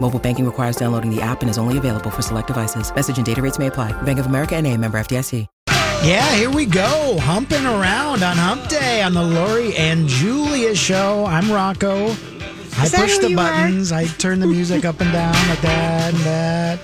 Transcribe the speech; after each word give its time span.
Mobile 0.00 0.18
banking 0.18 0.44
requires 0.46 0.76
downloading 0.76 1.14
the 1.14 1.20
app 1.20 1.42
and 1.42 1.50
is 1.50 1.58
only 1.58 1.76
available 1.78 2.10
for 2.10 2.22
select 2.22 2.46
devices. 2.46 2.94
Message 2.94 3.16
and 3.18 3.26
data 3.26 3.42
rates 3.42 3.58
may 3.58 3.66
apply. 3.66 3.92
Bank 4.02 4.18
of 4.18 4.26
America 4.26 4.56
and 4.56 4.66
a 4.66 4.76
member 4.76 4.98
FDIC. 4.98 5.46
Yeah, 6.04 6.32
here 6.36 6.48
we 6.50 6.64
go. 6.64 7.18
Humping 7.20 7.66
around 7.66 8.22
on 8.22 8.36
Hump 8.36 8.68
Day 8.68 9.02
on 9.02 9.14
the 9.14 9.22
Lori 9.22 9.74
and 9.74 10.06
Julia 10.06 10.72
show. 10.76 11.24
I'm 11.26 11.50
Rocco. 11.50 12.06
I 12.76 12.84
Is 12.84 12.92
that 12.92 13.00
push 13.00 13.18
the 13.18 13.30
you 13.30 13.38
are? 13.38 13.50
buttons. 13.50 13.90
I 13.90 14.06
turn 14.06 14.38
the 14.38 14.46
music 14.46 14.84
up 14.84 15.00
and 15.00 15.12
down 15.12 15.34
like 15.48 15.60
that 15.62 16.14
and 16.14 16.22
that. 16.22 16.78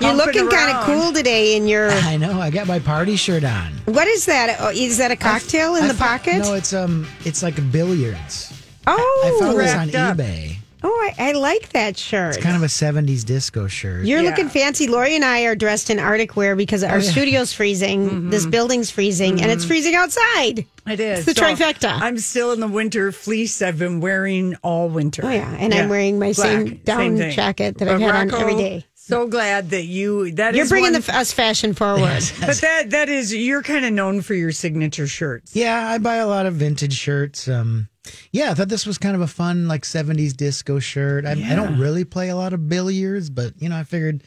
You're 0.00 0.10
Humping 0.10 0.26
looking 0.44 0.48
kind 0.56 0.76
of 0.76 0.84
cool 0.84 1.12
today 1.12 1.56
in 1.56 1.66
your. 1.66 1.90
I 1.90 2.16
know. 2.16 2.40
I 2.40 2.50
got 2.50 2.68
my 2.68 2.78
party 2.78 3.16
shirt 3.16 3.42
on. 3.42 3.72
What 3.86 4.06
is 4.06 4.26
that? 4.26 4.56
Oh, 4.60 4.70
that 4.98 5.10
a 5.10 5.16
cocktail 5.16 5.74
in 5.74 5.82
I 5.84 5.88
the 5.88 5.94
fo- 5.94 6.04
pocket? 6.04 6.38
No, 6.38 6.54
it's 6.54 6.72
um, 6.72 7.08
it's 7.24 7.42
like 7.42 7.58
a 7.58 7.62
billiards. 7.62 8.52
oh, 8.86 9.36
I 9.36 9.40
found 9.44 9.58
this 9.58 9.74
on 9.74 9.94
up. 9.96 10.16
eBay. 10.16 10.55
Oh, 10.82 11.12
I, 11.18 11.30
I 11.30 11.32
like 11.32 11.70
that 11.70 11.96
shirt. 11.96 12.34
It's 12.34 12.44
kind 12.44 12.56
of 12.56 12.62
a 12.62 12.66
'70s 12.66 13.24
disco 13.24 13.66
shirt. 13.66 14.04
You're 14.04 14.20
Yeah. 14.20 14.30
looking 14.30 14.48
fancy. 14.48 14.86
Lori 14.86 15.14
and 15.14 15.24
I 15.24 15.42
are 15.44 15.54
dressed 15.54 15.90
in 15.90 15.98
Arctic 15.98 16.36
wear 16.36 16.56
because 16.56 16.84
Oh, 16.84 16.88
our 16.88 17.00
studio's 17.00 17.52
freezing, 17.52 18.08
mm-hmm. 18.08 18.30
this 18.30 18.46
building's 18.46 18.90
freezing, 18.90 19.40
and 19.40 19.50
it's 19.50 19.62
mm-hmm. 19.64 19.68
freezing 19.68 19.94
outside. 19.94 20.66
It 20.86 21.00
is 21.00 21.26
It's 21.26 21.38
the 21.38 21.44
trifecta. 21.44 22.00
I'm 22.00 22.18
still 22.18 22.52
in 22.52 22.60
the 22.60 22.68
winter 22.68 23.10
fleece 23.12 23.60
I've 23.60 23.78
been 23.78 24.00
wearing 24.00 24.54
all 24.62 24.88
winter. 24.88 25.22
Oh, 25.24 25.30
yeah, 25.30 25.50
and 25.58 25.74
I'm 25.74 25.88
wearing 25.88 26.18
my 26.18 26.32
same 26.32 26.76
down 26.84 27.16
thing. 27.16 27.32
jacket 27.32 27.78
that 27.78 27.88
I've 27.88 28.00
had 28.00 28.32
on 28.32 28.40
every 28.40 28.54
day. 28.54 28.84
So 29.06 29.28
glad 29.28 29.70
that 29.70 29.84
you 29.84 30.32
that 30.32 30.56
You're 30.56 30.64
is 30.64 30.68
bringing 30.68 30.94
one- 30.94 31.00
the, 31.00 31.16
us 31.16 31.30
fashion 31.30 31.74
forward. 31.74 32.00
but 32.40 32.56
that 32.56 32.90
that 32.90 33.08
is 33.08 33.32
you're 33.32 33.62
kind 33.62 33.84
of 33.84 33.92
known 33.92 34.20
for 34.20 34.34
your 34.34 34.50
signature 34.50 35.06
shirts. 35.06 35.54
Yeah, 35.54 35.88
I 35.88 35.98
buy 35.98 36.16
a 36.16 36.26
lot 36.26 36.44
of 36.44 36.54
vintage 36.54 36.94
shirts. 36.94 37.46
Um, 37.46 37.88
yeah, 38.32 38.50
I 38.50 38.54
thought 38.54 38.68
this 38.68 38.84
was 38.84 38.98
kind 38.98 39.14
of 39.14 39.22
a 39.22 39.28
fun 39.28 39.68
like 39.68 39.82
'70s 39.84 40.36
disco 40.36 40.80
shirt. 40.80 41.24
I, 41.24 41.32
I 41.32 41.54
don't 41.54 41.78
really 41.78 42.02
play 42.02 42.30
a 42.30 42.36
lot 42.36 42.52
of 42.52 42.68
billiards, 42.68 43.30
but 43.30 43.52
you 43.60 43.68
know, 43.68 43.76
I 43.76 43.84
figured 43.84 44.24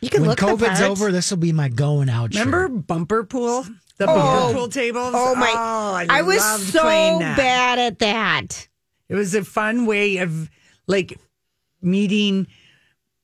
You 0.00 0.10
can 0.10 0.20
when 0.20 0.30
look 0.30 0.38
the 0.38 0.46
COVID's 0.46 0.80
over, 0.80 1.10
this 1.10 1.30
will 1.30 1.38
be 1.38 1.50
my 1.52 1.68
going 1.68 2.08
out. 2.08 2.30
Remember 2.32 2.68
shirt. 2.68 2.86
bumper 2.86 3.24
pool? 3.24 3.64
The 3.96 4.06
bumper 4.06 4.54
pool 4.54 4.68
tables? 4.68 5.10
Oh 5.12 5.34
my! 5.34 5.52
I, 5.56 6.06
I, 6.08 6.22
was 6.22 6.40
so 6.68 6.84
bad 6.84 7.80
at 7.80 7.98
that. 7.98 8.68
It 9.08 9.16
was 9.16 9.34
a 9.34 9.42
fun 9.42 9.86
way 9.86 10.18
of 10.18 10.48
like 10.86 11.18
meeting 11.82 12.46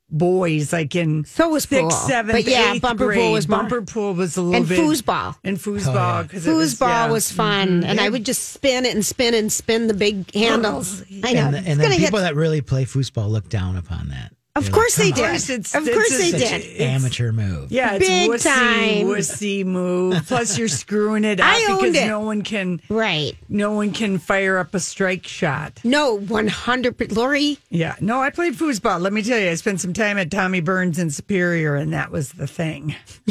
boys, 0.09 0.71
like 0.71 0.95
in 0.95 1.25
So 1.25 1.49
was 1.49 1.63
sixth, 1.63 1.81
pool. 1.81 1.91
seventh, 1.91 2.33
But 2.45 2.45
yeah, 2.51 2.73
eighth 2.73 2.81
bumper 2.81 3.13
pool 3.13 3.31
was 3.33 3.47
more- 3.47 3.59
bumper 3.59 3.81
pool 3.81 4.13
was 4.13 4.37
a 4.37 4.41
little 4.41 4.55
And 4.61 4.67
bit 4.69 4.79
foosball. 4.79 5.35
and 5.43 5.57
foosball 5.57 6.19
oh, 6.19 6.23
because 6.23 6.47
it 6.47 6.53
was, 6.53 6.75
Foosball 6.75 6.87
yeah. 6.87 7.11
was 7.11 7.31
fun, 7.31 7.67
mm-hmm. 7.81 7.89
and 7.89 7.99
I 7.99 8.09
would 8.09 8.25
just 8.25 8.53
spin 8.53 8.85
it 8.85 8.95
and 8.95 9.05
spin 9.05 9.33
and 9.33 9.51
spin 9.51 9.87
the 9.87 9.93
big 9.93 10.29
oh, 10.35 10.39
handles. 10.39 11.01
I 11.23 11.33
know. 11.33 11.39
and, 11.47 11.55
it's 11.55 11.67
and 11.67 11.77
gonna 11.77 11.89
then 11.89 11.91
hit- 11.91 11.99
people 12.07 12.19
that 12.19 12.35
really 12.35 12.61
play 12.61 12.85
foosball 12.85 13.29
look 13.29 13.49
down 13.49 13.75
upon 13.75 14.09
that. 14.09 14.33
Of 14.57 14.71
course 14.71 14.95
they 14.95 15.11
did. 15.11 15.15
"Come 15.23 15.29
course, 15.31 15.49
it's- 15.49 15.75
of 15.75 15.87
it's 15.87 15.95
course 15.95 16.17
they 16.17 16.31
did. 16.37 16.81
Amateur 16.81 17.31
move. 17.31 17.71
Yeah, 17.71 17.93
it's 17.95 18.07
Big 18.07 18.29
wussy, 18.29 18.43
time. 18.43 19.05
wussy 19.07 19.65
move. 19.65 20.25
Plus, 20.27 20.57
you're 20.57 20.67
screwing 20.83 21.23
it 21.23 21.39
up 21.39 21.55
because 21.79 21.95
it. 21.95 22.07
no 22.07 22.19
one 22.21 22.41
can, 22.41 22.81
Right. 22.89 23.35
no 23.49 23.71
one 23.71 23.91
can 23.91 24.17
fire 24.19 24.57
up 24.57 24.73
a 24.73 24.79
strike 24.79 25.25
shot. 25.27 25.79
No, 25.83 26.15
one 26.17 26.47
hundred. 26.47 27.11
Lori, 27.11 27.57
Yeah, 27.69 27.95
no, 28.01 28.21
I 28.21 28.29
played 28.29 28.55
foosball. 28.55 29.01
Let 29.01 29.13
me 29.13 29.21
tell 29.21 29.39
you, 29.39 29.49
I 29.49 29.55
spent 29.55 29.81
some 29.81 29.93
time 29.93 30.17
at 30.17 30.31
Tommy 30.31 30.61
Burns 30.61 30.99
in 30.99 31.09
Superior, 31.11 31.75
and 31.75 31.93
that 31.93 32.11
was 32.11 32.31
the 32.33 32.47
thing. 32.47 32.95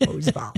foosball. 0.00 0.54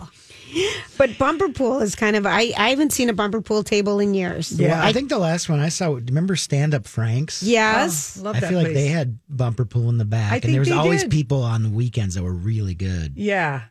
but 0.99 1.17
bumper 1.19 1.49
pool 1.51 1.81
is 1.81 1.95
kind 1.95 2.17
of. 2.17 2.27
I 2.27 2.53
I 2.57 2.71
haven't 2.71 2.93
seen 2.93 3.09
a 3.09 3.13
bumper 3.13 3.41
pool 3.41 3.63
table 3.63 3.99
in 4.01 4.15
years. 4.15 4.53
Yeah, 4.53 4.83
I, 4.85 4.93
think 4.93 5.09
the 5.09 5.19
last 5.19 5.49
one 5.49 5.61
I 5.61 5.69
saw. 5.69 5.91
Remember 5.95 6.37
Stand 6.37 6.75
Up 6.75 6.87
Franks? 6.87 7.43
Yes. 7.43 8.19
Oh, 8.21 8.25
love 8.25 8.37
I 8.37 8.41
that 8.41 8.49
feel 8.51 8.59
like 8.63 8.73
they 8.75 8.89
had 8.89 9.19
bumper 9.29 9.65
pool 9.65 9.89
in 9.89 9.99
the 9.99 10.05
back, 10.05 10.33
I 10.33 10.35
and 10.37 10.43
think 10.43 10.53
there 10.53 10.61
was 10.61 10.69
they 10.69 10.75
always 10.75 11.03
did. 11.03 11.11
people 11.11 11.43
on 11.43 11.63
the 11.63 11.71
weekends 11.71 12.15
that 12.15 12.23
were 12.23 12.33
really 12.33 12.75
good. 12.75 13.13
Yeah, 13.17 13.63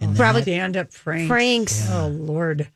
And 0.00 0.16
Probably- 0.16 0.42
that- 0.42 0.44
stand 0.44 0.76
up 0.76 0.92
Franks. 0.92 1.28
Franks. 1.28 1.88
Oh 1.90 2.08
Lord, 2.08 2.68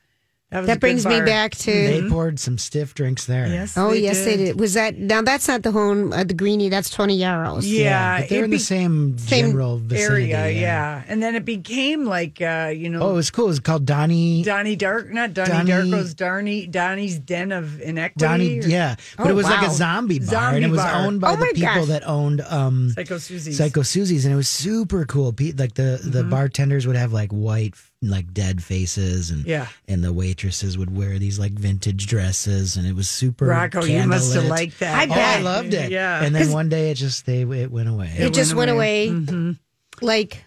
that, 0.50 0.66
That 0.66 0.80
brings 0.80 1.06
me 1.06 1.20
back 1.20 1.52
to. 1.58 1.70
they 1.72 2.08
poured 2.08 2.40
some 2.40 2.58
stiff 2.58 2.94
drinks 2.94 3.26
there. 3.26 3.46
Yes. 3.46 3.76
Oh 3.76 3.90
they 3.90 4.00
yes, 4.00 4.24
they 4.24 4.36
did. 4.36 4.58
Was 4.58 4.74
that 4.74 4.96
now? 4.98 5.22
That's 5.22 5.46
not 5.46 5.62
the 5.62 5.70
home. 5.72 6.12
Uh, 6.12 6.24
the 6.24 6.34
greenie. 6.34 6.68
That's 6.68 6.90
Tony 6.90 7.16
Yarrows. 7.16 7.66
Yeah, 7.66 8.20
but 8.20 8.28
they're 8.28 8.44
in 8.44 8.50
the 8.50 8.56
be- 8.56 8.62
same, 8.62 9.16
same 9.18 9.46
general 9.46 9.78
vicinity. 9.78 10.32
area. 10.34 10.50
Yeah. 10.60 11.02
and 11.06 11.22
then 11.22 11.34
it 11.36 11.44
became 11.44 12.04
like 12.04 12.42
uh, 12.42 12.72
you 12.74 12.88
know. 12.90 13.00
Oh, 13.02 13.10
it 13.10 13.14
was 13.14 13.30
cool. 13.30 13.44
It 13.46 13.48
was 13.48 13.60
called 13.60 13.86
Donnie. 13.86 14.42
Donnie 14.42 14.76
Dark, 14.76 15.10
not 15.12 15.34
Donnie, 15.34 15.70
Donnie- 15.70 15.90
Darko's 15.90 16.14
Donnie, 16.14 16.66
Donnie's 16.66 17.18
Den 17.18 17.52
of 17.52 17.80
Inequity. 17.80 18.18
Donnie, 18.24 18.58
or 18.60 18.62
yeah, 18.66 18.96
but 19.16 19.26
Oh, 19.26 19.30
it 19.30 19.34
was 19.34 19.46
like 19.46 19.66
a 19.66 19.70
zombie 19.70 20.18
bar, 20.18 20.28
Zombie 20.28 20.56
and 20.56 20.64
it 20.66 20.70
was 20.70 20.80
bar. 20.80 20.94
owned 21.06 21.20
by 21.20 21.32
Oh 21.32 21.36
the 21.36 21.46
people 21.54 21.62
gosh. 21.62 21.86
that 21.88 22.06
owned 22.08 22.40
um, 22.42 22.90
Psycho 22.90 23.18
Susie's. 23.18 23.56
Psycho 23.56 23.82
Susie's, 23.82 24.24
and 24.24 24.32
it 24.34 24.36
was 24.36 24.48
super 24.48 25.04
cool. 25.06 25.26
Like 25.38 25.74
the 25.74 26.00
the 26.02 26.20
Mm-hmm. 26.20 26.30
bartenders 26.30 26.86
would 26.86 26.96
have 26.96 27.12
like 27.12 27.30
white, 27.30 27.74
like 28.02 28.32
dead 28.32 28.62
faces, 28.62 29.30
and 29.30 29.44
Yeah. 29.44 29.66
and 29.86 30.02
the 30.02 30.12
waitresses 30.12 30.78
would 30.78 30.96
wear 30.96 31.18
these 31.18 31.38
like 31.38 31.52
vintage 31.52 32.06
dresses, 32.06 32.76
and 32.76 32.86
it 32.86 32.94
was 32.94 33.08
super. 33.10 33.44
Rocco, 33.46 33.84
you 33.84 34.06
must 34.06 34.32
have 34.34 34.44
liked 34.46 34.80
that. 34.80 35.10
I 35.10 35.14
Oh, 35.14 35.38
I 35.38 35.42
loved 35.42 35.74
it. 35.74 35.90
Yeah. 35.90 36.22
and 36.24 36.34
then 36.34 36.50
one 36.50 36.68
day 36.70 36.90
it 36.90 36.94
just 36.94 37.26
they 37.26 37.42
it 37.42 37.70
went 37.70 37.88
away. 37.88 38.12
It, 38.16 38.32
just 38.32 38.54
went 38.54 38.68
went 38.68 38.70
away. 38.70 39.08
away. 39.08 39.56
Like 40.00 40.44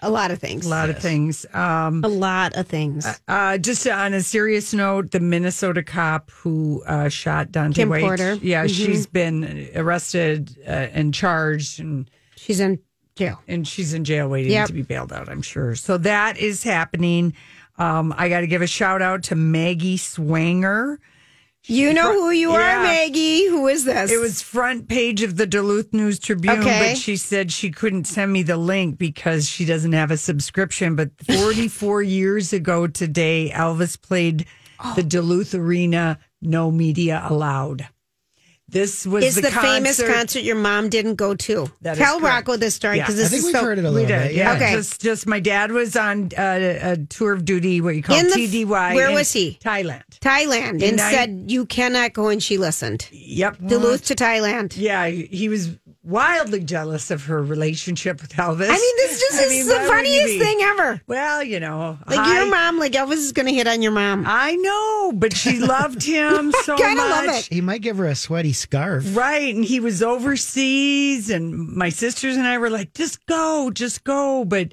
a 0.00 0.08
lot 0.10 0.30
of 0.30 0.38
things. 0.38 0.64
a 0.64 0.68
lot 0.70 0.88
of 0.88 0.98
things. 0.98 1.44
Um, 1.52 2.02
A 2.04 2.08
lot 2.08 2.54
of 2.56 2.66
things. 2.66 3.06
uh, 3.28 3.58
just 3.58 3.86
on 3.86 4.14
a 4.14 4.22
serious 4.22 4.72
note, 4.72 5.10
the 5.10 5.20
Minnesota 5.20 5.82
cop 5.82 6.30
who 6.30 6.82
uh, 6.86 7.08
shot 7.10 7.50
Daunte 7.50 7.74
Kim 7.74 7.88
White. 7.90 8.04
Potter. 8.04 8.34
Yeah, 8.40 8.64
Mhm. 8.64 8.68
she's 8.74 9.06
been 9.06 9.68
arrested 9.74 10.56
uh, 10.66 10.70
and 10.70 11.12
charged, 11.12 11.80
and 11.80 12.10
She's 12.36 12.60
in 12.60 12.78
jail. 13.16 13.42
and 13.48 13.66
she's 13.66 13.92
in 13.94 14.04
jail 14.04 14.28
waiting 14.28 14.52
Yep. 14.52 14.66
to 14.68 14.72
be 14.72 14.82
bailed 14.82 15.12
out. 15.12 15.28
I'm 15.28 15.42
sure. 15.42 15.74
So 15.74 15.98
that 15.98 16.36
is 16.38 16.62
happening. 16.62 17.32
Um, 17.78 18.14
I 18.16 18.28
got 18.28 18.40
to 18.40 18.46
give 18.46 18.62
a 18.62 18.66
shout 18.66 19.02
out 19.02 19.24
to 19.24 19.34
Maggie 19.34 19.96
Swanger. 19.96 21.00
You 21.68 21.92
know 21.92 22.12
who 22.12 22.30
you 22.30 22.52
Yeah. 22.52 22.78
are, 22.78 22.82
Maggie. 22.84 23.48
Who 23.48 23.66
is 23.66 23.84
this? 23.84 24.12
It 24.12 24.20
was 24.20 24.40
front 24.40 24.88
page 24.88 25.22
of 25.24 25.36
the 25.36 25.46
Duluth 25.48 25.92
News 25.92 26.20
Tribune, 26.20 26.60
Okay. 26.60 26.90
but 26.92 26.98
she 26.98 27.16
said 27.16 27.50
she 27.50 27.70
couldn't 27.72 28.04
send 28.06 28.32
me 28.32 28.44
the 28.44 28.56
link 28.56 28.98
because 28.98 29.48
she 29.48 29.64
doesn't 29.64 29.92
have 29.92 30.12
a 30.12 30.16
subscription. 30.16 30.94
But 30.94 31.10
44 31.26 32.02
years 32.04 32.52
ago 32.52 32.86
today, 32.86 33.50
Elvis 33.52 34.00
played 34.00 34.46
the 34.94 35.02
Duluth 35.02 35.54
Arena, 35.54 36.18
no 36.40 36.70
media 36.70 37.26
allowed. 37.28 37.88
This 38.76 39.06
was 39.06 39.24
Is 39.24 39.34
the, 39.36 39.40
the, 39.42 39.50
famous 39.50 39.96
concert- 39.98 40.14
concert 40.14 40.38
your 40.40 40.56
mom 40.56 40.88
didn't 40.90 41.14
go 41.14 41.34
to? 41.34 41.70
That 41.80 41.92
is 41.92 41.98
Tell 41.98 42.20
correct. 42.20 42.48
Rocco 42.48 42.56
this 42.58 42.74
story 42.74 42.96
because 42.98 43.16
Yeah. 43.16 43.22
because 43.22 43.26
I 43.26 43.28
think 43.30 43.38
is 43.40 43.44
we've 43.46 43.54
so. 43.54 43.64
heard 43.64 43.78
it 43.78 43.84
a 43.84 43.88
We 43.88 43.94
little 43.94 44.08
did, 44.08 44.22
bit. 44.28 44.34
yeah. 44.34 44.52
Okay. 44.54 44.72
Just, 44.72 45.00
just 45.00 45.26
my 45.26 45.40
dad 45.40 45.72
was 45.72 45.96
on 45.96 46.30
uh, 46.36 46.78
a 46.82 46.96
tour 47.08 47.32
of 47.32 47.44
duty, 47.44 47.80
what 47.80 47.96
you 47.96 48.02
call 48.02 48.18
In 48.18 48.26
the- 48.28 48.34
TDY. 48.34 48.94
where 48.94 49.08
in 49.08 49.14
was 49.14 49.32
he? 49.32 49.58
Thailand. 49.64 50.02
Thailand 50.20 50.68
And 50.70 50.82
and 50.82 51.00
I- 51.00 51.10
said 51.12 51.44
you 51.48 51.64
cannot 51.66 52.12
go, 52.12 52.28
and 52.28 52.42
she 52.42 52.58
listened. 52.58 53.08
Yep. 53.12 53.58
Duluth 53.66 54.04
to 54.06 54.14
Thailand. 54.14 54.74
Yeah, 54.76 55.06
he 55.08 55.48
was 55.48 55.70
wildly 56.06 56.60
jealous 56.60 57.10
of 57.10 57.24
her 57.24 57.42
relationship 57.42 58.22
with 58.22 58.32
Elvis. 58.34 58.68
I 58.70 58.72
mean, 58.72 58.96
this 58.96 59.20
just 59.28 59.40
I 59.40 59.44
is 59.44 59.50
mean, 59.50 59.66
the 59.66 59.74
why 59.74 59.80
would 59.80 60.06
you 60.06 60.20
funniest 60.20 60.38
thing 60.38 60.58
ever. 60.62 61.00
Well, 61.06 61.42
you 61.42 61.58
know, 61.60 61.98
Like 62.06 62.18
I, 62.20 62.36
your 62.42 62.50
mom, 62.50 62.78
like 62.78 62.92
Elvis 62.92 63.14
is 63.14 63.32
going 63.32 63.46
to 63.46 63.52
hit 63.52 63.66
on 63.66 63.82
your 63.82 63.92
mom. 63.92 64.24
I 64.26 64.54
know, 64.54 65.12
but 65.12 65.36
she 65.36 65.58
loved 65.58 66.02
him 66.02 66.52
so 66.62 66.76
Kinda 66.76 67.02
much. 67.02 67.26
love 67.26 67.36
it. 67.36 67.48
He 67.52 67.60
might 67.60 67.82
give 67.82 67.98
her 67.98 68.06
a 68.06 68.14
sweaty 68.14 68.52
scarf. 68.52 69.16
Right, 69.16 69.54
and 69.54 69.64
he 69.64 69.80
was 69.80 70.02
overseas, 70.02 71.30
and 71.30 71.68
my 71.76 71.88
sisters 71.88 72.36
and 72.36 72.46
I 72.46 72.58
were 72.58 72.70
like, 72.70 72.94
"Just 72.94 73.24
go, 73.26 73.70
just 73.72 74.04
go." 74.04 74.44
But 74.44 74.72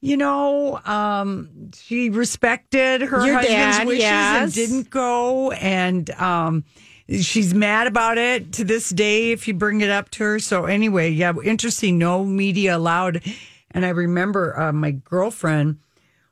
you 0.00 0.16
know, 0.16 0.78
um, 0.84 1.70
she 1.74 2.10
respected 2.10 3.00
her 3.02 3.24
Your 3.26 3.36
husband's 3.36 3.76
dad, 3.78 3.86
wishes 3.86 4.04
and 4.06 4.52
didn't 4.52 4.90
go. 4.90 5.50
And 5.52 6.10
um, 6.10 6.64
she's 7.08 7.54
mad 7.54 7.86
about 7.86 8.18
it 8.18 8.52
to 8.54 8.64
this 8.64 8.90
day 8.90 9.32
if 9.32 9.46
you 9.48 9.54
bring 9.54 9.80
it 9.80 9.90
up 9.90 10.10
to 10.10 10.24
her. 10.24 10.38
So, 10.38 10.64
anyway, 10.64 11.10
yeah, 11.10 11.32
interesting. 11.44 11.98
No 11.98 12.24
media 12.24 12.76
allowed. 12.76 13.22
And 13.70 13.84
I 13.84 13.90
remember 13.90 14.58
uh, 14.58 14.72
my 14.72 14.92
girlfriend 14.92 15.78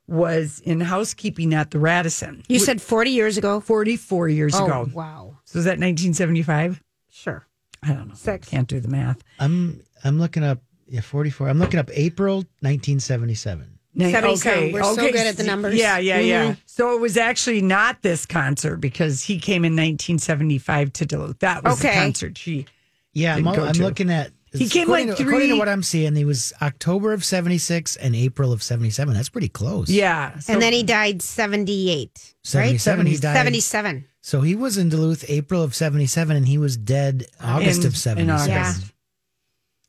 was 0.06 0.61
in 0.65 0.81
housekeeping 0.81 1.55
at 1.55 1.71
the 1.71 1.79
Radisson 1.79 2.43
You 2.49 2.59
said 2.59 2.82
40 2.82 3.11
years 3.11 3.38
ago. 3.38 3.61
44 3.61 4.29
years 4.29 4.55
Oh, 4.55 4.65
ago. 4.67 4.88
wow. 4.93 5.38
So, 5.44 5.59
is 5.59 5.65
that 5.65 5.79
1975? 5.79 6.82
Sure. 7.11 7.47
I 7.82 7.88
don't 7.88 8.09
know. 8.09 8.15
Six. 8.15 8.49
Can't 8.49 8.69
do 8.69 8.81
the 8.81 8.88
math. 8.88 9.23
I'm 9.38 9.82
I'm 10.05 10.19
looking 10.19 10.43
up 10.43 10.61
yeah 10.87 11.00
44. 11.03 11.49
I'm 11.49 11.59
looking 11.59 11.79
up 11.81 11.91
April 11.93 12.37
1977. 12.61 13.74
Ni- 13.94 14.11
77. 14.11 14.73
We're 14.73 14.82
so 14.82 14.96
good 14.96 15.14
at 15.17 15.37
the 15.37 15.44
numbers. 15.44 15.75
Yeah, 15.76 15.99
yeah, 15.99 16.19
yeah. 16.19 16.50
Mhm. 16.52 16.56
So 16.67 16.94
it 16.94 17.00
was 17.00 17.17
actually 17.17 17.62
not 17.62 18.02
this 18.02 18.26
concert 18.26 18.76
because 18.79 19.23
he 19.23 19.38
came 19.38 19.64
in 19.64 19.75
1975 19.76 20.93
to 20.94 21.06
Duluth. 21.06 21.38
That 21.38 21.62
was 21.62 21.79
the 21.79 21.88
Okay. 21.88 21.96
concert 22.00 22.37
she. 22.37 22.67
Yeah, 23.12 23.37
I'm, 23.37 23.44
Didn't 23.44 23.56
go 23.56 23.64
I'm 23.67 23.75
to. 23.75 23.82
looking 23.82 24.11
at. 24.11 24.32
He 24.52 24.69
came 24.69 24.85
according 24.85 25.08
like 25.08 25.17
to, 25.17 25.23
according 25.25 25.41
to 25.49 25.52
three- 25.55 25.58
what 25.58 25.69
I'm 25.69 25.82
seeing, 25.82 26.14
he 26.14 26.25
was 26.25 26.52
October 26.62 27.12
of 27.12 27.25
'76 27.25 27.96
and 27.96 28.14
April 28.17 28.52
of 28.52 28.62
'77. 28.62 29.14
That's 29.14 29.29
pretty 29.29 29.49
close. 29.49 29.88
Yeah. 29.91 30.38
So 30.38 30.52
and 30.52 30.62
then 30.62 30.73
he 30.73 30.82
died 30.85 31.23
78. 31.23 32.35
right? 32.55 32.81
77. 32.81 33.06
He 33.06 33.17
died. 33.17 33.35
77. 33.35 34.05
So 34.20 34.41
he 34.43 34.55
was 34.55 34.76
in 34.79 34.88
Duluth 34.88 35.25
April 35.29 35.62
of 35.62 35.75
'77, 35.75 36.37
and 36.37 36.46
he 36.49 36.56
was 36.58 36.76
dead 36.76 37.26
August 37.41 37.81
in- 37.81 37.87
of 37.87 37.93
in 37.94 37.99
'77. 37.99 38.31
August. 38.31 38.49
Yeah. 38.81 38.88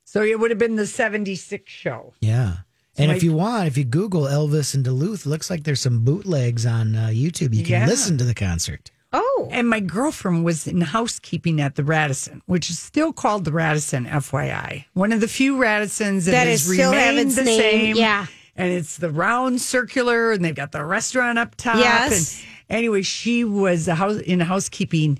So 0.05 0.23
it 0.23 0.39
would 0.39 0.49
have 0.51 0.59
been 0.59 0.75
the 0.77 0.87
76 0.87 1.71
show. 1.71 2.13
Yeah. 2.21 2.57
And 2.97 3.09
like- 3.09 3.17
if 3.17 3.23
you 3.23 3.33
want, 3.33 3.67
if 3.67 3.77
you 3.77 3.83
Google 3.83 4.23
Elvis 4.23 4.73
and 4.73 4.83
Duluth, 4.83 5.25
looks 5.25 5.49
like 5.49 5.63
there's 5.63 5.81
some 5.81 6.03
bootlegs 6.05 6.65
on 6.65 6.95
uh, 6.95 7.07
YouTube. 7.07 7.53
You 7.53 7.63
can 7.63 7.81
Yeah. 7.81 7.87
listen 7.87 8.17
to 8.17 8.23
the 8.23 8.33
concert. 8.33 8.91
Oh. 9.13 9.49
And 9.51 9.69
my 9.69 9.79
girlfriend 9.79 10.43
was 10.43 10.67
in 10.67 10.81
housekeeping 10.81 11.61
at 11.61 11.75
the 11.75 11.83
Radisson, 11.83 12.41
which 12.47 12.69
is 12.69 12.79
still 12.79 13.13
called 13.13 13.45
the 13.45 13.51
Radisson, 13.51 14.05
FYI. 14.05 14.85
One 14.93 15.13
of 15.13 15.21
the 15.21 15.27
few 15.27 15.55
Radissons 15.57 16.25
that, 16.25 16.31
That 16.31 16.47
has 16.47 16.63
still 16.63 16.91
have 16.91 17.09
remained 17.15 17.31
the 17.31 17.43
name, 17.43 17.59
same. 17.61 17.95
yeah. 17.95 18.25
And 18.57 18.71
it's 18.71 18.97
the 18.97 19.09
round 19.11 19.61
circular, 19.61 20.31
and 20.31 20.43
they've 20.43 20.55
got 20.55 20.71
the 20.71 20.83
restaurant 20.83 21.37
up 21.37 21.55
top. 21.55 21.77
Yes. 21.77 22.41
And 22.69 22.77
anyway, 22.77 23.01
she 23.03 23.43
was 23.43 23.87
a 23.87 23.95
house 23.95 24.19
in 24.21 24.39
housekeeping 24.41 25.19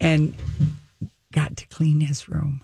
and 0.00 0.34
got 1.32 1.56
to 1.58 1.66
clean 1.68 2.00
his 2.00 2.28
room. 2.28 2.60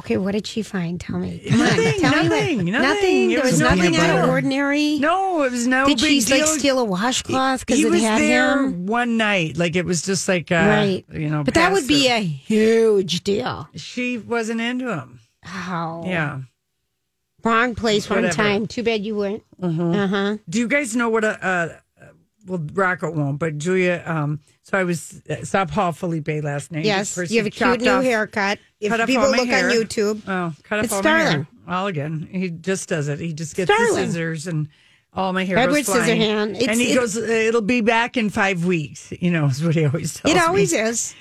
Okay, 0.00 0.16
what 0.16 0.32
did 0.32 0.46
she 0.46 0.62
find? 0.62 1.00
Tell 1.00 1.18
me. 1.18 1.38
Come 1.50 1.58
Nothing, 1.58 1.86
on. 2.04 2.12
Tell 2.12 2.24
nothing, 2.24 2.64
me 2.64 2.72
what, 2.72 2.82
nothing. 2.82 3.30
It 3.30 3.34
There 3.34 3.42
was 3.44 3.52
was 3.52 3.60
nothing 3.60 3.96
out 3.96 4.22
of 4.24 4.30
ordinary. 4.30 4.98
No, 5.00 5.42
it 5.42 5.50
was 5.50 5.66
no 5.66 5.86
Did 5.86 5.98
she 6.00 6.20
like 6.32 6.46
steal 6.46 6.78
a 6.78 6.84
washcloth 6.84 7.66
because 7.66 7.78
he 7.80 7.86
it 7.86 7.90
was 7.90 8.02
had 8.02 8.20
there 8.20 8.58
him? 8.64 8.86
one 8.86 9.16
night. 9.16 9.56
Like 9.56 9.74
it 9.74 9.84
was 9.84 10.02
just 10.02 10.28
like, 10.28 10.52
uh, 10.52 10.54
right. 10.54 11.04
you 11.12 11.28
know, 11.28 11.42
but 11.42 11.54
that 11.54 11.72
would 11.72 11.88
be 11.88 12.08
a 12.08 12.20
huge 12.20 13.24
deal. 13.24 13.68
She 13.74 14.18
wasn't 14.18 14.60
into 14.60 14.92
him. 14.92 15.18
Oh. 15.46 16.04
Yeah. 16.06 16.40
Wrong 17.44 17.74
place, 17.74 18.08
wrong 18.10 18.28
time. 18.30 18.66
Too 18.66 18.82
bad 18.82 19.04
you 19.04 19.16
went. 19.16 19.42
Uh 19.60 20.06
huh. 20.06 20.36
Do 20.48 20.58
you 20.58 20.68
guys 20.68 20.94
know 20.94 21.08
what 21.08 21.24
a, 21.24 21.44
uh 21.44 21.78
well, 22.48 22.64
Rocco 22.72 23.10
won't, 23.10 23.38
but 23.38 23.58
Julia, 23.58 24.02
um, 24.06 24.40
so 24.62 24.78
I 24.78 24.84
was 24.84 25.22
at 25.28 25.46
Stop 25.46 25.70
Hall 25.70 25.92
Felipe 25.92 26.28
last 26.42 26.72
night. 26.72 26.84
Yes. 26.84 27.16
You 27.30 27.38
have 27.38 27.46
a 27.46 27.50
cute 27.50 27.80
new 27.80 27.90
off- 27.90 28.02
haircut. 28.04 28.58
If 28.80 28.90
cut 28.90 29.06
people 29.06 29.30
look 29.30 29.46
hair. 29.48 29.68
on 29.68 29.74
YouTube, 29.74 30.22
Oh, 30.28 30.52
cut 30.62 30.84
off 30.84 30.92
all 30.92 31.02
my 31.02 31.08
hair. 31.10 31.26
Starling. 31.28 31.46
Well, 31.66 31.86
again, 31.86 32.28
he 32.30 32.50
just 32.50 32.88
does 32.88 33.08
it. 33.08 33.18
He 33.20 33.32
just 33.32 33.54
gets 33.56 33.70
the 33.70 33.92
scissors 33.94 34.46
and 34.46 34.68
all 35.12 35.32
my 35.32 35.44
hair 35.44 35.58
Edward 35.58 35.76
goes 35.84 35.86
flying. 35.86 36.20
Scissorhand. 36.20 36.50
It's- 36.56 36.68
and 36.68 36.80
he 36.80 36.92
it- 36.92 36.94
goes, 36.96 37.16
it'll 37.16 37.60
be 37.60 37.80
back 37.80 38.16
in 38.16 38.30
five 38.30 38.64
weeks. 38.64 39.12
You 39.20 39.30
know, 39.30 39.46
is 39.50 39.62
what 39.64 39.74
he 39.74 39.84
always 39.84 40.14
tells 40.14 40.32
it 40.34 40.38
me. 40.38 40.44
always 40.44 40.72
is. 40.72 41.14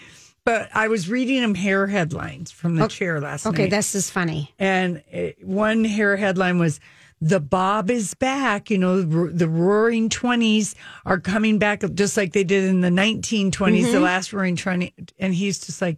But 0.45 0.69
I 0.73 0.87
was 0.87 1.09
reading 1.09 1.43
him 1.43 1.55
hair 1.55 1.87
headlines 1.87 2.51
from 2.51 2.75
the 2.77 2.85
Okay. 2.85 2.95
chair 2.95 3.19
last 3.19 3.43
night. 3.43 3.53
Okay, 3.53 3.67
this 3.67 3.95
is 3.95 4.09
funny. 4.09 4.53
and 4.57 5.03
uh, 5.13 5.19
one 5.43 5.83
hair 5.83 6.15
headline 6.15 6.57
was 6.57 6.79
the 7.19 7.39
bob 7.39 7.89
is 7.89 8.13
back. 8.13 8.69
You 8.69 8.77
know 8.77 9.01
the, 9.01 9.47
roaring 9.47 10.09
20s 10.09 10.75
are 11.05 11.19
coming 11.19 11.57
back 11.57 11.83
just 11.93 12.17
like 12.17 12.33
they 12.33 12.43
did 12.43 12.63
in 12.63 12.81
the 12.81 12.89
1920s 12.89 13.51
Mm-hmm. 13.51 13.91
the 13.91 13.99
last 13.99 14.33
roaring 14.33 14.55
20 14.55 14.93
and 15.19 15.33
he's 15.33 15.59
just 15.59 15.81
like 15.81 15.97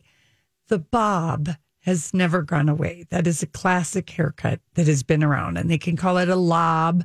the 0.68 0.80
bob 0.80 1.50
has 1.82 2.14
never 2.14 2.42
gone 2.42 2.70
away. 2.70 3.06
That 3.10 3.26
is 3.26 3.42
a 3.42 3.48
classic 3.48 4.10
haircut 4.10 4.60
that 4.76 4.88
has 4.88 5.02
been 5.02 5.24
around. 5.24 5.58
And 5.58 5.70
they 5.70 5.78
can 5.78 5.96
call 5.96 6.18
it 6.18 6.30
a 6.30 6.36
lob 6.36 7.04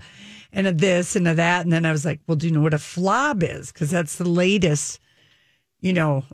and 0.52 0.66
a 0.66 0.72
this 0.72 1.16
and 1.16 1.26
a 1.26 1.34
that. 1.34 1.64
And 1.64 1.72
then 1.72 1.84
i 1.86 1.92
was 1.92 2.04
like 2.04 2.20
well 2.26 2.36
do 2.36 2.46
you 2.46 2.52
know 2.52 2.60
what 2.60 2.74
a 2.74 2.78
flob 2.78 3.42
is? 3.42 3.72
Because 3.72 3.90
that's 3.90 4.16
the 4.16 4.28
latest 4.28 5.00
you 5.80 5.92
know 5.92 6.24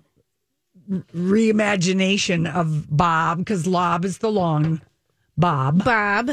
reimagination 1.14 2.52
of 2.52 2.94
bob 2.94 3.38
because 3.38 3.66
lob 3.66 4.04
is 4.04 4.18
the 4.18 4.30
long 4.30 4.80
bob. 5.36 5.84
Bob, 5.84 6.30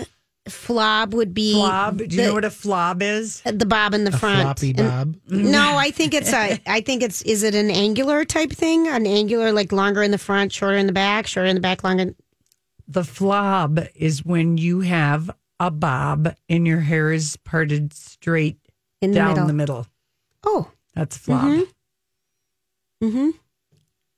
flob 0.47 1.11
would 1.11 1.33
be 1.33 1.53
flob. 1.55 1.97
Do 2.07 2.15
you 2.15 2.23
know 2.23 2.33
what 2.33 2.45
a 2.45 2.49
flob 2.49 3.01
is? 3.01 3.41
the 3.41 3.65
bob 3.65 3.93
in 3.93 4.03
the 4.03 4.13
A 4.13 4.17
front. 4.17 4.41
floppy 4.41 4.69
And- 4.69 4.77
bob. 4.77 5.15
no, 5.29 5.75
I 5.77 5.91
think 5.91 6.13
it's 6.13 6.31
a. 6.33 6.59
I 6.67 6.81
think 6.81 7.03
it's. 7.03 7.21
Is 7.23 7.43
it 7.43 7.55
an 7.55 7.69
angular 7.69 8.25
type 8.25 8.51
thing? 8.51 8.87
An 8.87 9.05
angular, 9.07 9.51
like 9.51 9.71
longer 9.71 10.03
in 10.03 10.11
the 10.11 10.17
front, 10.17 10.51
shorter 10.51 10.77
in 10.77 10.85
the 10.87 10.93
back, 10.93 11.27
shorter 11.27 11.47
in 11.47 11.55
the 11.55 11.61
back, 11.61 11.83
longer. 11.83 12.13
The 12.87 13.01
flob 13.03 13.87
is 13.95 14.23
when 14.25 14.57
you 14.57 14.79
have 14.81 15.29
a 15.59 15.69
bob 15.71 16.35
and 16.47 16.65
your 16.67 16.79
hair 16.81 17.11
is 17.11 17.35
parted 17.43 17.93
straight 17.93 18.57
In 19.01 19.11
the 19.11 19.15
down 19.15 19.29
middle. 19.33 19.47
the 19.47 19.53
middle. 19.53 19.87
Oh, 20.45 20.71
That's 20.95 21.17
flob. 21.17 21.67
Mm 23.03 23.11
hmm 23.11 23.29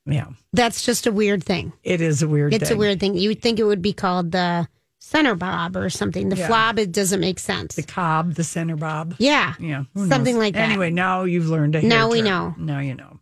Yeah, 0.06 0.28
that's 0.54 0.86
just 0.86 1.06
a 1.08 1.12
weird 1.12 1.44
thing. 1.44 1.74
it 1.84 2.00
is 2.02 2.22
a 2.22 2.28
weird. 2.28 2.54
It's 2.54 2.70
thing. 2.70 2.78
a 2.78 2.80
weird 2.80 3.00
thing. 3.00 3.16
You 3.16 3.30
would 3.30 3.42
think 3.42 3.60
it 3.60 3.64
would 3.66 3.82
be 3.82 3.94
called 3.94 4.32
the 4.32 4.68
center 5.10 5.36
bob 5.36 5.76
or 5.76 5.90
something. 5.90 6.30
The 6.30 6.36
Yeah. 6.38 6.48
flob, 6.48 6.78
it 6.80 6.92
doesn't 6.92 7.20
make 7.20 7.40
sense. 7.40 7.76
The 7.76 7.84
cob, 7.84 8.36
the 8.36 8.44
center 8.44 8.76
bob. 8.76 9.16
yeah, 9.18 9.56
Yeah, 9.60 9.84
something 9.96 10.36
knows? 10.36 10.44
like 10.44 10.54
that. 10.54 10.70
Anyway, 10.70 10.92
now 10.92 11.24
you've 11.24 11.48
learned 11.50 11.76
a 11.76 11.82
hair 11.82 11.90
Now 11.90 12.10
we 12.10 12.22
know. 12.22 12.54
Now 12.58 12.80
you 12.80 12.94
know. 12.96 13.20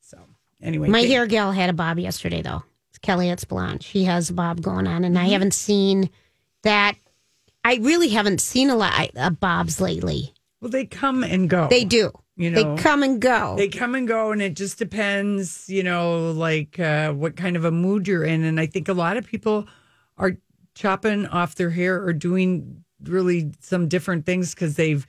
So 0.00 0.18
anyway, 0.62 0.88
My 0.88 1.02
they- 1.02 1.08
hair 1.10 1.26
gal 1.26 1.52
had 1.52 1.70
a 1.70 1.72
bob 1.72 1.98
yesterday 1.98 2.42
though. 2.42 2.62
It's 2.90 2.98
Kelly 2.98 3.28
it's 3.30 3.44
Blonde. 3.44 3.82
She 3.82 4.04
has 4.04 4.30
a 4.30 4.32
bob 4.32 4.60
going 4.60 4.86
on, 4.86 5.04
and 5.04 5.14
Mm-hmm. 5.16 5.26
I 5.26 5.28
haven't 5.30 5.54
seen 5.54 6.10
that. 6.62 6.94
I 7.64 7.76
really 7.76 8.08
haven't 8.08 8.40
seen 8.40 8.70
a 8.70 8.76
lot 8.76 9.10
of 9.14 9.40
bobs 9.40 9.80
lately. 9.80 10.32
Well, 10.60 10.70
they 10.70 10.86
come 10.86 11.22
and 11.22 11.48
go. 11.50 11.68
They 11.68 11.84
do. 11.84 12.10
You 12.36 12.50
know, 12.50 12.76
they 12.76 12.82
come 12.82 13.02
and 13.02 13.20
go. 13.20 13.54
They 13.56 13.68
come 13.68 13.94
and 13.94 14.06
go, 14.08 14.30
and 14.32 14.40
it 14.40 14.54
just 14.54 14.78
depends, 14.78 15.68
you 15.68 15.82
know, 15.82 16.30
like 16.32 16.78
uh, 16.78 17.12
what 17.12 17.36
kind 17.36 17.56
of 17.56 17.64
a 17.64 17.70
mood 17.72 18.06
you're 18.08 18.24
in. 18.24 18.44
And 18.44 18.58
I 18.60 18.66
think 18.66 18.88
a 18.88 18.92
lot 18.92 19.16
of 19.16 19.26
people 19.26 19.66
are 20.16 20.36
chopping 20.78 21.26
off 21.26 21.56
their 21.56 21.70
hair 21.70 22.00
or 22.02 22.12
doing 22.12 22.84
really 23.02 23.50
some 23.60 23.88
different 23.88 24.24
things 24.26 24.54
because 24.54 24.76
they've 24.76 25.06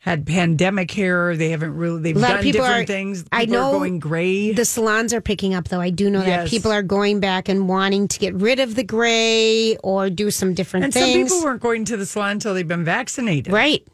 had 0.00 0.26
pandemic 0.26 0.90
hair. 0.90 1.34
They 1.36 1.48
haven't 1.50 1.74
really, 1.74 2.00
they've 2.02 2.16
A 2.16 2.18
lot 2.18 2.30
of 2.36 2.42
done 2.42 2.52
different 2.52 2.82
are- 2.82 2.86
things. 2.86 3.24
I 3.32 3.46
People 3.46 3.56
are 3.56 3.72
know 3.72 3.78
going 3.78 3.98
gray. 3.98 4.52
the 4.52 4.64
salons 4.64 5.12
are 5.14 5.20
picking 5.20 5.54
up 5.54 5.68
though. 5.68 5.80
I 5.80 5.90
do 5.90 6.08
know 6.10 6.20
that 6.20 6.48
people 6.48 6.70
are 6.70 6.82
going 6.82 7.20
back 7.20 7.48
and 7.48 7.68
wanting 7.68 8.06
to 8.08 8.18
get 8.18 8.34
rid 8.34 8.60
of 8.60 8.74
the 8.74 8.84
gray 8.84 9.76
or 9.78 10.10
do 10.10 10.30
some 10.30 10.54
different 10.54 10.92
things. 10.92 10.96
and 10.96 11.04
some 11.12 11.22
people 11.38 11.42
weren't 11.44 11.62
going 11.62 11.84
to 11.86 11.96
the 11.96 12.06
salon 12.06 12.32
until 12.32 12.54
they've 12.54 12.68
been 12.68 12.84
vaccinated. 12.84 13.52
right. 13.52 13.86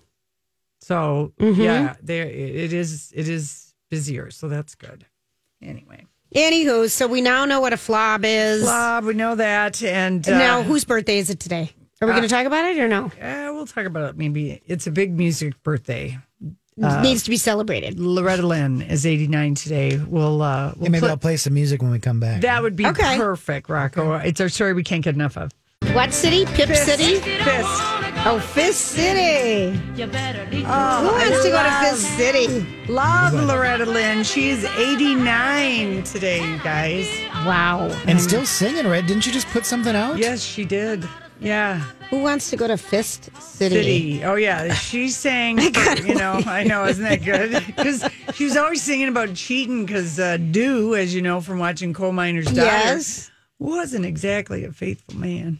So 0.80 1.33
Mm-hmm. 1.40 1.61
yeah, 1.62 1.94
there 2.02 2.26
it 2.26 2.73
is. 2.75 3.12
It 3.14 3.28
is 3.28 3.73
busier, 3.88 4.30
so 4.30 4.49
that's 4.49 4.75
good. 4.75 5.06
Anyway, 5.62 6.04
Anywho, 6.35 6.91
so 6.91 7.07
we 7.07 7.21
now 7.21 7.45
know 7.45 7.61
what 7.61 7.73
a 7.73 7.76
flob 7.76 8.23
is. 8.25 8.62
blah, 8.62 9.00
we 9.00 9.14
know 9.14 9.37
that, 9.37 9.83
and 9.83 10.26
uh, 10.29 10.37
now, 10.37 10.62
whose 10.62 10.85
birthday 10.85 11.19
is 11.19 11.31
it 11.31 11.38
today? 11.38 11.71
Are 12.03 12.09
we 12.09 12.12
going 12.12 12.23
to 12.25 12.29
talk 12.29 12.45
about 12.45 12.64
it 12.64 12.79
or 12.79 12.88
no? 12.88 13.05
Uh, 13.23 13.53
we'll 13.55 13.67
talk 13.67 13.87
about 13.87 14.11
it. 14.11 14.17
Maybe 14.19 14.61
it's 14.67 14.87
a 14.87 14.91
big 14.91 15.17
music 15.17 15.62
birthday. 15.62 16.19
it 16.76 17.03
needs 17.03 17.23
to 17.23 17.31
be 17.31 17.37
celebrated. 17.37 18.00
Loretta 18.00 18.45
Lynn 18.47 18.83
is 18.83 19.07
89 19.07 19.55
today. 19.55 19.97
We'll, 19.97 20.43
uh, 20.43 20.73
we'll 20.76 20.85
Yeah, 20.85 20.88
maybe 20.91 21.00
put- 21.03 21.11
I'll 21.11 21.17
play 21.17 21.37
some 21.37 21.55
music 21.55 21.81
when 21.83 21.93
we 21.93 22.00
come 22.00 22.19
back. 22.19 22.41
that 22.43 22.62
would 22.62 22.75
be 22.75 22.85
Okay. 22.87 23.17
perfect, 23.17 23.69
Rocco. 23.71 24.14
It's 24.17 24.41
our 24.41 24.49
story 24.49 24.73
we 24.75 24.83
can't 24.83 25.05
get 25.05 25.14
enough 25.14 25.38
of. 25.38 25.53
What 25.93 26.12
city? 26.12 26.45
Pip 26.47 26.75
City? 26.75 27.21
Fist. 27.21 28.03
Oh, 28.26 28.38
Fist 28.38 28.81
City. 28.81 29.78
Oh, 29.99 31.00
Who 31.02 31.09
wants 31.12 31.43
to 31.45 31.50
go 31.50 31.62
to 31.62 31.69
love- 31.69 31.90
Fist 31.90 32.16
City? 32.16 32.66
Love 32.88 33.35
Loretta 33.35 33.85
Lynn. 33.85 34.25
She's 34.25 34.64
89 34.64 36.02
today, 36.04 36.38
you 36.43 36.59
guys. 36.59 37.07
Wow. 37.47 37.88
and 38.07 38.19
still 38.19 38.47
singing, 38.47 38.87
right? 38.87 39.07
Didn't 39.07 39.26
you 39.26 39.33
just 39.33 39.47
put 39.49 39.66
something 39.66 39.95
out? 39.95 40.16
Yes, 40.16 40.43
she 40.43 40.64
did. 40.64 41.07
Yeah. 41.38 41.81
Who 42.09 42.23
wants 42.23 42.49
to 42.50 42.57
go 42.57 42.66
to 42.66 42.78
Fist 42.78 43.25
City? 43.43 43.75
City. 43.75 44.25
Oh 44.25 44.37
yeah, 44.37 44.73
she 44.73 45.11
sang. 45.11 45.59
you 46.07 46.14
know, 46.14 46.40
I 46.47 46.64
know, 46.64 46.87
isn't 46.87 47.04
that 47.04 47.25
good? 47.25 47.62
Because 47.66 48.09
she 48.35 48.45
was 48.45 48.57
always 48.57 48.81
singing 48.83 49.09
about 49.09 49.35
cheating. 49.35 49.85
Because 49.85 50.19
uh, 50.19 50.38
Do, 50.38 50.95
as 50.95 51.14
you 51.14 51.21
know 51.21 51.43
from 51.43 51.59
watching 51.59 51.93
Coal 51.93 52.12
Miner's 52.12 52.47
Daughter, 52.47 52.62
Yes. 52.62 53.31
wasn't 53.59 54.07
exactly 54.07 54.64
a 54.64 54.73
faithful 54.73 55.16
man. 55.16 55.59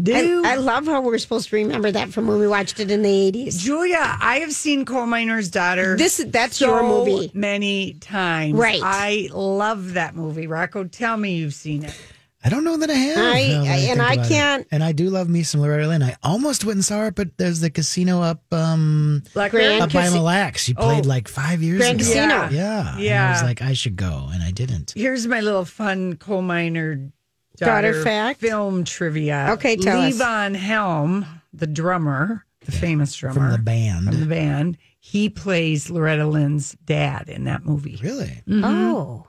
Do 0.00 0.42
I, 0.44 0.52
I 0.52 0.54
love 0.56 0.86
how 0.86 1.00
we're 1.00 1.18
supposed 1.18 1.48
to 1.48 1.56
remember 1.56 1.90
that 1.90 2.10
from 2.10 2.26
when 2.28 2.38
we 2.38 2.46
watched 2.46 2.78
it 2.78 2.90
in 2.90 3.02
the 3.02 3.08
80s. 3.32 3.58
Julia, 3.58 3.98
I 4.20 4.38
have 4.40 4.52
seen 4.52 4.84
Coal 4.84 5.06
Miner's 5.06 5.48
Daughter. 5.50 5.96
This- 5.96 6.24
that's 6.28 6.56
so 6.58 6.66
your 6.68 6.82
movie. 6.82 7.30
many 7.34 7.94
times. 7.94 8.54
Right. 8.54 8.80
I 8.82 9.28
love 9.32 9.94
that 9.94 10.14
movie. 10.14 10.46
Rocco, 10.46 10.84
tell 10.84 11.16
me 11.16 11.34
you've 11.36 11.54
seen 11.54 11.84
it. 11.84 11.94
I 12.44 12.50
don't 12.50 12.62
know 12.62 12.76
that 12.76 12.88
I 12.88 12.94
have. 12.94 13.18
I- 13.18 13.48
now 13.48 13.64
that 13.64 13.70
I- 13.70 13.76
and 13.90 14.00
I 14.02 14.16
can't- 14.28 14.66
And 14.70 14.84
I 14.84 14.92
do 14.92 15.10
love 15.10 15.28
me 15.28 15.42
some 15.42 15.60
Loretta 15.60 15.88
Lynn. 15.88 16.04
I 16.04 16.14
almost 16.22 16.64
went 16.64 16.76
and 16.76 16.84
saw 16.84 17.06
it, 17.06 17.16
but 17.16 17.36
there's 17.36 17.58
the 17.58 17.68
casino 17.68 18.22
up 18.22 18.44
um 18.54 19.24
Blackberry. 19.34 19.80
up 19.80 19.92
by 19.92 20.02
Casi- 20.02 20.14
Mille 20.14 20.22
Lacs. 20.22 20.62
She 20.62 20.74
played 20.74 21.04
Oh. 21.04 21.08
like 21.08 21.26
five 21.26 21.60
years 21.60 21.78
Grand 21.78 22.00
ago. 22.00 22.06
Casino. 22.08 22.48
Yeah. 22.52 22.96
Yeah. 22.98 23.22
And 23.24 23.28
I 23.28 23.32
was 23.32 23.42
like, 23.42 23.62
I 23.62 23.72
should 23.72 23.96
go, 23.96 24.28
and 24.32 24.44
I 24.44 24.52
didn't. 24.52 24.92
Here's 24.94 25.26
my 25.26 25.40
little 25.40 25.64
fun 25.64 26.14
coal 26.14 26.42
miner 26.42 27.10
Daughter 27.58 27.92
daughter, 27.92 28.02
fact? 28.04 28.40
film 28.40 28.84
trivia. 28.84 29.48
Okay, 29.52 29.76
tell 29.76 30.00
us. 30.00 30.14
Levon 30.18 30.54
Helm, 30.56 31.26
the 31.52 31.66
drummer, 31.66 32.44
the 32.64 32.72
famous 32.72 33.14
drummer 33.14 33.34
From 33.34 33.50
the 33.52 33.58
band. 33.58 34.06
from 34.06 34.20
the 34.20 34.26
band, 34.26 34.78
he 35.00 35.28
plays 35.28 35.90
Loretta 35.90 36.26
Lynn's 36.26 36.76
dad 36.84 37.28
in 37.28 37.44
that 37.44 37.64
movie. 37.64 37.98
Really? 38.02 38.42
Mm-hmm. 38.48 38.64
Oh. 38.64 39.26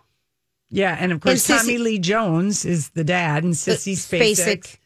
Yeah, 0.69 0.95
and 0.99 1.11
of 1.11 1.21
course 1.21 1.49
And 1.49 1.57
Sissy- 1.59 1.61
Tommy 1.61 1.77
Lee 1.79 1.99
Jones 1.99 2.63
is 2.65 2.89
the 2.89 3.03
dad, 3.03 3.43
and 3.43 3.53
uh, 3.53 3.55
Sissy 3.55 3.93
Spacek. 3.93 4.35
Spacek. 4.63 4.77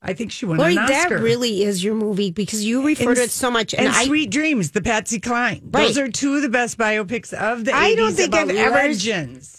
I 0.00 0.12
think 0.14 0.30
she 0.30 0.46
won 0.46 0.58
Lori, 0.58 0.76
an 0.76 0.86
that 0.86 1.10
really 1.10 1.64
is 1.64 1.82
your 1.82 1.94
movie 1.96 2.30
because 2.30 2.64
you 2.64 2.86
refer 2.86 3.08
And 3.10 3.16
to 3.16 3.22
it 3.24 3.30
so 3.32 3.50
much. 3.50 3.74
And, 3.74 3.86
And, 3.86 3.96
I, 3.96 4.04
Sweet 4.04 4.30
Dreams, 4.30 4.70
the 4.70 4.80
Patsy 4.80 5.18
Cline. 5.18 5.60
Right. 5.72 5.86
Those 5.88 5.98
are 5.98 6.08
two 6.08 6.36
of 6.36 6.42
the 6.42 6.48
best 6.48 6.78
biopics 6.78 7.32
of 7.32 7.64
the 7.64 7.72
80s 7.72 7.74
I 7.74 7.94
don't 7.96 8.12
think 8.14 8.28
about 8.28 8.48
I've 8.50 8.56
ever- 8.56 8.74
legends. 8.76 9.57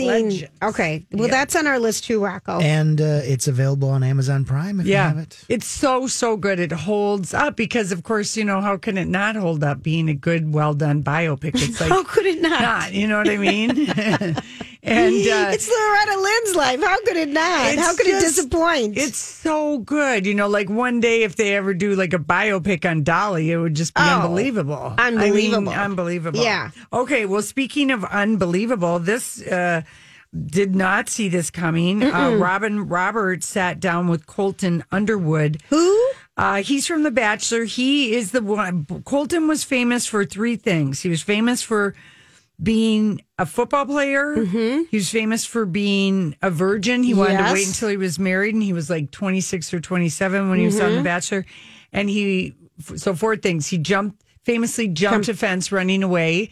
Seen. 0.00 0.28
Legends. 0.30 0.44
Okay. 0.62 1.06
Well, 1.12 1.28
Yeah. 1.28 1.30
that's 1.36 1.56
on 1.56 1.66
our 1.66 1.78
list 1.78 2.04
too, 2.04 2.24
Rocco. 2.24 2.60
And 2.60 3.00
uh, 3.00 3.20
it's 3.24 3.48
available 3.48 3.88
on 3.90 4.02
Amazon 4.02 4.44
Prime 4.44 4.80
if 4.80 4.86
you 4.86 4.92
Yeah, 4.92 5.08
have 5.08 5.18
it. 5.18 5.38
it's 5.48 5.66
so 5.66 6.06
so 6.06 6.36
good. 6.36 6.58
It 6.60 6.72
holds 6.72 7.32
up 7.34 7.56
because, 7.56 7.92
of 7.92 8.02
course, 8.02 8.36
you 8.36 8.44
know 8.44 8.60
how 8.60 8.76
can 8.76 8.98
it 8.98 9.08
not 9.08 9.36
hold 9.36 9.62
up? 9.64 9.82
Being 9.82 10.08
a 10.08 10.14
good, 10.14 10.52
well 10.52 10.74
done 10.74 11.02
biopic, 11.02 11.52
it's 11.54 11.80
like 11.80 11.90
How 11.90 12.02
could 12.04 12.26
it 12.26 12.40
not? 12.40 12.60
not. 12.62 12.92
You 12.94 13.06
know 13.06 13.18
what 13.18 13.28
I 13.28 13.36
mean? 13.36 13.70
and 14.82 15.14
uh, 15.14 15.50
it's 15.52 15.68
Loretta 15.68 16.20
Lynn's 16.20 16.56
life. 16.56 16.82
How 16.82 16.98
could 17.04 17.16
it 17.16 17.28
not? 17.28 17.74
How 17.76 17.94
could 17.96 18.06
it 18.06 18.20
disappoint? 18.20 18.96
It's 18.96 19.18
so 19.18 19.78
good. 19.78 20.26
You 20.26 20.34
know, 20.34 20.48
like 20.48 20.70
one 20.70 21.00
day 21.00 21.22
if 21.22 21.36
they 21.36 21.54
ever 21.54 21.74
do 21.74 21.94
like 21.94 22.12
a 22.14 22.18
biopic 22.18 22.88
on 22.88 23.02
Dolly, 23.02 23.50
it 23.50 23.58
would 23.58 23.74
just 23.74 23.94
be 23.94 24.00
Oh, 24.02 24.20
unbelievable. 24.22 24.94
I 24.98 25.10
mean, 25.10 25.20
unbelievable. 25.20 25.72
unbelievable. 25.72 26.42
Yeah. 26.42 26.70
Okay. 26.92 27.26
Well, 27.26 27.42
speaking 27.42 27.90
of 27.90 28.04
unbelievable, 28.04 28.98
this 28.98 29.42
uh, 29.46 29.82
did 30.46 30.74
not 30.74 31.08
see 31.08 31.28
this 31.28 31.50
coming. 31.50 32.02
Uh, 32.02 32.36
Robin 32.36 32.88
Roberts 32.88 33.46
sat 33.46 33.80
down 33.80 34.08
with 34.08 34.26
Colton 34.26 34.84
Underwood. 34.92 35.60
Who? 35.68 36.10
Uh, 36.36 36.62
he's 36.62 36.86
from 36.86 37.02
The 37.02 37.10
Bachelor. 37.10 37.64
He 37.64 38.14
is 38.14 38.30
the 38.30 38.40
one. 38.40 38.86
Colton 39.04 39.46
was 39.46 39.62
famous 39.62 40.06
for 40.06 40.24
three 40.24 40.56
things. 40.56 41.02
He 41.02 41.10
was 41.10 41.20
famous 41.20 41.60
for 41.62 41.94
being 42.62 43.20
a 43.38 43.46
football 43.46 43.86
player. 43.86 44.36
Mm-hmm. 44.36 44.82
He 44.90 44.96
was 44.96 45.08
famous 45.10 45.44
for 45.44 45.64
being 45.66 46.36
a 46.42 46.50
virgin. 46.50 47.02
He 47.02 47.14
wanted 47.14 47.38
to 47.38 47.52
wait 47.52 47.66
until 47.66 47.88
he 47.88 47.96
was 47.96 48.18
married, 48.18 48.54
and 48.54 48.62
he 48.62 48.72
was 48.72 48.90
like 48.90 49.10
26 49.10 49.72
or 49.74 49.80
27 49.80 50.50
when 50.50 50.58
he 50.58 50.66
was 50.66 50.76
Mm-hmm. 50.76 50.84
on 50.84 50.94
The 50.96 51.02
Bachelor. 51.02 51.46
And 51.92 52.08
he, 52.10 52.54
so 52.96 53.14
four 53.14 53.36
things. 53.36 53.66
He 53.66 53.78
jumped, 53.78 54.22
famously 54.44 54.88
jumped 54.88 55.28
a 55.28 55.34
fence 55.34 55.72
running 55.72 56.02
away 56.02 56.50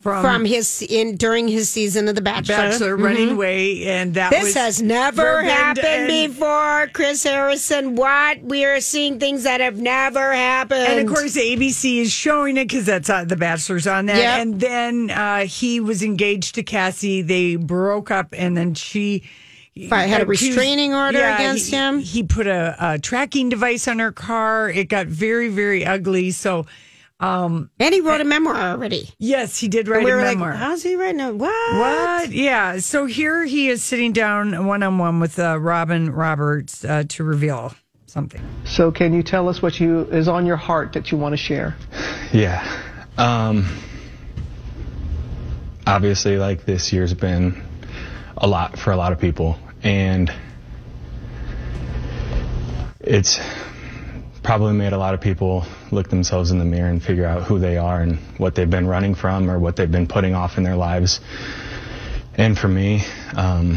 from, 0.00 0.22
From 0.22 0.44
his 0.44 0.82
in 0.88 1.16
during 1.16 1.48
his 1.48 1.70
season 1.70 2.06
of 2.06 2.14
The 2.14 2.20
Bachelor. 2.20 2.56
Bachelor, 2.56 2.96
running 2.96 3.30
away. 3.30 3.86
And 3.86 4.14
that 4.14 4.30
This 4.30 4.54
has 4.54 4.80
never 4.80 5.42
happened 5.42 5.86
and- 5.86 6.32
before, 6.32 6.88
Chris 6.92 7.24
Harrison. 7.24 7.96
What? 7.96 8.42
We 8.42 8.64
are 8.64 8.80
seeing 8.80 9.18
things 9.18 9.44
that 9.44 9.60
have 9.60 9.78
never 9.78 10.32
happened. 10.32 10.82
And 10.86 11.08
of 11.08 11.14
course, 11.14 11.36
ABC 11.36 12.02
is 12.02 12.12
showing 12.12 12.56
it 12.56 12.68
because 12.68 12.84
that's 12.86 13.08
uh, 13.10 13.24
The 13.24 13.36
Bachelor's 13.36 13.86
on 13.86 14.06
that. 14.06 14.16
Yep. 14.18 14.38
And 14.40 14.60
then 14.60 15.10
uh, 15.10 15.46
he 15.46 15.80
was 15.80 16.02
engaged 16.02 16.54
to 16.56 16.62
Cassie. 16.62 17.22
They 17.22 17.56
broke 17.56 18.10
up, 18.10 18.28
and 18.36 18.56
then 18.56 18.74
she. 18.74 19.24
I 19.90 20.06
had 20.06 20.22
a 20.22 20.26
restraining 20.26 20.94
order 20.94 21.18
Yeah, 21.18 21.34
against 21.36 21.70
he- 21.70 21.76
him. 21.76 21.98
He 21.98 22.22
put 22.22 22.46
a, 22.46 22.76
a 22.78 22.98
tracking 22.98 23.48
device 23.50 23.88
on 23.88 23.98
her 23.98 24.12
car. 24.12 24.70
It 24.70 24.88
got 24.88 25.06
very, 25.06 25.48
very 25.48 25.84
ugly. 25.84 26.30
So, 26.30 26.64
and 27.20 27.68
he 27.78 28.00
wrote 28.00 28.20
a 28.20 28.24
memoir 28.24 28.56
already. 28.56 29.08
yes, 29.18 29.58
he 29.58 29.68
did 29.68 29.88
write 29.88 30.04
we 30.04 30.10
a 30.10 30.14
were 30.14 30.22
memoir. 30.22 30.50
like, 30.50 30.58
how's 30.58 30.82
he 30.82 30.96
writing 30.96 31.20
a 31.20 31.32
what? 31.32 31.78
What? 31.78 32.30
Yeah. 32.30 32.78
So 32.78 33.06
here 33.06 33.44
he 33.44 33.68
is 33.68 33.82
sitting 33.82 34.12
down 34.12 34.66
one 34.66 34.82
on 34.82 34.98
one 34.98 35.20
with 35.20 35.38
uh, 35.38 35.58
Robin 35.58 36.10
Roberts 36.12 36.84
uh, 36.84 37.04
to 37.08 37.24
reveal 37.24 37.74
something. 38.06 38.40
So, 38.64 38.90
can 38.92 39.12
you 39.12 39.22
tell 39.22 39.48
us 39.48 39.60
what 39.62 39.78
you 39.80 40.02
is 40.04 40.28
on 40.28 40.46
your 40.46 40.56
heart 40.56 40.92
that 40.94 41.10
you 41.10 41.18
want 41.18 41.32
to 41.32 41.36
share? 41.36 41.76
Yeah. 42.32 42.62
Um, 43.18 43.66
obviously, 45.86 46.36
like 46.36 46.64
this 46.64 46.92
year's 46.92 47.14
been 47.14 47.62
a 48.36 48.46
lot 48.46 48.78
for 48.78 48.92
a 48.92 48.96
lot 48.96 49.12
of 49.12 49.20
people, 49.20 49.58
and 49.82 50.32
it's 53.00 53.38
probably 54.46 54.74
made 54.74 54.92
a 54.92 54.96
lot 54.96 55.12
of 55.12 55.20
people 55.20 55.66
look 55.90 56.08
themselves 56.08 56.52
in 56.52 56.60
the 56.60 56.64
mirror 56.64 56.88
and 56.88 57.02
figure 57.02 57.26
out 57.26 57.42
who 57.42 57.58
they 57.58 57.76
are 57.76 58.00
and 58.00 58.16
what 58.38 58.54
they've 58.54 58.70
been 58.70 58.86
running 58.86 59.16
from 59.16 59.50
or 59.50 59.58
what 59.58 59.74
they've 59.74 59.90
been 59.90 60.06
putting 60.06 60.36
off 60.36 60.56
in 60.56 60.62
their 60.62 60.76
lives. 60.76 61.18
And 62.36 62.56
for 62.56 62.68
me, 62.68 63.02
um, 63.34 63.76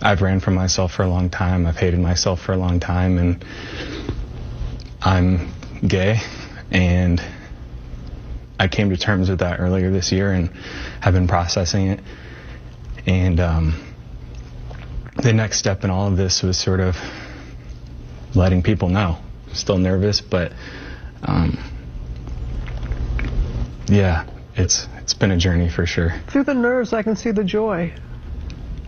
I've 0.00 0.22
ran 0.22 0.38
from 0.38 0.54
myself 0.54 0.92
for 0.92 1.02
a 1.02 1.08
long 1.08 1.28
time. 1.28 1.66
I've 1.66 1.76
hated 1.76 1.98
myself 1.98 2.40
for 2.40 2.52
a 2.52 2.56
long 2.56 2.78
time, 2.78 3.18
and 3.18 3.44
I'm 5.00 5.52
gay, 5.84 6.20
and 6.70 7.20
I 8.60 8.68
came 8.68 8.90
to 8.90 8.96
terms 8.96 9.28
with 9.28 9.40
that 9.40 9.58
earlier 9.58 9.90
this 9.90 10.12
year 10.12 10.30
and 10.30 10.50
have 11.00 11.14
been 11.14 11.26
processing 11.26 11.88
it. 11.88 12.00
And 13.06 13.40
um, 13.40 13.92
the 15.16 15.32
next 15.32 15.58
step 15.58 15.82
in 15.82 15.90
all 15.90 16.06
of 16.06 16.16
this 16.16 16.42
was 16.42 16.56
sort 16.56 16.78
of 16.78 16.96
letting 18.36 18.62
people 18.62 18.88
know. 18.88 19.18
Still 19.52 19.78
nervous, 19.78 20.20
but 20.20 20.52
um, 21.22 21.58
yeah, 23.86 24.26
it's 24.56 24.86
it's 24.98 25.14
been 25.14 25.30
a 25.30 25.36
journey 25.36 25.68
for 25.68 25.86
sure. 25.86 26.14
Through 26.28 26.44
the 26.44 26.54
nerves, 26.54 26.92
I 26.92 27.02
can 27.02 27.16
see 27.16 27.30
the 27.32 27.44
joy. 27.44 27.92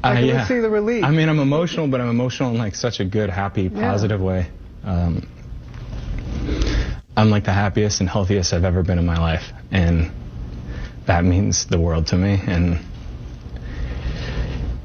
I 0.03 0.13
Uh, 0.13 0.27
can 0.37 0.47
see 0.47 0.61
the 0.61 0.71
relief. 0.71 1.05
I 1.05 1.11
mean, 1.11 1.29
I'm 1.29 1.39
emotional, 1.41 1.87
but 1.89 2.01
I'm 2.01 2.11
emotional 2.11 2.51
in 2.51 2.59
like 2.59 2.75
such 2.75 3.01
a 3.01 3.05
good, 3.05 3.31
happy, 3.31 3.69
positive 3.69 4.21
way. 4.21 4.49
Um, 4.85 5.27
I'm 7.17 7.31
like 7.31 7.45
the 7.45 7.53
happiest 7.53 8.01
and 8.01 8.09
healthiest 8.09 8.53
I've 8.53 8.65
ever 8.65 8.83
been 8.83 8.99
in 8.99 9.07
my 9.07 9.17
life, 9.19 9.53
and 9.71 10.11
that 11.07 11.25
means 11.25 11.67
the 11.67 11.79
world 11.79 12.07
to 12.09 12.17
me. 12.17 12.41
And 12.47 12.79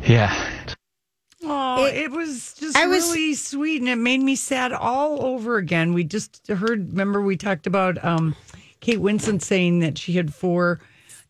yeah, 0.06 0.59
it, 1.94 2.04
It- 2.06 2.12
was 2.12 2.54
just 2.60 2.78
I 2.78 2.88
was- 2.88 3.04
really 3.04 3.34
sweet, 3.36 3.82
and 3.82 3.90
it 3.90 3.96
made 3.98 4.22
me 4.22 4.36
sad 4.36 4.72
all 4.74 5.24
over 5.24 5.58
again. 5.58 5.94
We 5.94 6.04
just 6.04 6.48
heard. 6.48 6.92
Remember, 6.92 7.22
we 7.22 7.36
talked 7.38 7.68
about 7.68 8.04
um, 8.04 8.36
Kate 8.80 9.00
Winslet 9.00 9.42
saying 9.42 9.80
that 9.80 9.98
she 9.98 10.14
had 10.14 10.34
four 10.34 10.80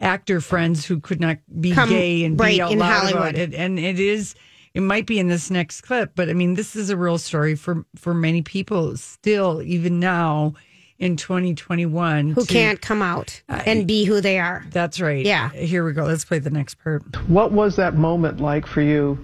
actor 0.01 0.39
friends 0.41 0.85
who 0.85 0.99
could 0.99 1.19
not 1.19 1.37
be 1.59 1.73
gay 1.73 2.23
and 2.23 2.39
right, 2.39 2.55
be 2.57 2.61
out 2.61 2.71
in 2.71 2.79
loud 2.79 2.99
Hollywood. 3.01 3.21
about 3.21 3.35
it, 3.35 3.53
and 3.53 3.77
it 3.79 3.99
is. 3.99 4.35
It 4.75 4.81
might 4.81 5.07
be 5.07 5.17
in 5.19 5.27
this 5.27 5.49
next 5.49 5.81
clip, 5.81 6.11
but 6.15 6.29
I 6.29 6.33
mean, 6.33 6.53
this 6.53 6.75
is 6.75 6.89
a 6.91 6.95
real 6.95 7.17
story 7.17 7.55
for 7.55 7.85
for 7.95 8.13
many 8.13 8.41
people 8.43 8.95
still, 8.97 9.61
even 9.63 9.99
now 9.99 10.53
in 10.99 11.15
2021, 11.15 12.31
Who 12.31 12.41
to- 12.45 12.47
can't 12.53 12.79
come 12.81 13.01
out 13.01 13.41
and 13.47 13.87
be 13.87 14.03
who 14.05 14.21
they 14.21 14.37
are. 14.37 14.65
That's 14.71 14.99
right. 15.01 15.25
Yeah. 15.25 15.49
Here 15.51 15.83
we 15.85 15.93
go. 15.93 16.03
Let's 16.03 16.23
play 16.25 16.39
the 16.39 16.49
next 16.49 16.75
part. 16.75 17.03
What 17.27 17.51
was 17.51 17.77
that 17.77 17.95
moment 17.95 18.39
like 18.41 18.67
for 18.67 18.81
you 18.81 19.17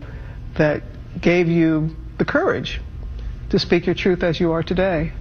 that 0.55 0.81
gave 1.21 1.47
you 1.47 1.95
the 2.17 2.25
courage 2.25 2.81
to 3.49 3.59
speak 3.59 3.85
your 3.85 3.95
truth 3.95 4.23
as 4.23 4.39
you 4.39 4.51
are 4.51 4.63
today? 4.63 5.11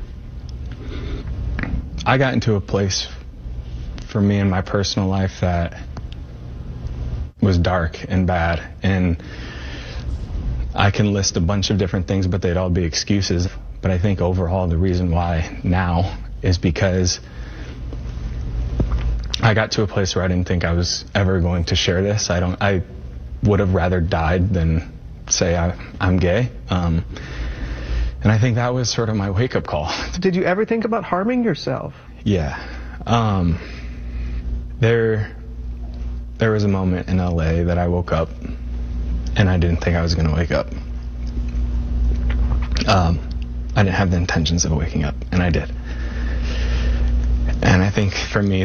I 2.06 2.18
got 2.18 2.34
into 2.34 2.54
a 2.54 2.60
place 2.60 3.08
for 4.08 4.20
me 4.20 4.38
in 4.38 4.50
my 4.50 4.62
personal 4.62 5.08
life 5.08 5.40
that 5.40 5.76
was 7.40 7.58
dark 7.58 8.04
and 8.08 8.26
bad. 8.26 8.62
And 8.82 9.22
I 10.74 10.90
can 10.90 11.12
list 11.12 11.36
a 11.36 11.40
bunch 11.40 11.70
of 11.70 11.78
different 11.78 12.06
things, 12.06 12.26
but 12.26 12.42
they'd 12.42 12.56
all 12.56 12.70
be 12.70 12.84
excuses. 12.84 13.48
But 13.80 13.90
I 13.90 13.98
think 13.98 14.20
overall, 14.20 14.66
the 14.68 14.78
reason 14.78 15.10
why 15.10 15.60
now 15.62 16.18
is 16.42 16.58
because 16.58 17.20
I 19.40 19.54
got 19.54 19.72
to 19.72 19.82
a 19.82 19.86
place 19.86 20.14
where 20.14 20.24
I 20.24 20.28
didn't 20.28 20.48
think 20.48 20.64
I 20.64 20.72
was 20.72 21.04
ever 21.14 21.40
going 21.40 21.64
to 21.64 21.76
share 21.76 22.02
this. 22.02 22.30
I 22.30 22.40
don't, 22.40 22.60
I 22.62 22.82
would 23.42 23.60
have 23.60 23.74
rather 23.74 24.00
died 24.00 24.54
than 24.54 24.93
say 25.28 25.56
I, 25.56 25.76
I'm 26.00 26.18
gay. 26.18 26.50
Um, 26.70 27.04
and 28.22 28.32
I 28.32 28.38
think 28.38 28.56
that 28.56 28.72
was 28.72 28.90
sort 28.90 29.08
of 29.08 29.16
my 29.16 29.30
wake 29.30 29.54
up 29.54 29.66
call. 29.66 29.92
Did 30.18 30.34
you 30.34 30.44
ever 30.44 30.64
think 30.64 30.84
about 30.84 31.04
harming 31.04 31.44
yourself? 31.44 31.94
Yeah. 32.24 32.58
Um, 33.06 33.58
there, 34.80 35.36
there 36.38 36.50
was 36.50 36.64
a 36.64 36.68
moment 36.68 37.08
in 37.08 37.18
LA 37.18 37.64
that 37.64 37.78
I 37.78 37.88
woke 37.88 38.12
up 38.12 38.30
and 39.36 39.48
I 39.48 39.58
didn't 39.58 39.78
think 39.78 39.96
I 39.96 40.02
was 40.02 40.14
going 40.14 40.28
to 40.28 40.34
wake 40.34 40.52
up. 40.52 40.68
Um, 42.86 43.20
I 43.76 43.82
didn't 43.82 43.96
have 43.96 44.10
the 44.10 44.16
intentions 44.16 44.64
of 44.64 44.72
waking 44.72 45.04
up, 45.04 45.14
and 45.32 45.42
I 45.42 45.50
did. 45.50 45.70
And 47.62 47.82
I 47.82 47.90
think 47.90 48.14
for 48.14 48.42
me, 48.42 48.64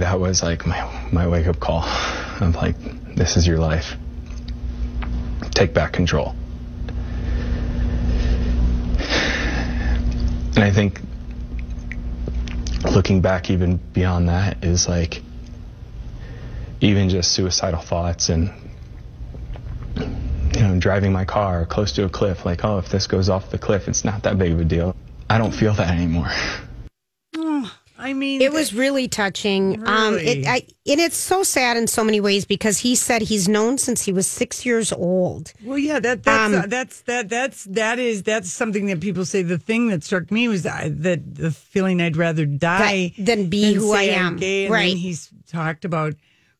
That 0.00 0.18
was 0.18 0.42
like 0.42 0.66
my, 0.66 1.08
my 1.12 1.28
wake 1.28 1.46
up 1.46 1.60
call 1.60 1.84
of 1.84 2.54
like, 2.54 2.76
this 3.14 3.36
is 3.36 3.46
your 3.46 3.58
life. 3.58 3.96
Take 5.54 5.74
back 5.74 5.92
control. 5.92 6.34
And 10.56 10.64
I 10.64 10.70
think 10.72 11.00
looking 12.90 13.20
back 13.20 13.50
even 13.50 13.76
beyond 13.76 14.28
that 14.28 14.64
is 14.64 14.88
like, 14.88 15.22
even 16.80 17.10
just 17.10 17.32
suicidal 17.32 17.80
thoughts 17.80 18.30
and, 18.30 18.50
you 19.96 20.62
know, 20.62 20.78
driving 20.78 21.12
my 21.12 21.26
car 21.26 21.66
close 21.66 21.92
to 21.92 22.04
a 22.04 22.08
cliff, 22.08 22.46
like, 22.46 22.64
oh, 22.64 22.78
if 22.78 22.88
this 22.88 23.06
goes 23.06 23.28
off 23.28 23.50
the 23.50 23.58
cliff, 23.58 23.86
it's 23.86 24.02
not 24.02 24.22
that 24.22 24.38
big 24.38 24.52
of 24.52 24.60
a 24.60 24.64
deal. 24.64 24.96
I 25.28 25.36
don't 25.36 25.52
feel 25.52 25.74
that 25.74 25.90
anymore. 25.90 26.30
Oh. 27.36 27.79
I 28.00 28.12
mean, 28.14 28.40
It 28.40 28.52
was 28.52 28.72
really 28.72 29.06
touching. 29.08 29.86
Um, 29.86 30.14
it, 30.14 30.18
Really? 30.18 30.46
I, 30.46 30.54
and 30.86 31.00
it's 31.00 31.16
so 31.16 31.42
sad 31.42 31.76
in 31.76 31.86
so 31.86 32.02
many 32.02 32.20
ways 32.20 32.44
because 32.46 32.78
he 32.78 32.94
said 32.94 33.22
he's 33.22 33.46
known 33.48 33.76
since 33.78 34.02
he 34.02 34.12
was 34.12 34.26
six 34.26 34.64
years 34.64 34.92
old. 34.92 35.52
Well, 35.62 35.78
yeah, 35.78 36.00
that 36.00 36.22
that's 36.22 36.54
Um, 36.54 36.60
uh, 36.62 36.66
that's 36.66 37.02
that 37.02 37.28
that's 37.28 37.64
that 37.64 37.98
is 37.98 38.22
that's 38.22 38.50
something 38.50 38.86
that 38.86 39.00
people 39.00 39.24
say. 39.24 39.42
The 39.42 39.58
thing 39.58 39.88
that 39.88 40.02
struck 40.02 40.30
me 40.30 40.48
was 40.48 40.62
that, 40.62 41.02
that 41.02 41.34
the 41.34 41.50
feeling 41.50 42.00
I'd 42.00 42.16
rather 42.16 42.46
die 42.46 43.12
That- 43.18 43.26
than 43.26 43.48
be 43.50 43.74
who 43.74 43.92
I 43.92 44.04
am. 44.04 44.36
Gay. 44.36 44.64
And 44.64 44.72
Right. 44.72 44.96
he's 44.96 45.28
talked 45.46 45.84
about 45.84 46.14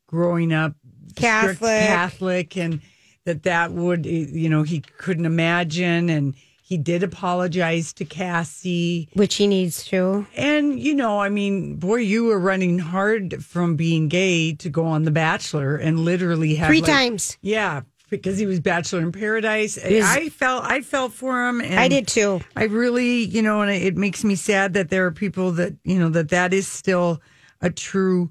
growing 0.07 0.53
up 0.53 0.75
Catholic. 1.17 1.59
Catholic, 1.87 2.57
and 2.57 2.81
that 3.25 3.43
that 3.45 3.73
would 3.73 4.07
you 4.07 4.49
know 4.49 4.63
he 4.63 4.81
couldn't 4.99 5.27
imagine, 5.27 6.09
and 6.11 6.35
he 6.71 6.79
did 6.79 7.03
apologize 7.03 7.93
to 7.95 8.05
Cassie. 8.05 9.09
Which 9.15 9.35
he 9.35 9.49
needs 9.49 9.85
to. 9.87 10.25
And 10.37 10.79
you 10.79 10.95
know, 10.95 11.19
I 11.21 11.29
mean, 11.29 11.75
boy, 11.77 11.97
you 11.97 12.27
were 12.27 12.39
running 12.39 12.79
hard 12.79 13.45
from 13.45 13.75
being 13.75 14.07
gay 14.09 14.55
to 14.55 14.69
go 14.71 14.87
on 14.87 15.03
The 15.03 15.11
Bachelor 15.11 15.75
and 15.77 15.99
literally 15.99 16.55
have 16.55 16.69
Three 16.69 16.81
like- 16.81 16.89
times. 16.91 17.37
Yeah, 17.43 17.81
because 18.09 18.39
he 18.39 18.47
was 18.47 18.61
Bachelor 18.61 19.01
in 19.01 19.11
Paradise. 19.11 19.77
was- 19.85 20.05
I 20.05 20.29
felt 20.29 20.65
I 20.65 20.81
felt 20.83 21.13
for 21.13 21.49
him. 21.49 21.61
And 21.61 21.75
I 21.79 21.89
did 21.89 22.07
too. 22.07 22.41
I 22.55 22.65
really, 22.65 23.25
you 23.25 23.43
know, 23.43 23.63
and 23.63 23.71
it 23.73 23.97
makes 23.97 24.23
me 24.23 24.37
sad 24.37 24.75
that 24.75 24.91
there 24.91 25.05
are 25.07 25.11
people 25.13 25.51
that 25.53 25.75
you 25.85 25.99
know 25.99 26.09
that 26.11 26.29
that 26.29 26.55
is 26.55 26.69
still 26.69 27.21
a 27.61 27.69
true 27.71 28.31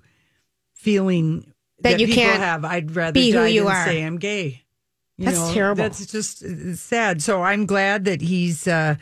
feeling 0.74 1.52
That 1.82 2.00
you 2.00 2.08
people 2.08 2.24
can't 2.24 2.40
have. 2.42 2.64
I'd 2.64 2.96
rather 2.96 3.12
be 3.14 3.32
who 3.32 3.44
you 3.44 3.64
than 3.66 3.72
are. 3.74 3.86
say 3.86 4.02
I'm 4.02 4.18
gay. 4.18 4.64
You 5.20 5.26
That's 5.26 5.54
terrible. 5.54 5.84
That's 5.84 6.06
just 6.06 6.78
sad. 6.78 7.22
So 7.22 7.42
I'm 7.44 7.66
glad 7.66 8.06
that 8.06 8.22
he's 8.22 8.68
uh, 8.68 8.96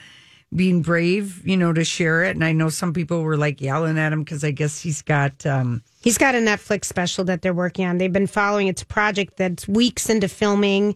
being 0.55 0.81
brave, 0.81 1.47
you 1.47 1.55
know, 1.55 1.71
to 1.73 1.83
share 1.83 2.23
it. 2.23 2.35
And 2.35 2.43
I 2.43 2.53
know 2.53 2.69
some 2.69 2.91
people 2.91 3.21
were 3.21 3.37
like 3.37 3.61
yelling 3.61 3.99
at 3.99 4.11
him 4.11 4.23
because 4.23 4.43
I 4.43 4.49
guess 4.51 4.79
he's 4.79 5.01
got. 5.03 5.45
Um, 5.45 5.83
He's 6.01 6.17
got 6.17 6.33
a 6.35 6.39
Netflix 6.39 6.85
special 6.85 7.23
that 7.25 7.41
they're 7.43 7.53
working 7.53 7.85
on. 7.85 7.97
They've 7.99 8.11
been 8.11 8.27
following. 8.27 8.67
It's 8.67 8.81
a 8.81 8.85
project 8.85 9.37
that's 9.37 9.67
weeks 9.67 10.09
into 10.09 10.27
filming, 10.27 10.95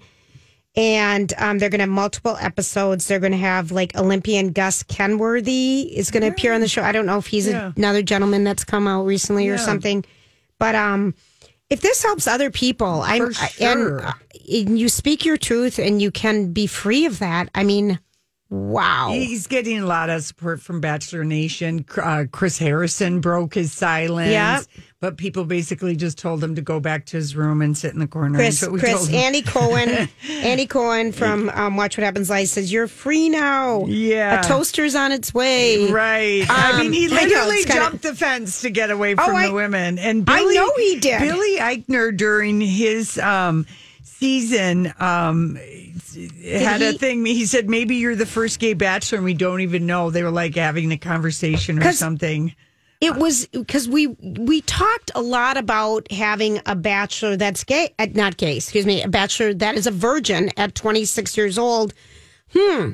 and 0.76 1.34
um, 1.38 1.60
they're 1.60 1.70
going 1.70 1.80
to 1.80 1.84
have 1.84 1.90
multiple 1.90 2.38
episodes. 2.40 3.08
They're 3.08 3.20
going 3.20 3.34
to 3.34 3.38
have 3.38 3.72
like 3.72 3.96
Olympian 3.98 4.54
Gus 4.54 4.84
Kenworthy 4.84 5.82
is 5.96 6.12
going 6.12 6.22
to 6.22 6.30
appear 6.30 6.54
on 6.54 6.62
the 6.62 6.68
show. 6.68 6.82
I 6.82 6.94
don't 6.94 7.06
know 7.06 7.18
if 7.18 7.28
he's 7.28 7.48
Yeah. 7.48 7.74
another 7.76 8.02
gentleman 8.02 8.44
that's 8.44 8.64
come 8.64 8.88
out 8.88 9.04
recently 9.06 9.50
or 9.50 9.58
something, 9.58 10.04
but 10.60 10.76
um, 10.76 11.14
if 11.72 11.80
this 11.80 12.04
helps 12.04 12.28
other 12.28 12.52
people, 12.52 13.02
I'm 13.02 13.32
sure. 13.32 13.98
and, 13.98 14.02
uh, 14.02 14.14
and 14.52 14.78
you 14.78 14.90
speak 14.90 15.26
your 15.26 15.38
truth 15.38 15.80
and 15.80 16.02
you 16.02 16.12
can 16.12 16.52
be 16.52 16.68
free 16.68 17.06
of 17.06 17.20
that. 17.20 17.50
I 17.56 17.64
mean, 17.64 17.98
wow. 18.52 19.10
He's 19.12 19.48
getting 19.48 19.80
a 19.80 19.86
lot 19.88 20.10
of 20.12 20.22
support 20.24 20.62
from 20.62 20.82
Bachelor 20.82 21.24
Nation. 21.24 21.84
Uh, 21.98 22.26
Chris 22.32 22.60
Harrison 22.60 23.20
broke 23.22 23.56
his 23.56 23.72
silence. 23.74 24.30
Yep. 24.30 24.66
But 25.00 25.18
people 25.18 25.46
basically 25.46 25.96
just 25.96 26.20
told 26.20 26.44
him 26.44 26.54
to 26.54 26.62
go 26.62 26.80
back 26.80 27.08
to 27.08 27.18
his 27.18 27.36
room 27.36 27.64
and 27.64 27.76
sit 27.76 27.92
in 27.94 28.00
the 28.00 28.06
corner. 28.08 28.38
Chris, 28.38 28.68
we 28.68 28.80
Chris. 28.80 29.12
Andy 29.12 29.42
Cohen, 29.42 30.08
Andy 30.30 30.68
Cohen 30.68 31.12
from 31.12 31.50
um, 31.50 31.76
Watch 31.76 31.98
What 31.98 32.04
Happens 32.04 32.30
Live 32.30 32.50
says 32.50 32.72
you're 32.72 32.88
free 32.88 33.28
now. 33.30 33.86
Yeah. 33.88 34.42
a 34.42 34.44
toaster's 34.44 34.94
on 34.94 35.12
its 35.12 35.34
way. 35.34 35.90
Right. 35.90 36.46
I 36.48 36.74
Um, 36.74 36.80
mean, 36.82 36.94
he 36.94 37.06
I 37.06 37.10
know, 37.10 37.16
literally 37.24 37.64
kinda- 37.64 37.74
jumped 37.74 38.04
the 38.04 38.14
fence 38.14 38.62
to 38.62 38.70
get 38.70 38.92
away 38.92 39.16
Oh, 39.18 39.26
from 39.26 39.36
I- 39.38 39.48
the 39.48 39.54
women. 39.54 39.98
And 39.98 40.30
I 40.30 40.38
Billy, 40.40 40.54
know 40.56 40.72
he 40.78 41.00
did. 41.00 41.20
Billy 41.20 41.58
Eichner 41.58 42.16
during 42.16 42.62
his 42.62 43.18
um, 43.18 43.66
season 44.04 44.94
um, 45.00 45.56
had 46.44 46.82
a 46.82 46.94
thing. 46.94 47.26
He 47.26 47.46
said, 47.46 47.70
maybe 47.70 47.96
you're 47.96 48.16
the 48.16 48.26
first 48.26 48.60
gay 48.60 48.74
bachelor 48.74 49.18
and 49.18 49.26
we 49.26 49.34
don't 49.34 49.62
even 49.62 49.86
know. 49.86 50.10
They 50.10 50.24
were 50.24 50.32
like 50.32 50.56
having 50.56 50.92
a 50.92 50.98
conversation 50.98 51.82
or 51.82 51.92
something. 51.92 52.56
It 53.02 53.16
was 53.16 53.48
because 53.48 53.90
we 53.90 54.08
we 54.08 54.62
talked 54.62 55.10
a 55.16 55.22
lot 55.22 55.58
about 55.58 56.12
having 56.12 56.62
a 56.68 56.76
bachelor 56.76 57.36
that's 57.36 57.64
gay, 57.64 57.96
uh, 57.98 58.06
not 58.14 58.38
gay, 58.38 58.58
excuse 58.58 58.86
me, 58.86 59.02
a 59.02 59.08
bachelor 59.08 59.56
that 59.56 59.74
is 59.74 59.88
a 59.88 59.92
virgin 59.92 60.52
at 60.56 60.76
26 60.76 61.36
years 61.36 61.58
old. 61.58 61.96
Hmm. 62.54 62.92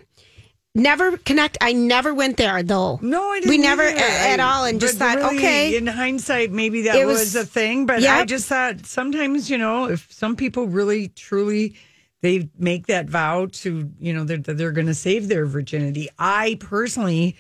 Never 0.78 1.18
connect. 1.18 1.58
I 1.60 1.74
never 1.74 2.14
went 2.14 2.38
there 2.38 2.62
though. 2.62 3.00
No, 3.02 3.32
I 3.32 3.40
didn't. 3.40 3.50
We 3.50 3.58
never 3.58 3.82
either. 3.82 4.00
at 4.00 4.40
all, 4.40 4.66
and 4.66 4.80
just 4.80 5.00
but 5.00 5.20
thought, 5.20 5.32
really, 5.32 5.38
okay. 5.40 5.76
In 5.76 5.88
hindsight, 5.88 6.52
maybe 6.52 6.84
that 6.84 7.04
was, 7.06 7.20
was- 7.20 7.36
a 7.36 7.46
thing, 7.46 7.88
but 7.88 8.04
I 8.04 8.26
just 8.26 8.48
thought 8.48 8.86
sometimes, 8.86 9.50
you 9.50 9.58
know, 9.58 9.86
if 9.90 10.12
some 10.12 10.36
people 10.36 10.68
really, 10.68 11.08
truly, 11.10 11.76
they 12.22 12.50
make 12.60 12.88
that 12.88 13.10
vow 13.10 13.48
to, 13.48 13.92
you 14.00 14.14
know, 14.14 14.24
they're 14.24 14.38
they're 14.38 14.72
going 14.72 14.88
to 14.88 14.94
save 14.94 15.28
their 15.30 15.48
virginity. 15.48 16.10
I 16.20 16.58
personally 16.60 17.36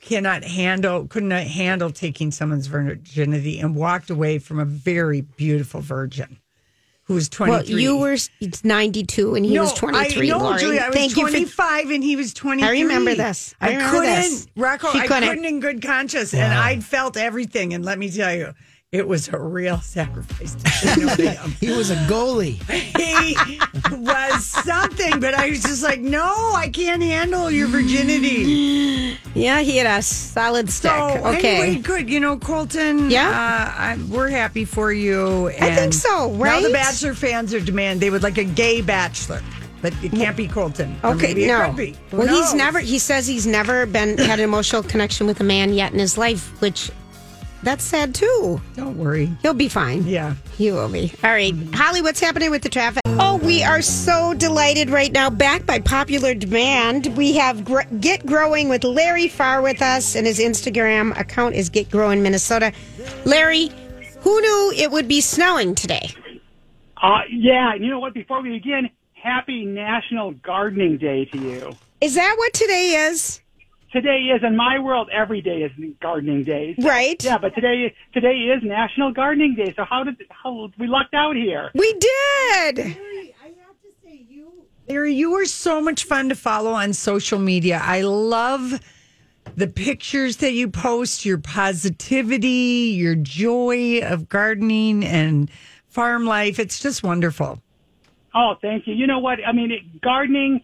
cannot 0.00 0.44
handle, 0.44 1.08
could 1.08 1.24
not 1.24 1.42
handle 1.42 1.90
taking 1.90 2.30
someone's 2.30 2.68
virginity, 2.68 3.58
and 3.58 3.74
walked 3.74 4.08
away 4.08 4.38
from 4.38 4.60
a 4.60 4.64
very 4.64 5.22
beautiful 5.22 5.80
virgin 5.80 6.38
who 7.08 7.14
was 7.14 7.30
twenty 7.30 7.52
well, 7.52 7.64
you 7.64 7.96
were 7.96 8.18
92 8.62 9.34
and 9.34 9.44
he 9.46 9.58
was 9.58 9.72
23. 9.72 10.30
I, 10.30 10.36
no, 10.36 10.44
Lori. 10.44 10.58
Julie, 10.60 10.78
I 10.78 10.88
was 10.88 10.94
Thank 10.94 11.16
you 11.16 11.24
for 11.24 11.30
25 11.30 11.90
and 11.90 12.04
he 12.04 12.16
was 12.16 12.34
23. 12.34 12.68
I 12.68 12.82
remember 12.82 13.14
this. 13.14 13.54
I 13.62 13.70
remember 13.70 13.90
couldn't, 14.00 14.14
this. 14.14 14.46
Rocco, 14.54 14.92
She 14.92 14.98
I 14.98 15.06
couldn't. 15.06 15.28
couldn't 15.30 15.44
in 15.46 15.60
good 15.60 15.80
conscience. 15.82 16.34
And 16.34 16.52
I'd 16.52 16.84
felt 16.84 17.16
everything. 17.16 17.72
And 17.72 17.82
let 17.82 17.98
me 17.98 18.10
tell 18.10 18.34
you, 18.34 18.52
it 18.90 19.06
was 19.06 19.28
a 19.28 19.38
real 19.38 19.78
sacrifice 19.80 20.54
to 20.54 20.70
say 20.70 20.94
no 21.04 21.14
to 21.14 21.30
him. 21.30 21.50
He 21.60 21.68
was 21.70 21.90
a 21.90 21.96
goalie. 22.06 22.54
He 22.70 23.36
was 23.94 24.46
something, 24.46 25.20
but 25.20 25.34
I 25.34 25.50
was 25.50 25.62
just 25.62 25.82
like, 25.82 26.00
no, 26.00 26.24
I 26.54 26.70
can't 26.72 27.02
handle 27.02 27.50
your 27.50 27.68
virginity. 27.68 29.18
Yeah, 29.34 29.60
he 29.60 29.76
had 29.76 29.86
a 29.98 30.00
solid 30.02 30.70
stick. 30.70 30.90
So, 30.90 31.26
okay. 31.34 31.60
anyway, 31.62 31.82
good. 31.82 32.08
You 32.08 32.18
know, 32.20 32.38
Colton, 32.38 33.10
Yeah. 33.10 33.28
uh, 33.28 33.78
I, 33.78 33.98
we're 34.08 34.30
happy 34.30 34.64
for 34.64 34.90
you. 34.90 35.48
I 35.48 35.52
think 35.52 35.78
and 35.78 35.94
so, 35.94 36.30
Now 36.32 36.42
right? 36.42 36.62
the 36.62 36.70
Bachelor 36.72 37.12
fans 37.12 37.52
are 37.52 37.60
demand 37.60 38.00
they 38.00 38.08
would 38.08 38.22
like 38.22 38.38
a 38.38 38.44
gay 38.44 38.80
bachelor, 38.80 39.42
but 39.82 39.92
it 40.02 40.12
can't 40.12 40.36
be 40.36 40.48
Colton. 40.48 40.96
Okay, 41.04 41.28
maybe 41.28 41.44
it 41.44 41.48
no. 41.48 41.66
could 41.66 41.76
be. 41.76 41.94
Who 42.10 42.16
Well, 42.18 42.26
he's 42.28 42.54
never. 42.54 42.78
He 42.80 42.98
says 42.98 43.26
he's 43.26 43.46
never 43.46 43.84
been 43.84 44.16
had 44.16 44.38
an 44.38 44.44
emotional 44.46 44.82
connection 44.82 45.26
with 45.26 45.40
a 45.40 45.44
man 45.44 45.74
yet 45.74 45.92
in 45.92 45.98
his 45.98 46.16
life, 46.16 46.58
which 46.62 46.90
That's 47.62 47.82
sad 47.84 48.14
too. 48.14 48.60
Don't 48.76 48.96
worry. 48.96 49.26
He'll 49.42 49.54
be 49.54 49.68
fine. 49.68 50.04
Yeah. 50.06 50.34
He 50.56 50.70
will 50.70 50.88
be. 50.88 51.12
All 51.24 51.30
right. 51.30 51.52
Holly, 51.74 52.02
what's 52.02 52.20
happening 52.20 52.50
with 52.50 52.62
the 52.62 52.68
traffic? 52.68 53.02
Oh, 53.06 53.36
we 53.42 53.62
are 53.64 53.82
so 53.82 54.32
delighted 54.34 54.90
right 54.90 55.10
now. 55.10 55.28
Back 55.28 55.66
by 55.66 55.80
popular 55.80 56.34
demand, 56.34 57.16
we 57.16 57.34
have 57.34 57.64
Gr- 57.64 57.82
Get 58.00 58.24
Growing 58.26 58.68
with 58.68 58.84
Larry 58.84 59.28
Farr 59.28 59.60
with 59.60 59.82
us, 59.82 60.14
and 60.14 60.26
his 60.26 60.38
Instagram 60.38 61.18
account 61.18 61.56
is 61.56 61.68
Get 61.68 61.90
Growing 61.90 62.22
Minnesota. 62.22 62.72
Larry, 63.24 63.70
who 64.20 64.40
knew 64.40 64.72
it 64.76 64.90
would 64.90 65.08
be 65.08 65.20
snowing 65.20 65.74
today? 65.74 66.10
Uh, 67.00 67.20
yeah, 67.30 67.74
you 67.74 67.88
know 67.90 68.00
what? 68.00 68.14
Before 68.14 68.40
we 68.40 68.50
begin, 68.50 68.88
happy 69.12 69.64
National 69.64 70.32
Gardening 70.32 70.96
Day 70.98 71.24
to 71.26 71.38
you. 71.38 71.76
Is 72.00 72.14
that 72.14 72.34
what 72.38 72.52
today 72.52 73.06
is? 73.10 73.40
Today 73.92 74.30
is 74.34 74.42
in 74.44 74.54
my 74.54 74.78
world. 74.78 75.08
Every 75.12 75.40
day 75.40 75.62
is 75.62 75.72
gardening 76.00 76.44
day. 76.44 76.74
Right. 76.78 77.22
Yeah, 77.24 77.38
but 77.38 77.54
today 77.54 77.94
today 78.12 78.34
is 78.54 78.62
National 78.62 79.12
Gardening 79.12 79.54
Day. 79.54 79.72
So 79.76 79.84
how 79.84 80.04
did 80.04 80.16
how 80.30 80.70
we 80.78 80.86
lucked 80.86 81.14
out 81.14 81.36
here? 81.36 81.70
We 81.74 81.92
did. 81.94 82.78
Larry, 82.78 83.34
i 83.42 83.46
have 83.46 83.80
to 83.82 83.88
say 84.04 84.26
you 84.28 84.52
Larry, 84.88 85.14
you 85.14 85.32
are 85.34 85.46
so 85.46 85.80
much 85.80 86.04
fun 86.04 86.28
to 86.28 86.34
follow 86.34 86.72
on 86.72 86.92
social 86.92 87.38
media. 87.38 87.80
I 87.82 88.02
love 88.02 88.78
the 89.56 89.66
pictures 89.66 90.36
that 90.38 90.52
you 90.52 90.68
post, 90.68 91.24
your 91.24 91.38
positivity, 91.38 92.94
your 92.94 93.14
joy 93.14 94.00
of 94.02 94.28
gardening 94.28 95.02
and 95.02 95.50
farm 95.86 96.26
life. 96.26 96.58
It's 96.58 96.78
just 96.78 97.02
wonderful. 97.02 97.62
Oh, 98.34 98.54
thank 98.60 98.86
you. 98.86 98.94
You 98.94 99.06
know 99.06 99.18
what? 99.18 99.38
I 99.46 99.52
mean, 99.52 99.72
it, 99.72 100.00
gardening. 100.02 100.60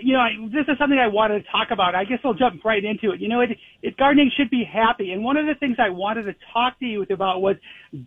You 0.00 0.14
know, 0.14 0.20
I, 0.20 0.30
this 0.52 0.64
is 0.68 0.78
something 0.78 0.98
I 0.98 1.08
wanted 1.08 1.44
to 1.44 1.50
talk 1.50 1.68
about. 1.70 1.94
I 1.94 2.04
guess 2.04 2.18
I'll 2.24 2.34
jump 2.34 2.64
right 2.64 2.84
into 2.84 3.12
it. 3.12 3.20
You 3.20 3.28
know, 3.28 3.40
it, 3.40 3.50
it 3.82 3.96
gardening 3.96 4.30
should 4.36 4.50
be 4.50 4.64
happy, 4.64 5.12
and 5.12 5.24
one 5.24 5.36
of 5.36 5.46
the 5.46 5.54
things 5.54 5.76
I 5.78 5.90
wanted 5.90 6.24
to 6.24 6.34
talk 6.52 6.78
to 6.80 6.84
you 6.84 7.04
about 7.10 7.40
was 7.40 7.56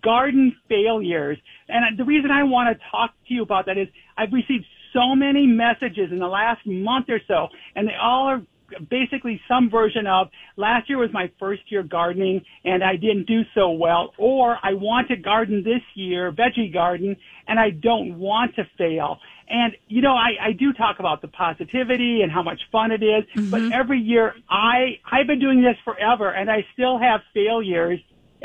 garden 0.04 0.56
failures. 0.70 1.38
And 1.68 1.98
the 1.98 2.06
reason 2.06 2.32
I 2.32 2.44
want 2.44 2.76
to 2.76 2.84
talk 2.92 3.12
to 3.28 3.34
you 3.34 3.44
about 3.44 3.66
that 3.68 3.78
is 3.78 3.88
I've 4.18 4.34
received 4.34 4.66
so 4.94 5.16
many 5.16 5.48
messages 5.48 6.12
in 6.12 6.20
the 6.20 6.28
last 6.28 6.62
month 6.66 7.08
or 7.10 7.20
so, 7.28 7.48
and 7.76 7.88
they 7.88 7.96
all 8.02 8.28
are 8.28 8.42
basically 8.90 9.40
some 9.48 9.70
version 9.70 10.08
of 10.08 10.28
last 10.58 10.90
year 10.90 10.98
was 10.98 11.10
my 11.14 11.30
first 11.40 11.62
year 11.70 11.84
gardening 11.84 12.42
and 12.64 12.84
I 12.84 12.96
didn't 12.96 13.28
do 13.28 13.42
so 13.54 13.72
well, 13.72 14.14
or 14.18 14.58
I 14.64 14.74
want 14.74 15.08
to 15.10 15.16
garden 15.16 15.64
this 15.64 15.82
year, 15.96 16.32
veggie 16.32 16.72
garden, 16.72 17.16
and 17.48 17.60
I 17.60 17.72
don't 17.72 18.18
want 18.18 18.56
to 18.56 18.64
fail. 18.78 19.18
And 19.52 19.74
you 19.88 20.02
know, 20.02 20.14
I, 20.14 20.50
I 20.50 20.52
do 20.54 20.72
talk 20.72 20.98
about 21.00 21.22
the 21.22 21.28
positivity 21.28 22.22
and 22.24 22.32
how 22.32 22.42
much 22.42 22.60
fun 22.72 22.92
it 22.92 23.04
is, 23.04 23.26
but 23.52 23.62
every 23.70 24.00
year 24.00 24.34
I 24.50 25.00
I've 25.12 25.28
been 25.28 25.40
doing 25.40 25.62
this 25.62 25.76
forever 25.84 26.32
and 26.32 26.50
I 26.50 26.66
still 26.74 26.98
have 26.98 27.20
failures 27.34 28.00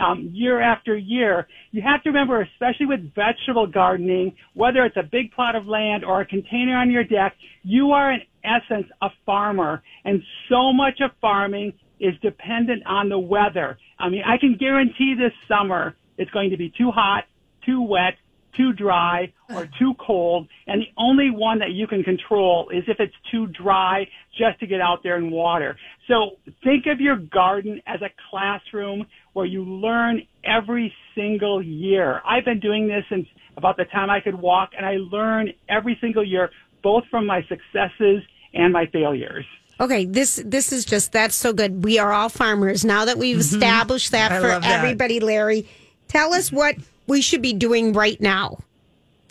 um, 0.05 0.31
year 0.33 0.61
after 0.61 0.97
year. 0.97 1.47
You 1.71 1.83
have 1.83 2.03
to 2.03 2.11
remember, 2.11 2.43
especially 2.43 2.87
with 2.87 3.15
vegetable 3.15 3.67
gardening, 3.67 4.35
whether 4.55 4.85
it's 4.85 4.97
a 4.97 5.03
big 5.03 5.33
plot 5.33 5.55
of 5.55 5.67
land 5.67 6.05
or 6.05 6.21
a 6.21 6.27
container 6.27 6.77
on 6.77 6.91
your 6.91 7.05
deck, 7.05 7.35
you 7.63 7.93
are 7.93 8.13
in 8.13 8.21
essence 8.45 8.87
a 9.01 9.09
farmer, 9.25 9.83
and 10.05 10.23
so 10.49 10.73
much 10.73 11.01
of 11.01 11.13
farming 11.21 11.73
is 12.01 12.15
dependent 12.21 12.83
on 12.87 13.09
the 13.09 13.19
weather. 13.19 13.79
I 13.99 14.09
mean, 14.09 14.23
I 14.27 14.37
can 14.39 14.57
guarantee 14.59 15.15
this 15.19 15.33
summer 15.49 15.97
it's 16.19 16.31
going 16.31 16.51
to 16.51 16.57
be 16.57 16.73
too 16.77 16.91
hot, 16.91 17.25
too 17.65 17.83
wet, 17.83 18.15
too 18.57 18.73
dry, 18.73 19.33
or 19.51 19.69
too 19.79 19.95
cold, 20.05 20.49
and 20.67 20.83
the 20.83 20.87
only 20.97 21.31
one 21.31 21.59
that 21.59 21.71
you 21.71 21.87
can 21.87 22.03
control 22.03 22.71
is 22.71 22.85
if 22.89 22.99
it's 23.01 23.15
too 23.31 23.47
dry 23.49 24.07
just 24.37 24.59
to 24.61 24.67
get 24.67 24.81
out 24.81 25.03
there 25.03 25.17
and 25.17 25.31
water. 25.31 25.77
So 26.09 26.33
think 26.63 26.87
of 26.87 27.01
your 27.01 27.17
garden 27.17 27.81
as 27.87 28.01
a 28.03 28.11
classroom 28.31 29.07
where 29.33 29.47
you 29.47 29.65
learn 29.65 30.23
every 30.45 30.93
single 31.15 31.63
year. 31.63 32.23
I've 32.25 32.45
been 32.45 32.61
doing 32.61 32.89
this 32.89 33.05
since 33.11 33.27
about 33.57 33.77
the 33.77 33.85
time 33.87 34.11
I 34.11 34.21
could 34.21 34.35
walk, 34.35 34.71
and 34.77 34.85
I 34.85 34.97
learn 34.99 35.53
every 35.69 35.97
single 36.01 36.25
year, 36.25 36.51
both 36.83 37.05
from 37.11 37.27
my 37.27 37.43
successes 37.49 38.23
and 38.55 38.73
my 38.73 38.87
failures. 38.93 39.45
Okay, 39.79 40.07
this 40.07 40.41
this 40.45 40.73
is 40.73 40.85
just 40.87 41.13
that's 41.13 41.35
so 41.35 41.53
good. 41.53 41.85
We 41.85 41.99
are 41.99 42.11
all 42.11 42.31
farmers 42.31 42.85
now 42.85 43.05
that 43.05 43.19
we've 43.19 43.37
mm-hmm. 43.37 43.57
established 43.57 44.13
that 44.13 44.33
I 44.33 44.41
for 44.41 44.49
that. 44.49 44.65
everybody. 44.65 45.21
Larry, 45.21 45.69
tell 46.09 46.33
us 46.33 46.51
what 46.51 46.77
we 47.07 47.21
should 47.23 47.43
be 47.43 47.53
doing 47.53 47.93
right 47.93 48.21
now 48.21 48.59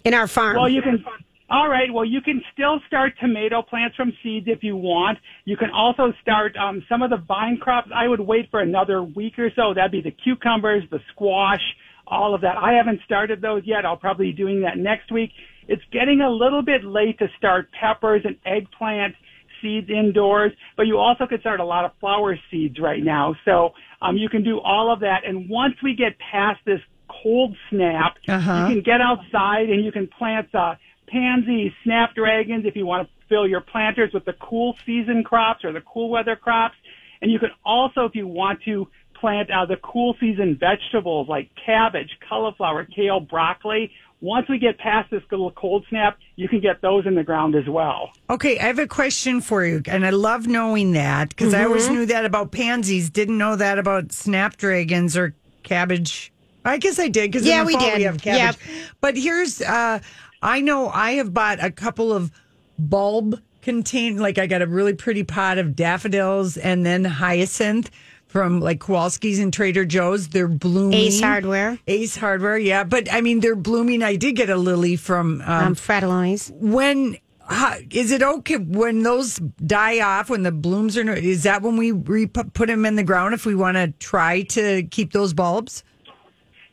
in 0.04 0.14
our 0.14 0.28
farm. 0.28 0.56
Well, 0.56 0.70
you 0.70 0.82
can. 0.82 1.04
All 1.50 1.70
right. 1.70 1.94
Well, 1.94 2.06
you 2.06 2.22
can 2.22 2.42
still 2.54 2.80
start 2.88 3.14
tomato 3.20 3.62
plants 3.62 3.96
from 3.96 4.12
seeds 4.24 4.48
if 4.50 4.64
you 4.64 4.76
want. 4.76 5.20
You 5.46 5.58
can 5.58 5.70
also 5.70 6.12
start 6.22 6.56
um, 6.58 6.84
some 6.90 7.04
of 7.04 7.12
the 7.12 7.18
vine 7.18 7.58
crops. 7.58 7.90
I 7.94 8.08
would 8.08 8.20
wait 8.20 8.50
for 8.50 8.62
another 8.62 9.04
week 9.04 9.38
or 9.38 9.52
so. 9.56 9.74
That'd 9.74 9.92
be 9.92 10.02
the 10.02 10.16
cucumbers, 10.24 10.84
the 10.90 11.00
squash, 11.12 11.62
all 12.08 12.34
of 12.34 12.42
that. 12.42 12.58
I 12.58 12.74
haven't 12.74 13.02
started 13.06 13.42
those 13.42 13.62
yet. 13.64 13.86
I'll 13.86 13.98
probably 13.98 14.32
be 14.32 14.38
doing 14.38 14.62
that 14.62 14.78
next 14.78 15.12
week. 15.12 15.32
It's 15.68 15.84
getting 15.92 16.22
a 16.22 16.30
little 16.30 16.64
bit 16.64 16.84
late 16.84 17.20
to 17.20 17.28
start 17.38 17.70
peppers 17.80 18.22
and 18.26 18.38
eggplant 18.46 19.16
seeds 19.62 19.90
indoors, 19.90 20.52
but 20.78 20.84
you 20.84 20.98
also 20.98 21.26
could 21.28 21.40
start 21.42 21.60
a 21.60 21.66
lot 21.66 21.86
of 21.86 21.92
flower 22.00 22.38
seeds 22.52 22.80
right 22.80 23.04
now. 23.04 23.36
So 23.46 23.72
um, 24.02 24.18
you 24.18 24.30
can 24.30 24.44
do 24.44 24.60
all 24.60 24.92
of 24.92 25.00
that. 25.00 25.22
And 25.26 25.50
once 25.50 25.76
we 25.84 25.96
get 25.96 26.14
past 26.20 26.60
this 26.66 26.80
cold 27.26 27.56
snap, 27.72 28.18
Uh-huh. 28.28 28.68
you 28.70 28.76
can 28.76 28.84
get 28.84 29.02
outside 29.02 29.68
and 29.70 29.84
you 29.84 29.92
can 29.92 30.08
plant 30.08 30.54
uh, 30.54 30.76
pansies, 31.08 31.72
snapdragons 31.84 32.66
if 32.66 32.76
you 32.76 32.86
want 32.86 33.08
to 33.08 33.14
fill 33.28 33.48
your 33.48 33.62
planters 33.62 34.12
with 34.14 34.26
the 34.26 34.34
cool 34.34 34.76
season 34.86 35.24
crops 35.24 35.64
or 35.66 35.72
the 35.74 35.82
cool 35.82 36.10
weather 36.10 36.36
crops. 36.36 36.76
And 37.22 37.32
you 37.32 37.40
can 37.40 37.50
also, 37.66 38.06
if 38.06 38.14
you 38.14 38.28
want 38.28 38.62
to, 38.66 38.88
plant 39.20 39.50
uh, 39.50 39.66
the 39.66 39.78
cool 39.78 40.16
season 40.20 40.56
vegetables 40.60 41.28
like 41.28 41.50
cabbage, 41.66 42.10
cauliflower, 42.30 42.86
kale, 42.86 43.20
broccoli. 43.22 43.92
Once 44.22 44.48
we 44.50 44.60
get 44.60 44.78
past 44.78 45.10
this 45.10 45.24
little 45.32 45.52
cold 45.52 45.86
snap, 45.90 46.18
you 46.36 46.48
can 46.48 46.60
get 46.60 46.82
those 46.82 47.06
in 47.08 47.16
the 47.16 47.24
ground 47.24 47.56
as 47.56 47.68
well. 47.68 48.12
Okay, 48.30 48.60
I 48.60 48.64
have 48.64 48.78
a 48.80 48.88
question 48.88 49.42
for 49.42 49.66
you, 49.66 49.82
and 49.88 50.06
I 50.06 50.10
love 50.12 50.48
knowing 50.48 50.92
that 50.94 51.30
because 51.30 51.54
I 51.54 51.64
always 51.64 51.90
knew 51.90 52.06
that 52.08 52.26
about 52.26 52.52
pansies, 52.52 53.10
didn't 53.10 53.38
know 53.38 53.56
that 53.56 53.80
about 53.80 54.12
snapdragons 54.12 55.18
or 55.18 55.34
cabbage. 55.64 56.32
I 56.66 56.78
guess 56.78 57.00
I 57.00 57.08
did 57.08 57.32
because 57.32 57.46
Yeah, 57.48 57.60
in 57.60 57.60
the 57.62 57.66
we 57.68 57.74
fall 57.74 57.82
did. 57.82 57.98
we 57.98 58.04
have 58.04 58.22
cabbage. 58.22 58.60
But 59.02 59.16
here's, 59.18 59.62
uh, 59.62 60.00
I 60.42 60.62
know 60.62 60.90
I 60.90 61.14
have 61.14 61.34
bought 61.34 61.64
a 61.64 61.72
couple 61.72 62.12
of 62.12 62.32
bulb 62.78 63.40
contain, 63.62 64.18
like 64.18 64.38
I 64.38 64.48
got 64.48 64.62
a 64.62 64.68
really 64.68 64.94
pretty 64.94 65.24
pot 65.24 65.58
of 65.58 65.76
daffodils 65.76 66.58
and 66.58 66.86
then 66.86 67.04
hyacinth 67.06 67.90
from 68.28 68.60
like 68.60 68.80
Kowalski's 68.80 69.40
and 69.40 69.54
Trader 69.54 69.86
Joe's. 69.86 70.28
They're 70.30 70.48
blooming. 70.48 70.94
Ace 71.00 71.22
Hardware, 71.22 71.80
Ace 71.88 72.18
Hardware, 72.18 72.58
yeah. 72.58 72.84
But 72.84 73.12
I 73.14 73.22
mean, 73.22 73.40
they're 73.40 73.56
blooming. 73.56 74.04
I 74.04 74.16
did 74.18 74.36
get 74.36 74.50
a 74.50 74.58
lily 74.58 74.96
from 74.96 75.42
um, 75.46 75.68
um, 75.68 75.76
Fratallone's. 75.76 76.52
when 76.56 77.18
how, 77.48 77.76
is 77.92 78.12
it 78.12 78.24
okay 78.24 78.58
when 78.58 79.04
those 79.04 79.36
die 79.66 80.00
off 80.02 80.30
when 80.32 80.42
the 80.44 80.52
blooms 80.52 80.98
are 80.98 81.14
is 81.14 81.44
that 81.44 81.62
when 81.62 81.78
we 81.78 81.92
re- 81.92 82.26
put 82.26 82.68
them 82.68 82.86
in 82.86 82.96
the 82.96 83.04
ground 83.04 83.34
if 83.36 83.46
we 83.46 83.54
want 83.54 83.78
to 83.78 83.94
try 84.00 84.42
to 84.42 84.82
keep 84.84 85.14
those 85.14 85.32
bulbs 85.34 85.84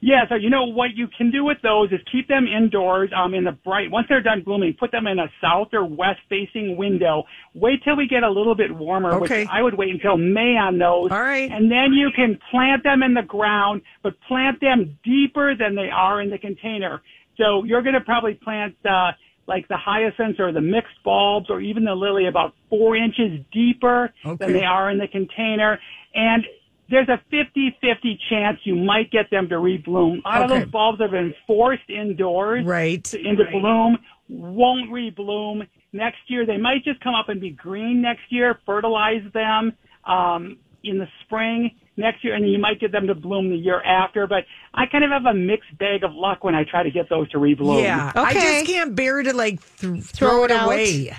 Yeah, 0.04 0.28
so 0.28 0.34
you 0.34 0.50
know 0.50 0.64
what 0.64 0.96
you 0.96 1.06
can 1.16 1.30
do 1.30 1.44
with 1.44 1.58
those 1.62 1.92
is 1.92 2.00
keep 2.10 2.26
them 2.26 2.48
indoors 2.48 3.10
um, 3.16 3.34
in 3.34 3.44
the 3.44 3.52
bright. 3.52 3.88
Once 3.88 4.08
they're 4.08 4.20
done 4.20 4.42
blooming, 4.42 4.74
put 4.74 4.90
them 4.90 5.06
in 5.06 5.20
a 5.20 5.30
south 5.40 5.68
or 5.72 5.84
west 5.84 6.18
facing 6.28 6.76
window. 6.76 7.22
Wait 7.54 7.84
till 7.84 7.96
we 7.96 8.08
get 8.08 8.24
a 8.24 8.28
little 8.28 8.56
bit 8.56 8.74
warmer. 8.74 9.12
Okay. 9.14 9.42
Which 9.42 9.48
I 9.48 9.62
would 9.62 9.74
wait 9.78 9.90
until 9.90 10.16
May 10.16 10.56
on 10.56 10.76
those. 10.78 11.12
All 11.12 11.22
right. 11.22 11.48
And 11.48 11.70
then 11.70 11.92
you 11.92 12.10
can 12.16 12.36
plant 12.50 12.82
them 12.82 13.04
in 13.04 13.14
the 13.14 13.22
ground, 13.22 13.82
but 14.02 14.14
plant 14.26 14.60
them 14.60 14.98
deeper 15.04 15.54
than 15.54 15.76
they 15.76 15.88
are 15.94 16.20
in 16.20 16.30
the 16.30 16.38
container. 16.38 17.00
So 17.36 17.62
you're 17.62 17.82
going 17.82 17.94
to 17.94 18.00
probably 18.00 18.34
plant 18.34 18.74
uh, 18.84 19.12
like 19.46 19.68
the 19.68 19.76
hyacinths 19.76 20.40
or 20.40 20.50
the 20.50 20.60
mixed 20.60 21.00
bulbs 21.04 21.46
or 21.48 21.60
even 21.60 21.84
the 21.84 21.94
lily 21.94 22.26
about 22.26 22.54
four 22.68 22.96
inches 22.96 23.38
deeper 23.52 24.12
Okay. 24.26 24.46
than 24.46 24.52
they 24.52 24.64
are 24.64 24.90
in 24.90 24.98
the 24.98 25.06
container. 25.06 25.78
And 26.12 26.44
there's 26.92 27.08
a 27.08 27.18
50-50 27.34 28.18
chance 28.28 28.58
you 28.64 28.76
might 28.76 29.10
get 29.10 29.30
them 29.30 29.48
to 29.48 29.54
rebloom. 29.56 30.20
A 30.24 30.28
lot 30.28 30.42
Okay. 30.42 30.44
of 30.44 30.50
those 30.60 30.70
bulbs 30.70 31.00
have 31.00 31.10
been 31.10 31.34
forced 31.46 31.88
indoors 31.88 32.64
right 32.66 33.02
to- 33.04 33.18
into 33.18 33.44
bloom, 33.50 33.98
won't 34.28 34.90
rebloom. 34.90 35.66
Next 35.94 36.18
year, 36.28 36.44
they 36.46 36.58
might 36.58 36.84
just 36.84 37.00
come 37.00 37.14
up 37.14 37.28
and 37.30 37.40
be 37.40 37.50
green 37.50 38.02
next 38.02 38.22
year, 38.30 38.60
fertilize 38.66 39.22
them 39.32 39.72
um, 40.04 40.58
in 40.84 40.98
the 40.98 41.06
spring 41.24 41.70
next 41.96 42.22
year, 42.24 42.34
and 42.34 42.50
you 42.50 42.58
might 42.58 42.78
get 42.80 42.92
them 42.92 43.06
to 43.06 43.14
bloom 43.14 43.48
the 43.50 43.56
year 43.56 43.80
after. 43.82 44.26
But 44.26 44.44
I 44.74 44.84
kind 44.86 45.04
of 45.04 45.10
have 45.10 45.24
a 45.26 45.34
mixed 45.34 45.76
bag 45.78 46.04
of 46.04 46.12
luck 46.14 46.44
when 46.44 46.54
I 46.54 46.64
try 46.64 46.82
to 46.82 46.90
get 46.90 47.08
those 47.08 47.30
to 47.30 47.38
rebloom. 47.38 47.82
yeah 47.82 48.12
i 48.14 48.32
just 48.34 48.66
can't 48.66 48.94
bear 48.94 49.22
to 49.22 49.32
like 49.34 49.60
th- 49.78 50.02
throw, 50.04 50.44
it 50.44 50.50
it 50.50 50.56
out. 50.56 50.66
away 50.66 51.12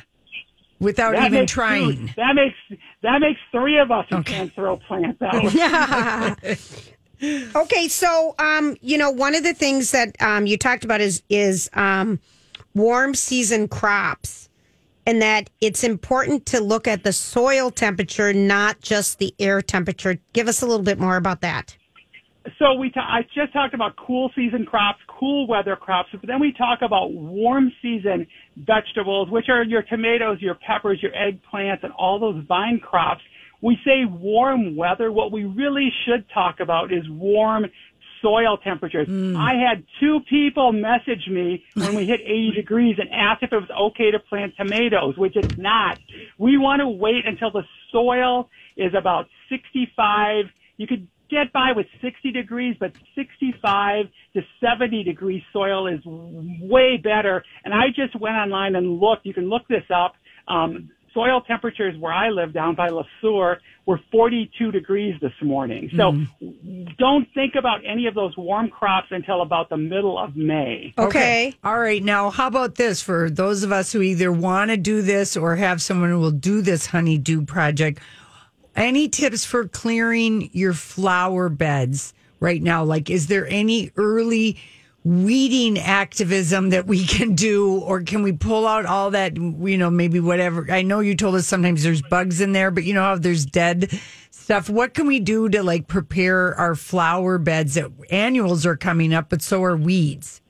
without 0.80 1.14
That 1.14 1.28
even 1.28 1.42
makes 1.42 1.52
two- 1.52 1.56
trying 1.56 2.14
that 2.18 2.34
makes 2.36 2.56
that 3.02 3.20
makes 3.20 3.40
three 3.52 3.78
of 3.80 3.92
us 3.92 4.06
who 4.10 4.24
can't 4.24 4.54
throw 4.54 4.78
plants 4.78 5.22
out. 5.22 6.38
Okay, 7.56 7.88
so 7.88 8.36
um, 8.38 8.76
you 8.82 8.98
know, 8.98 9.10
one 9.10 9.34
of 9.34 9.44
the 9.44 9.54
things 9.54 9.92
that 9.92 10.22
um 10.22 10.46
you 10.46 10.58
talked 10.58 10.84
about 10.84 11.00
is 11.00 11.24
is 11.30 11.70
um 11.74 12.20
warm 12.76 13.16
season 13.16 13.68
crops 13.70 14.50
and 15.06 15.22
that 15.22 15.50
it's 15.62 15.84
important 15.84 16.46
to 16.48 16.60
look 16.60 16.86
at 16.88 17.04
the 17.04 17.14
soil 17.14 17.72
temperature, 17.72 18.34
not 18.34 18.82
just 18.82 19.20
the 19.20 19.34
air 19.40 19.62
temperature. 19.62 20.18
Give 20.34 20.48
us 20.50 20.62
a 20.62 20.66
little 20.66 20.84
bit 20.84 21.00
more 21.00 21.16
about 21.16 21.42
that. 21.42 21.78
So 22.60 22.74
we 22.74 22.90
ta- 22.90 23.08
I 23.08 23.22
just 23.34 23.54
talked 23.54 23.74
about 23.74 23.96
cool 23.96 24.32
season 24.36 24.66
crops, 24.66 25.00
cool 25.08 25.48
weather 25.48 25.76
crops, 25.76 26.10
but 26.12 26.28
then 26.28 26.40
we 26.40 26.52
talk 26.52 26.80
about 26.82 27.14
warm 27.14 27.72
season 27.82 28.28
vegetables, 28.58 29.30
which 29.30 29.50
are 29.50 29.64
your 29.64 29.82
tomatoes, 29.84 30.42
your 30.42 30.56
peppers, 30.56 31.02
your 31.02 31.12
eggplants, 31.12 31.84
and 31.84 31.94
all 31.94 32.20
those 32.20 32.44
vine 32.48 32.80
crops. 32.80 33.22
We 33.62 33.78
say 33.86 34.04
warm 34.06 34.76
weather. 34.76 35.12
What 35.12 35.32
we 35.32 35.46
really 35.46 35.90
should 36.06 36.26
talk 36.34 36.60
about 36.60 36.92
is 36.92 37.04
warm 37.10 37.66
soil 38.22 38.58
temperatures. 38.58 39.08
Mm. 39.08 39.38
I 39.38 39.56
had 39.56 39.86
two 40.00 40.20
people 40.30 40.72
message 40.72 41.28
me 41.30 41.64
when 41.76 41.96
we 41.96 42.06
hit 42.06 42.22
80 42.22 42.52
degrees 42.56 42.96
and 43.00 43.10
asked 43.12 43.44
if 43.44 43.54
it 43.54 43.58
was 43.58 43.70
okay 43.70 44.12
to 44.12 44.20
plant 44.20 44.54
tomatoes, 44.58 45.18
which 45.18 45.36
it's 45.36 45.58
not. 45.58 46.00
We 46.38 46.58
want 46.58 46.82
to 46.82 46.88
wait 46.88 47.26
until 47.26 47.52
the 47.52 47.64
soil 47.92 48.50
is 48.76 48.94
about 48.98 49.28
65. 49.50 50.46
You 50.78 50.88
could 50.88 51.08
get 51.30 51.52
by 51.54 51.72
with 51.76 51.88
60 52.02 52.32
degrees, 52.32 52.76
but 52.80 52.94
65 53.16 54.06
to 54.36 54.42
70 54.62 55.04
degrees 55.04 55.42
soil 55.52 55.88
is 55.88 56.00
way 56.06 56.98
better. 56.98 57.44
And 57.64 57.74
I 57.74 57.88
just 57.96 58.20
went 58.20 58.36
online 58.36 58.76
and 58.76 59.00
looked. 59.00 59.26
You 59.26 59.34
can 59.34 59.50
look 59.50 59.68
this 59.68 59.84
up. 59.94 60.14
Um, 60.48 60.90
soil 61.14 61.42
temperatures 61.42 61.96
where 62.00 62.14
I 62.14 62.30
live 62.30 62.54
down 62.54 62.76
by 62.76 62.90
Le 62.90 63.04
Sueur 63.22 63.60
were 63.86 64.00
42 64.12 64.72
degrees 64.72 65.16
this 65.22 65.34
morning. 65.42 65.90
So 65.96 66.14
don't 66.98 67.28
think 67.34 67.56
about 67.58 67.82
any 67.86 68.08
of 68.08 68.16
those 68.16 68.36
warm 68.38 68.70
crops 68.70 69.08
until 69.12 69.42
about 69.42 69.70
the 69.70 69.78
middle 69.78 70.18
of 70.18 70.36
May. 70.36 70.94
Okay. 70.98 71.54
All 71.64 71.80
right. 71.80 72.02
Now, 72.02 72.30
how 72.30 72.48
about 72.48 72.76
this 72.76 73.02
for 73.02 73.30
those 73.30 73.64
of 73.64 73.72
us 73.72 73.92
who 73.92 74.02
either 74.02 74.32
want 74.32 74.72
to 74.72 74.78
do 74.78 75.02
this 75.02 75.36
or 75.36 75.58
have 75.58 75.82
someone 75.82 76.10
who 76.10 76.20
will 76.20 76.32
do 76.32 76.62
this 76.62 76.88
honeydew 76.88 77.46
project? 77.46 78.00
Any 78.76 79.08
tips 79.08 79.46
for 79.46 79.68
clearing 79.68 80.50
your 80.54 80.74
flower 80.74 81.50
beds 81.50 82.14
right 82.40 82.62
now? 82.62 82.84
Like, 82.84 83.10
is 83.10 83.28
there 83.28 83.48
any 83.48 83.92
early 83.96 84.58
weeding 85.04 85.78
activism 85.78 86.70
that 86.70 86.88
we 86.88 87.06
can 87.06 87.36
do, 87.36 87.80
or 87.80 88.02
can 88.02 88.24
we 88.24 88.32
pull 88.32 88.68
out 88.68 88.86
all 88.86 89.12
that, 89.12 89.36
you 89.38 89.78
know, 89.78 89.90
maybe 89.90 90.20
whatever? 90.20 90.66
I 90.72 90.82
know 90.82 91.02
you 91.02 91.16
told 91.16 91.36
us 91.36 91.48
sometimes 91.48 91.84
there's 91.84 92.02
bugs 92.02 92.42
in 92.42 92.54
there, 92.54 92.72
but 92.72 92.84
you 92.84 92.94
know 92.94 93.04
how 93.04 93.16
there's 93.16 93.46
dead 93.46 94.00
stuff. 94.32 94.70
What 94.70 94.94
can 94.94 95.08
we 95.08 95.20
do 95.20 95.50
to 95.50 95.64
like 95.64 95.88
prepare 95.88 96.56
our 96.56 96.76
flower 96.76 97.38
beds? 97.38 97.76
That 97.76 97.92
annuals 98.10 98.66
are 98.66 98.76
coming 98.76 99.14
up, 99.14 99.30
but 99.30 99.42
so 99.42 99.64
are 99.64 99.78
weeds. 99.78 100.42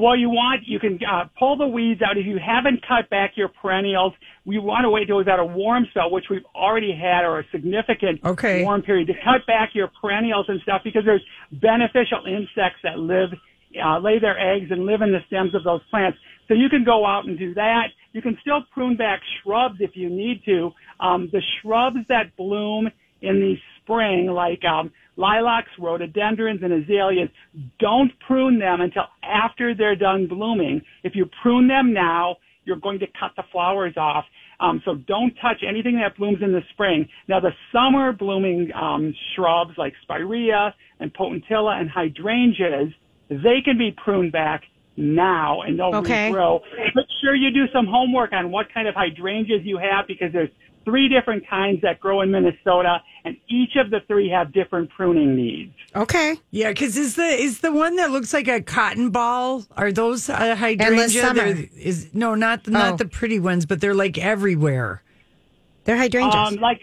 Well, 0.00 0.16
you 0.16 0.28
want, 0.30 0.62
you 0.66 0.78
can 0.78 0.98
uh, 1.04 1.24
pull 1.38 1.56
the 1.56 1.66
weeds 1.66 2.00
out. 2.02 2.16
If 2.16 2.26
you 2.26 2.38
haven't 2.38 2.86
cut 2.86 3.10
back 3.10 3.32
your 3.36 3.48
perennials, 3.48 4.12
we 4.44 4.58
want 4.58 4.84
to 4.84 4.90
wait 4.90 5.06
till 5.06 5.16
we've 5.16 5.26
got 5.26 5.40
a 5.40 5.44
warm 5.44 5.86
spell, 5.90 6.10
which 6.10 6.26
we've 6.30 6.44
already 6.54 6.92
had, 6.92 7.24
or 7.24 7.40
a 7.40 7.44
significant 7.50 8.20
Okay. 8.24 8.62
warm 8.62 8.82
period 8.82 9.08
to 9.08 9.14
cut 9.24 9.46
back 9.46 9.70
your 9.74 9.90
perennials 10.00 10.46
and 10.48 10.60
stuff 10.62 10.82
because 10.84 11.04
there's 11.04 11.24
beneficial 11.52 12.24
insects 12.26 12.80
that 12.82 12.98
live, 12.98 13.30
uh, 13.82 13.98
lay 13.98 14.18
their 14.18 14.38
eggs 14.38 14.70
and 14.70 14.86
live 14.86 15.02
in 15.02 15.12
the 15.12 15.20
stems 15.26 15.54
of 15.54 15.64
those 15.64 15.80
plants. 15.90 16.18
So 16.46 16.54
you 16.54 16.68
can 16.68 16.84
go 16.84 17.04
out 17.04 17.26
and 17.26 17.38
do 17.38 17.54
that. 17.54 17.88
You 18.12 18.22
can 18.22 18.38
still 18.40 18.62
prune 18.72 18.96
back 18.96 19.20
shrubs 19.42 19.76
if 19.80 19.90
you 19.94 20.08
need 20.08 20.42
to. 20.46 20.72
Um, 21.00 21.28
the 21.32 21.42
shrubs 21.60 21.98
that 22.08 22.36
bloom 22.36 22.88
in 23.20 23.40
the 23.40 23.56
spring, 23.82 24.26
like 24.26 24.64
um, 24.64 24.92
lilacs, 25.18 25.68
rhododendrons, 25.78 26.60
and 26.62 26.72
azaleas, 26.72 27.28
don't 27.78 28.10
prune 28.26 28.58
them 28.58 28.80
until 28.80 29.04
after 29.22 29.74
they're 29.74 29.96
done 29.96 30.26
blooming. 30.28 30.80
If 31.02 31.14
you 31.14 31.28
prune 31.42 31.68
them 31.68 31.92
now, 31.92 32.36
you're 32.64 32.76
going 32.76 33.00
to 33.00 33.06
cut 33.18 33.32
the 33.36 33.42
flowers 33.52 33.94
off. 33.96 34.24
Um, 34.60 34.80
so 34.84 34.94
don't 35.06 35.32
touch 35.40 35.62
anything 35.68 35.96
that 36.00 36.16
blooms 36.16 36.38
in 36.42 36.52
the 36.52 36.62
spring. 36.72 37.08
Now 37.28 37.40
the 37.40 37.52
summer 37.72 38.12
blooming 38.12 38.70
um, 38.74 39.14
shrubs 39.34 39.72
like 39.76 39.92
spirea 40.02 40.74
and 41.00 41.12
potentilla 41.14 41.80
and 41.80 41.88
hydrangeas, 41.90 42.92
they 43.28 43.60
can 43.64 43.78
be 43.78 43.94
pruned 44.02 44.32
back 44.32 44.62
now 44.96 45.62
and 45.62 45.78
they'll 45.78 45.94
Okay. 45.94 46.28
regrow. 46.28 46.60
Make 46.94 47.06
sure 47.22 47.34
you 47.34 47.50
do 47.52 47.66
some 47.72 47.86
homework 47.86 48.32
on 48.32 48.50
what 48.50 48.66
kind 48.74 48.88
of 48.88 48.94
hydrangeas 48.94 49.62
you 49.64 49.78
have 49.78 50.06
because 50.08 50.32
there's 50.32 50.50
three 50.84 51.08
different 51.08 51.46
kinds 51.48 51.82
that 51.82 52.00
grow 52.00 52.20
in 52.22 52.30
Minnesota 52.30 53.02
and 53.24 53.36
each 53.48 53.76
of 53.76 53.90
the 53.90 54.00
three 54.06 54.28
have 54.30 54.52
different 54.52 54.90
pruning 54.90 55.36
needs. 55.36 55.72
Okay. 55.94 56.36
Yeah, 56.50 56.68
because 56.70 56.96
is 56.96 57.14
the 57.16 57.22
is 57.24 57.60
the 57.60 57.72
one 57.72 57.96
that 57.96 58.10
looks 58.10 58.32
like 58.32 58.48
a 58.48 58.62
cotton 58.62 59.10
ball? 59.10 59.64
Are 59.76 59.92
those 59.92 60.28
uh, 60.30 60.54
hydrangea? 60.56 61.20
summer. 61.22 61.52
They're- 61.52 61.68
Is 61.76 62.14
no, 62.14 62.34
not 62.34 62.64
the, 62.64 62.70
not 62.70 62.94
Oh. 62.94 62.96
the 62.96 63.04
pretty 63.06 63.38
ones, 63.38 63.66
but 63.66 63.80
they're 63.80 63.94
like 63.94 64.18
everywhere. 64.18 65.02
They're 65.84 65.96
hydrangeas. 65.96 66.34
Um, 66.34 66.54
like 66.56 66.80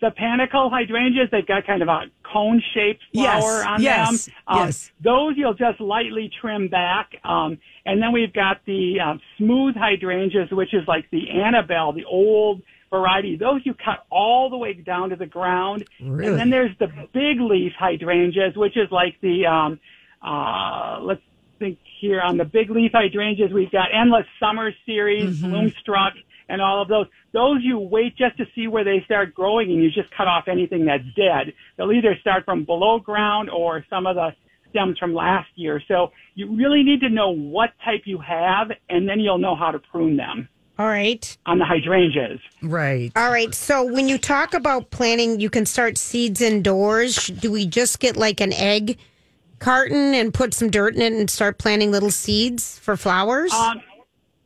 the 0.00 0.10
panicle 0.12 0.70
hydrangeas, 0.70 1.28
they've 1.32 1.46
got 1.46 1.66
kind 1.66 1.82
of 1.82 1.88
a 1.88 2.02
cone 2.32 2.62
shaped 2.74 3.02
Yes, 3.12 3.42
flower 3.42 3.64
on 3.64 3.82
yes, 3.82 4.26
them. 4.26 4.34
Um, 4.46 4.58
yes. 4.66 4.92
Those 5.02 5.34
you'll 5.36 5.54
just 5.54 5.80
lightly 5.80 6.30
trim 6.40 6.68
back. 6.68 7.10
Um, 7.24 7.58
and 7.88 8.02
then 8.02 8.12
we've 8.12 8.34
got 8.34 8.60
the 8.66 9.00
um, 9.00 9.20
smooth 9.38 9.74
hydrangeas, 9.74 10.50
which 10.50 10.74
is 10.74 10.86
like 10.86 11.10
the 11.10 11.30
Annabelle, 11.30 11.94
the 11.94 12.04
old 12.04 12.60
variety. 12.90 13.36
Those 13.36 13.62
you 13.64 13.72
cut 13.72 14.04
all 14.10 14.50
the 14.50 14.58
way 14.58 14.74
down 14.74 15.08
to 15.08 15.16
the 15.16 15.26
ground. 15.26 15.88
Really? 15.98 16.26
And 16.26 16.38
then 16.38 16.50
there's 16.50 16.76
the 16.78 16.88
big 17.14 17.40
leaf 17.40 17.72
hydrangeas, 17.78 18.56
which 18.56 18.76
is 18.76 18.90
like 18.90 19.18
the, 19.22 19.46
um, 19.46 19.80
uh, 20.22 21.00
let's 21.00 21.22
think 21.58 21.78
here 21.98 22.20
on 22.20 22.36
the 22.36 22.44
big 22.44 22.68
leaf 22.68 22.92
hydrangeas, 22.92 23.52
we've 23.52 23.72
got 23.72 23.88
Endless 23.94 24.26
Summer 24.38 24.70
Series, 24.84 25.40
Bloomstruck, 25.40 26.12
and 26.50 26.60
all 26.60 26.82
of 26.82 26.88
those. 26.88 27.06
Those 27.32 27.60
you 27.62 27.78
wait 27.78 28.16
just 28.16 28.36
to 28.36 28.44
see 28.54 28.68
where 28.68 28.84
they 28.84 29.02
start 29.06 29.34
growing 29.34 29.70
and 29.70 29.82
you 29.82 29.90
just 29.90 30.10
cut 30.14 30.28
off 30.28 30.46
anything 30.46 30.84
that's 30.84 31.04
dead. 31.16 31.54
They'll 31.78 31.92
either 31.92 32.16
start 32.20 32.44
from 32.44 32.64
below 32.64 32.98
ground 32.98 33.48
or 33.48 33.84
some 33.88 34.06
of 34.06 34.14
the 34.14 34.34
stems 34.70 34.98
from 34.98 35.14
last 35.14 35.48
year. 35.54 35.82
So 35.88 36.12
you 36.34 36.54
really 36.54 36.82
need 36.82 37.00
to 37.00 37.08
know 37.08 37.30
what 37.30 37.70
type 37.84 38.02
you 38.04 38.18
have 38.18 38.70
and 38.88 39.08
then 39.08 39.20
you'll 39.20 39.38
know 39.38 39.56
how 39.56 39.70
to 39.70 39.78
prune 39.78 40.16
them 40.16 40.48
All 40.78 40.86
right. 40.86 41.36
on 41.46 41.58
the 41.58 41.64
hydrangeas. 41.64 42.40
Right. 42.62 43.12
All 43.16 43.30
right. 43.30 43.54
So 43.54 43.84
when 43.84 44.08
you 44.08 44.18
talk 44.18 44.54
about 44.54 44.90
planting, 44.90 45.40
you 45.40 45.50
can 45.50 45.66
start 45.66 45.98
seeds 45.98 46.40
indoors. 46.40 47.26
Do 47.26 47.50
we 47.50 47.66
just 47.66 48.00
get 48.00 48.16
like 48.16 48.40
an 48.40 48.52
egg 48.52 48.98
carton 49.58 50.14
and 50.14 50.32
put 50.32 50.54
some 50.54 50.70
dirt 50.70 50.94
in 50.94 51.02
it 51.02 51.12
and 51.12 51.28
start 51.30 51.58
planting 51.58 51.90
little 51.90 52.10
seeds 52.10 52.78
for 52.78 52.96
flowers? 52.96 53.52
Um, 53.52 53.80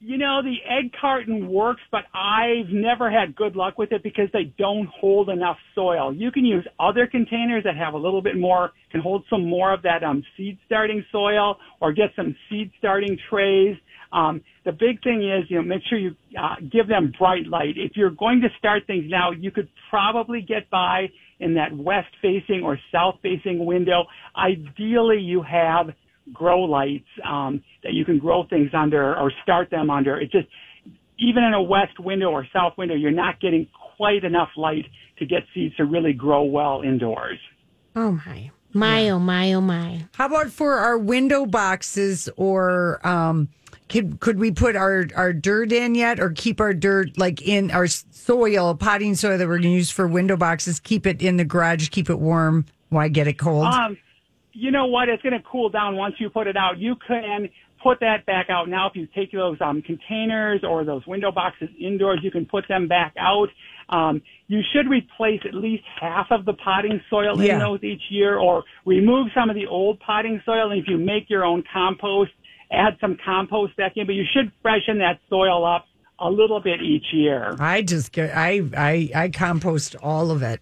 you 0.04 0.18
know, 0.18 0.42
the 0.42 0.56
egg 0.68 0.90
carton 1.00 1.48
works, 1.48 1.80
but 1.92 2.00
I've 2.12 2.68
never 2.70 3.08
had 3.08 3.36
good 3.36 3.54
luck 3.54 3.78
with 3.78 3.92
it 3.92 4.02
because 4.02 4.28
they 4.32 4.52
don't 4.58 4.88
hold 4.88 5.30
enough 5.30 5.56
soil. 5.76 6.12
You 6.12 6.32
can 6.32 6.44
use 6.44 6.66
other 6.80 7.06
containers 7.06 7.62
that 7.62 7.76
have 7.76 7.94
a 7.94 7.98
little 7.98 8.20
bit 8.20 8.36
more, 8.36 8.72
can 8.90 9.00
hold 9.00 9.24
some 9.30 9.48
more 9.48 9.72
of 9.72 9.82
that 9.82 10.02
um, 10.02 10.24
seed 10.36 10.58
starting 10.66 11.04
soil 11.12 11.56
or 11.80 11.92
get 11.92 12.10
some 12.16 12.34
seed 12.50 12.72
starting 12.78 13.16
trays. 13.30 13.76
Um, 14.12 14.42
the 14.64 14.72
big 14.72 15.00
thing 15.04 15.22
is, 15.22 15.48
you 15.48 15.58
know, 15.58 15.62
make 15.62 15.82
sure 15.88 15.98
you 15.98 16.16
uh, 16.36 16.56
give 16.72 16.88
them 16.88 17.12
bright 17.16 17.46
light. 17.46 17.74
If 17.76 17.92
you're 17.94 18.10
going 18.10 18.40
to 18.40 18.48
start 18.58 18.82
things 18.88 19.04
now, 19.06 19.30
you 19.30 19.52
could 19.52 19.68
probably 19.88 20.40
get 20.40 20.68
by 20.68 21.06
in 21.38 21.54
that 21.54 21.76
west 21.76 22.08
facing 22.20 22.62
or 22.64 22.76
south 22.92 23.16
facing 23.22 23.64
window. 23.64 24.06
Ideally, 24.36 25.18
you 25.18 25.42
have 25.42 25.90
grow 26.32 26.61
lights 26.61 27.08
um, 27.26 27.62
that 27.82 27.92
you 27.92 28.04
can 28.04 28.18
grow 28.18 28.44
things 28.44 28.70
under 28.72 29.16
or 29.16 29.32
start 29.42 29.70
them 29.70 29.90
under. 29.90 30.20
It 30.20 30.30
just 30.30 30.48
even 31.18 31.44
in 31.44 31.54
a 31.54 31.62
west 31.62 31.98
window 32.00 32.30
or 32.30 32.46
south 32.52 32.76
window, 32.76 32.94
you're 32.94 33.11
not 33.11 33.40
getting 33.40 33.68
quite 33.96 34.24
enough 34.24 34.50
light 34.56 34.87
to 35.18 35.26
get 35.26 35.44
seeds 35.54 35.76
to 35.76 35.85
really 35.85 36.12
grow 36.12 36.42
well 36.42 36.82
indoors. 36.82 37.38
oh 37.96 38.12
my. 38.26 38.50
My 38.74 39.11
oh 39.11 39.18
my 39.18 39.52
oh 39.52 39.61
my. 39.61 40.06
How 40.14 40.26
about 40.26 40.48
for 40.50 40.76
our 40.78 40.96
window 40.96 41.44
boxes 41.44 42.30
or 42.37 43.06
um 43.06 43.48
could 43.90 44.20
could 44.20 44.38
we 44.38 44.50
put 44.50 44.76
our 44.76 45.06
our 45.14 45.35
dirt 45.35 45.72
in 45.72 45.94
yet 45.94 46.18
or 46.18 46.30
keep 46.30 46.58
our 46.58 46.72
dirt 46.72 47.18
like 47.18 47.42
in 47.42 47.70
our 47.70 47.87
soil, 47.87 48.74
potting 48.74 49.14
soil 49.14 49.37
that 49.37 49.46
we're 49.46 49.58
going 49.58 49.72
to 49.72 49.76
use 49.76 49.90
for 49.90 50.06
window 50.08 50.37
boxes, 50.38 50.80
keep 50.80 51.06
it 51.06 51.20
in 51.20 51.37
the 51.37 51.44
garage, 51.44 51.90
keep 51.90 52.08
it 52.08 52.18
warm, 52.18 52.64
why 52.88 53.08
get 53.08 53.26
it 53.26 53.35
cold? 53.35 53.66
Um, 53.66 53.98
you 54.52 54.70
know 54.70 54.86
what? 54.86 55.08
It's 55.08 55.22
going 55.22 55.32
to 55.34 55.44
cool 55.50 55.68
down 55.68 55.96
once 55.96 56.14
you 56.18 56.30
put 56.30 56.46
it 56.46 56.56
out. 56.56 56.78
You 56.78 56.94
can 57.06 57.48
put 57.82 58.00
that 58.00 58.24
back 58.26 58.46
out 58.48 58.68
now. 58.68 58.88
If 58.88 58.94
you 58.94 59.08
take 59.14 59.32
those 59.32 59.56
um, 59.60 59.82
containers 59.82 60.62
or 60.62 60.84
those 60.84 61.06
window 61.06 61.32
boxes 61.32 61.68
indoors, 61.80 62.20
you 62.22 62.30
can 62.30 62.46
put 62.46 62.64
them 62.68 62.86
back 62.88 63.14
out. 63.18 63.48
Um, 63.88 64.22
you 64.46 64.60
should 64.72 64.88
replace 64.88 65.40
at 65.46 65.54
least 65.54 65.82
half 66.00 66.26
of 66.30 66.44
the 66.44 66.52
potting 66.54 67.00
soil 67.10 67.40
Yeah. 67.42 67.54
in 67.54 67.58
those 67.58 67.82
each 67.82 68.02
year, 68.10 68.38
or 68.38 68.64
remove 68.86 69.28
some 69.34 69.50
of 69.50 69.56
the 69.56 69.66
old 69.66 69.98
potting 70.00 70.40
soil. 70.44 70.70
And 70.70 70.80
if 70.80 70.86
you 70.88 70.96
make 70.98 71.28
your 71.28 71.44
own 71.44 71.64
compost, 71.72 72.30
add 72.70 72.96
some 73.00 73.16
compost 73.24 73.76
back 73.76 73.92
in. 73.96 74.06
But 74.06 74.14
you 74.14 74.24
should 74.32 74.52
freshen 74.62 74.98
that 74.98 75.18
soil 75.28 75.64
up 75.66 75.86
a 76.22 76.30
little 76.30 76.61
bit 76.61 76.80
each 76.80 77.12
year. 77.12 77.54
I 77.58 77.82
just 77.82 78.12
get 78.12 78.37
I 78.37 78.62
I 78.76 79.11
I 79.14 79.28
compost 79.28 79.96
all 79.96 80.30
of 80.30 80.42
it 80.42 80.61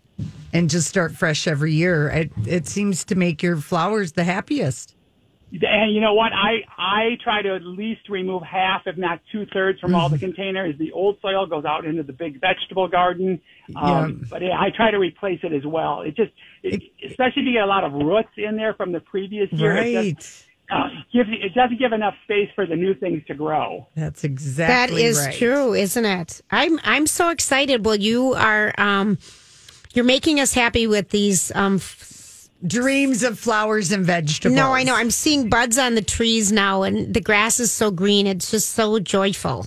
and 0.52 0.70
just 0.70 0.88
start 0.88 1.12
fresh 1.12 1.46
every 1.46 1.72
year. 1.72 2.08
It 2.08 2.32
it 2.46 2.66
seems 2.66 3.04
to 3.04 3.14
make 3.14 3.42
your 3.42 3.58
flowers 3.58 4.12
the 4.12 4.24
happiest. 4.24 4.96
And 5.52 5.92
you 5.92 6.00
know 6.00 6.14
what? 6.14 6.32
I 6.32 6.62
I 6.78 7.18
try 7.24 7.42
to 7.42 7.56
at 7.56 7.64
least 7.64 8.08
remove 8.08 8.42
half, 8.42 8.82
if 8.86 8.96
not 8.96 9.20
two 9.32 9.46
thirds, 9.46 9.80
from 9.80 9.96
all 9.96 10.08
the 10.08 10.18
containers. 10.18 10.78
The 10.78 10.92
old 10.92 11.18
soil 11.20 11.44
goes 11.46 11.64
out 11.64 11.84
into 11.84 12.04
the 12.04 12.12
big 12.12 12.40
vegetable 12.40 12.86
garden. 12.86 13.40
Um, 13.74 14.26
But 14.30 14.42
yeah, 14.42 14.60
I 14.60 14.70
try 14.70 14.92
to 14.92 14.98
replace 14.98 15.40
it 15.42 15.52
as 15.52 15.66
well. 15.66 16.02
It 16.02 16.14
just, 16.14 16.30
it, 16.62 16.82
especially 17.04 17.42
if 17.42 17.46
you 17.46 17.52
get 17.54 17.64
a 17.64 17.66
lot 17.66 17.82
of 17.82 17.92
roots 17.92 18.28
in 18.36 18.56
there 18.56 18.74
from 18.74 18.92
the 18.92 19.00
previous 19.00 19.52
year, 19.52 19.76
it, 19.76 20.18
just, 20.18 20.46
uh, 20.70 20.88
gives, 21.12 21.28
it 21.30 21.54
doesn't 21.54 21.78
give 21.78 21.92
enough 21.92 22.14
space 22.24 22.48
for 22.54 22.66
the 22.66 22.76
new 22.76 22.94
things 22.94 23.22
to 23.26 23.34
grow. 23.34 23.88
That's 23.94 24.24
exactly 24.24 25.02
that 25.02 25.08
is 25.08 25.18
right. 25.18 25.34
true, 25.34 25.74
isn't 25.74 26.04
it? 26.04 26.40
I'm 26.50 26.78
I'm 26.84 27.06
so 27.06 27.30
excited. 27.30 27.84
Well, 27.84 27.96
you 27.96 28.34
are 28.34 28.72
um 28.78 29.18
you're 29.92 30.04
making 30.04 30.40
us 30.40 30.52
happy 30.54 30.86
with 30.86 31.10
these 31.10 31.52
um 31.54 31.76
f- 31.76 32.08
Dreams 32.66 33.22
of 33.22 33.38
flowers 33.38 33.90
and 33.90 34.04
vegetables. 34.04 34.54
No, 34.54 34.72
I 34.72 34.82
know. 34.82 34.94
I'm 34.94 35.10
seeing 35.10 35.48
buds 35.48 35.78
on 35.78 35.94
the 35.94 36.02
trees 36.02 36.52
now 36.52 36.82
and 36.82 37.14
the 37.14 37.20
grass 37.20 37.58
is 37.58 37.72
so 37.72 37.90
green. 37.90 38.26
It's 38.26 38.50
just 38.50 38.70
so 38.70 38.98
joyful. 38.98 39.66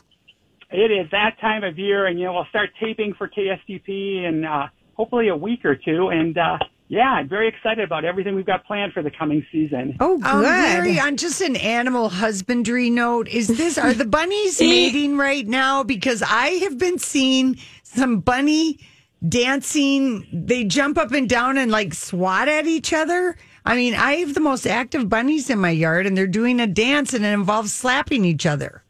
It 0.69 0.91
is 0.91 1.09
that 1.11 1.39
time 1.39 1.63
of 1.63 1.79
year, 1.79 2.05
and 2.05 2.19
you 2.19 2.25
know 2.25 2.33
we'll 2.33 2.47
start 2.49 2.69
taping 2.79 3.13
for 3.15 3.27
KSTP 3.27 4.27
in 4.27 4.43
uh, 4.43 4.67
hopefully 4.93 5.29
a 5.29 5.35
week 5.35 5.65
or 5.65 5.75
two. 5.75 6.09
And 6.09 6.37
uh, 6.37 6.57
yeah, 6.93 7.09
I'm 7.13 7.27
very 7.27 7.47
excited 7.47 7.83
about 7.83 8.05
everything 8.05 8.35
we've 8.35 8.45
got 8.45 8.65
planned 8.65 8.93
for 8.93 9.01
the 9.01 9.09
coming 9.09 9.43
season. 9.51 9.97
Oh, 9.99 10.17
good. 10.19 10.27
Um, 10.27 10.43
Larry, 10.43 10.99
on 10.99 11.17
just 11.17 11.41
an 11.41 11.55
animal 11.55 12.07
husbandry 12.09 12.91
note, 12.91 13.27
is 13.27 13.47
this 13.47 13.79
are 13.79 13.93
the 13.95 14.05
bunnies 14.05 14.59
mating 14.59 15.17
right 15.17 15.47
now? 15.47 15.81
Because 15.83 16.21
I 16.21 16.49
have 16.63 16.77
been 16.77 16.99
seeing 16.99 17.57
some 17.81 18.19
bunny 18.19 18.79
dancing. 19.27 20.27
They 20.31 20.65
jump 20.65 20.97
up 20.99 21.11
and 21.11 21.27
down 21.27 21.57
and 21.57 21.71
like 21.71 21.95
swat 21.95 22.47
at 22.47 22.67
each 22.67 22.93
other. 22.93 23.37
I 23.65 23.75
mean, 23.75 23.95
I 23.95 24.17
have 24.17 24.35
the 24.35 24.39
most 24.41 24.67
active 24.67 25.09
bunnies 25.09 25.49
in 25.49 25.57
my 25.57 25.69
yard, 25.71 26.05
and 26.05 26.15
they're 26.15 26.27
doing 26.27 26.59
a 26.59 26.67
dance, 26.67 27.13
and 27.13 27.25
it 27.25 27.29
involves 27.29 27.71
slapping 27.71 28.23
each 28.23 28.45
other. 28.45 28.83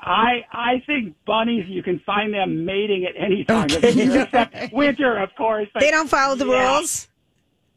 I 0.00 0.44
I 0.52 0.82
think 0.86 1.16
bunnies 1.26 1.64
you 1.66 1.82
can 1.82 1.98
find 2.06 2.32
them 2.32 2.64
mating 2.64 3.04
at 3.04 3.14
any 3.20 3.44
time 3.44 3.64
of 3.64 3.76
Okay. 3.78 3.90
year, 3.92 4.22
except 4.22 4.72
winter, 4.72 5.16
of 5.18 5.30
course. 5.36 5.66
They 5.80 5.90
don't 5.90 6.08
follow 6.08 6.36
the 6.36 6.46
yeah. 6.46 6.76
rules. 6.76 7.08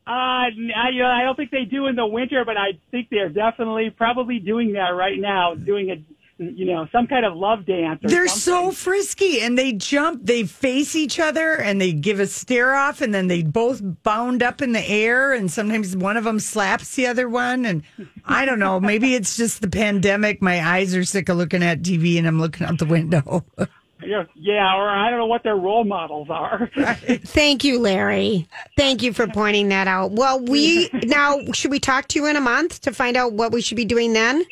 Uh, 0.07 0.09
I, 0.11 0.89
I 1.03 1.23
don't 1.23 1.35
think 1.35 1.51
they 1.51 1.65
do 1.65 1.85
in 1.87 1.95
the 1.95 2.05
winter, 2.05 2.43
but 2.43 2.57
I 2.57 2.79
think 2.89 3.09
they're 3.11 3.29
definitely 3.29 3.91
probably 3.91 4.39
doing 4.39 4.73
that 4.73 4.89
right 4.89 5.19
now, 5.19 5.53
doing 5.53 5.91
a 5.91 6.03
you 6.41 6.65
know 6.65 6.87
some 6.91 7.05
kind 7.05 7.23
of 7.23 7.35
love 7.35 7.65
dance. 7.65 8.03
Or 8.03 8.09
They're 8.09 8.27
something. 8.27 8.71
so 8.71 8.71
frisky 8.71 9.41
and 9.41 9.57
they 9.57 9.73
jump, 9.73 10.25
they 10.25 10.43
face 10.43 10.95
each 10.95 11.19
other 11.19 11.53
and 11.55 11.79
they 11.79 11.93
give 11.93 12.19
a 12.19 12.25
stare 12.25 12.73
off 12.73 13.01
and 13.01 13.13
then 13.13 13.27
they 13.27 13.43
both 13.43 13.81
bound 14.01 14.41
up 14.41 14.61
in 14.61 14.71
the 14.71 14.83
air 14.89 15.33
and 15.33 15.51
sometimes 15.51 15.95
one 15.95 16.17
of 16.17 16.23
them 16.23 16.39
slaps 16.39 16.95
the 16.95 17.05
other 17.05 17.29
one. 17.29 17.65
And 17.65 17.83
I 18.25 18.45
don't 18.45 18.59
know, 18.59 18.79
maybe 18.79 19.13
it's 19.13 19.37
just 19.37 19.61
the 19.61 19.69
pandemic. 19.69 20.41
My 20.41 20.67
eyes 20.67 20.95
are 20.95 21.03
sick 21.03 21.29
of 21.29 21.37
looking 21.37 21.61
at 21.61 21.83
TV 21.83 22.17
and 22.17 22.27
I'm 22.27 22.39
looking 22.39 22.65
out 22.65 22.79
the 22.79 22.85
window. 22.85 23.45
Yeah, 24.03 24.25
yeah, 24.35 24.75
or 24.75 24.89
I 24.89 25.09
don't 25.09 25.19
know 25.19 25.27
what 25.27 25.43
their 25.43 25.55
role 25.55 25.83
models 25.83 26.29
are. 26.29 26.69
Thank 27.05 27.63
you, 27.63 27.79
Larry. 27.79 28.47
Thank 28.77 29.03
you 29.03 29.13
for 29.13 29.27
pointing 29.27 29.69
that 29.69 29.87
out. 29.87 30.11
Well, 30.11 30.39
we 30.39 30.89
now 31.03 31.39
should 31.53 31.71
we 31.71 31.79
talk 31.79 32.07
to 32.09 32.19
you 32.19 32.25
in 32.25 32.35
a 32.35 32.41
month 32.41 32.81
to 32.81 32.93
find 32.93 33.15
out 33.17 33.33
what 33.33 33.51
we 33.51 33.61
should 33.61 33.77
be 33.77 33.85
doing 33.85 34.13
then? 34.13 34.43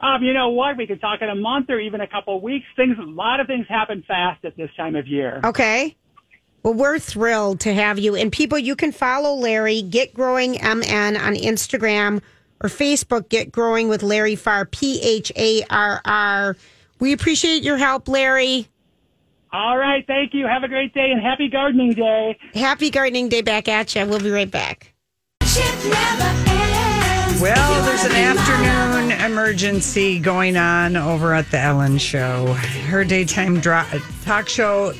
Um, 0.00 0.22
you 0.22 0.32
know 0.32 0.48
what? 0.48 0.76
We 0.76 0.86
could 0.86 1.00
talk 1.00 1.20
in 1.20 1.28
a 1.28 1.34
month 1.34 1.68
or 1.68 1.78
even 1.78 2.00
a 2.00 2.06
couple 2.06 2.36
of 2.36 2.42
weeks. 2.42 2.64
Things, 2.74 2.96
a 2.98 3.02
lot 3.02 3.40
of 3.40 3.46
things 3.46 3.66
happen 3.68 4.02
fast 4.08 4.44
at 4.44 4.56
this 4.56 4.70
time 4.76 4.96
of 4.96 5.06
year. 5.06 5.40
Okay. 5.44 5.94
Well, 6.62 6.74
we're 6.74 6.98
thrilled 6.98 7.60
to 7.60 7.74
have 7.74 7.98
you. 7.98 8.16
And 8.16 8.32
people, 8.32 8.58
you 8.58 8.76
can 8.76 8.92
follow 8.92 9.34
Larry, 9.34 9.82
Get 9.82 10.14
Growing 10.14 10.52
MN 10.52 11.16
on 11.16 11.34
Instagram 11.34 12.22
or 12.62 12.68
Facebook, 12.68 13.28
Get 13.28 13.52
Growing 13.52 13.88
with 13.88 14.02
Larry 14.02 14.36
Pharr, 14.36 14.70
P 14.70 15.00
H 15.02 15.32
A 15.36 15.64
R 15.68 16.00
R. 16.04 16.56
We 16.98 17.12
appreciate 17.12 17.62
your 17.62 17.78
help, 17.78 18.08
Larry. 18.08 18.68
All 19.52 19.76
right, 19.76 20.06
thank 20.06 20.32
you. 20.32 20.46
Have 20.46 20.62
a 20.62 20.68
great 20.68 20.94
day 20.94 21.10
and 21.10 21.20
happy 21.20 21.48
gardening 21.48 21.92
day. 21.92 22.38
Happy 22.54 22.90
gardening 22.90 23.28
day 23.28 23.42
back 23.42 23.68
at 23.68 23.94
you. 23.94 24.06
We'll 24.06 24.20
be 24.20 24.30
right 24.30 24.50
back. 24.50 24.92
Well, 27.40 27.84
there's 27.84 28.04
an 28.04 28.12
afternoon 28.12 29.12
emergency 29.32 30.18
going 30.20 30.56
on 30.58 30.94
over 30.96 31.32
at 31.34 31.50
the 31.50 31.58
Ellen 31.58 31.96
Show. 31.98 32.52
Her 32.88 33.02
daytime 33.02 33.60
dro- 33.60 33.86
talk 34.24 34.48
show 34.48 34.92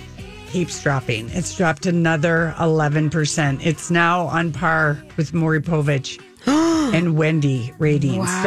keeps 0.49 0.83
dropping. 0.83 1.29
It's 1.31 1.55
dropped 1.55 1.85
another 1.87 2.55
11%. 2.59 3.65
It's 3.65 3.91
now 3.91 4.23
on 4.23 4.53
par 4.53 5.01
with 5.19 5.35
Maury 5.35 5.61
Povich 5.61 6.19
and 6.95 7.15
Wendy 7.17 7.73
ratings. 7.79 8.47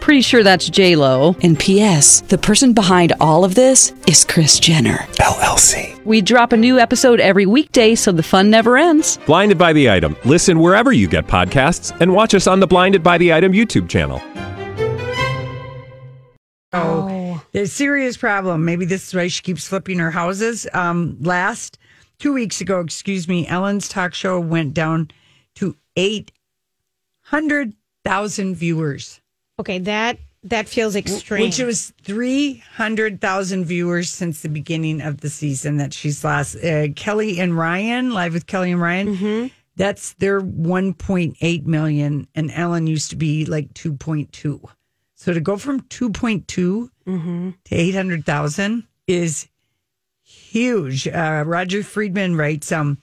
Pretty 0.00 0.22
sure 0.22 0.42
that's 0.42 0.68
J 0.68 0.96
Lo. 0.96 1.36
And 1.42 1.58
P.S. 1.58 2.22
The 2.22 2.38
person 2.38 2.72
behind 2.72 3.12
all 3.20 3.44
of 3.44 3.54
this 3.54 3.92
is 4.08 4.24
Kris 4.24 4.58
Jenner 4.58 4.96
LLC. 5.20 6.02
We 6.04 6.22
drop 6.22 6.52
a 6.52 6.56
new 6.56 6.78
episode 6.78 7.20
every 7.20 7.46
weekday, 7.46 7.94
so 7.94 8.10
the 8.10 8.22
fun 8.22 8.50
never 8.50 8.76
ends. 8.78 9.18
Blinded 9.26 9.58
by 9.58 9.72
the 9.72 9.90
item. 9.90 10.16
Listen 10.24 10.58
wherever 10.58 10.90
you 10.92 11.06
get 11.06 11.26
podcasts, 11.26 11.96
and 12.00 12.12
watch 12.12 12.34
us 12.34 12.46
on 12.46 12.60
the 12.60 12.66
Blinded 12.66 13.02
by 13.02 13.18
the 13.18 13.32
Item 13.32 13.52
YouTube 13.52 13.88
channel. 13.88 14.20
Oh, 16.72 17.42
there's 17.52 17.68
a 17.68 17.72
serious 17.72 18.16
problem. 18.16 18.64
Maybe 18.64 18.84
this 18.84 19.08
is 19.08 19.14
why 19.14 19.28
she 19.28 19.42
keeps 19.42 19.66
flipping 19.66 19.98
her 19.98 20.10
houses. 20.10 20.66
Um, 20.72 21.16
last 21.20 21.78
two 22.18 22.32
weeks 22.32 22.60
ago, 22.60 22.80
excuse 22.80 23.28
me, 23.28 23.46
Ellen's 23.46 23.88
talk 23.88 24.14
show 24.14 24.38
went 24.40 24.72
down 24.72 25.10
to 25.56 25.76
eight 25.96 26.32
hundred 27.22 27.74
thousand 28.04 28.54
viewers, 28.54 29.19
Okay, 29.60 29.78
that 29.78 30.18
that 30.44 30.68
feels 30.68 30.96
extreme. 30.96 31.42
which 31.42 31.58
was 31.58 31.92
three 32.02 32.62
hundred 32.76 33.20
thousand 33.20 33.64
viewers 33.66 34.10
since 34.10 34.40
the 34.42 34.48
beginning 34.48 35.00
of 35.00 35.20
the 35.20 35.28
season 35.30 35.76
that 35.76 35.92
she's 35.94 36.24
lost. 36.24 36.56
Uh, 36.64 36.88
Kelly 36.96 37.38
and 37.40 37.56
Ryan, 37.56 38.12
live 38.12 38.32
with 38.34 38.46
Kelly 38.46 38.72
and 38.72 38.80
Ryan. 38.80 39.50
That's 39.76 40.12
their 40.14 40.40
1.8 40.42 41.64
million, 41.66 42.26
and 42.34 42.50
Ellen 42.50 42.86
used 42.86 43.10
to 43.10 43.16
be 43.16 43.46
like 43.46 43.72
2.2. 43.72 44.60
So 45.14 45.32
to 45.32 45.40
go 45.40 45.56
from 45.56 45.80
2.2 45.82 46.46
to 46.46 46.90
800,000 47.70 48.84
is 49.06 49.48
huge. 50.22 51.08
Uh, 51.08 51.44
Roger 51.46 51.82
Friedman 51.82 52.36
writes, 52.36 52.70
um, 52.72 52.98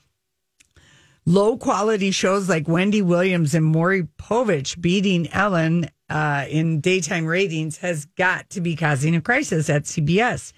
low 1.25 1.57
quality 1.57 2.11
shows 2.11 2.47
like 2.47 2.67
Wendy 2.67 3.01
Williams 3.01 3.55
and 3.55 3.65
Maury 3.65 4.03
Povich 4.19 4.79
beating 4.79 5.27
Ellen 5.31 5.89
uh, 6.09 6.45
in 6.49 6.79
daytime 6.79 7.25
ratings 7.25 7.77
has 7.77 8.05
got 8.05 8.49
to 8.51 8.61
be 8.61 8.75
causing 8.75 9.15
a 9.15 9.21
crisis 9.21 9.69
at 9.69 9.83
CBS. 9.83 10.53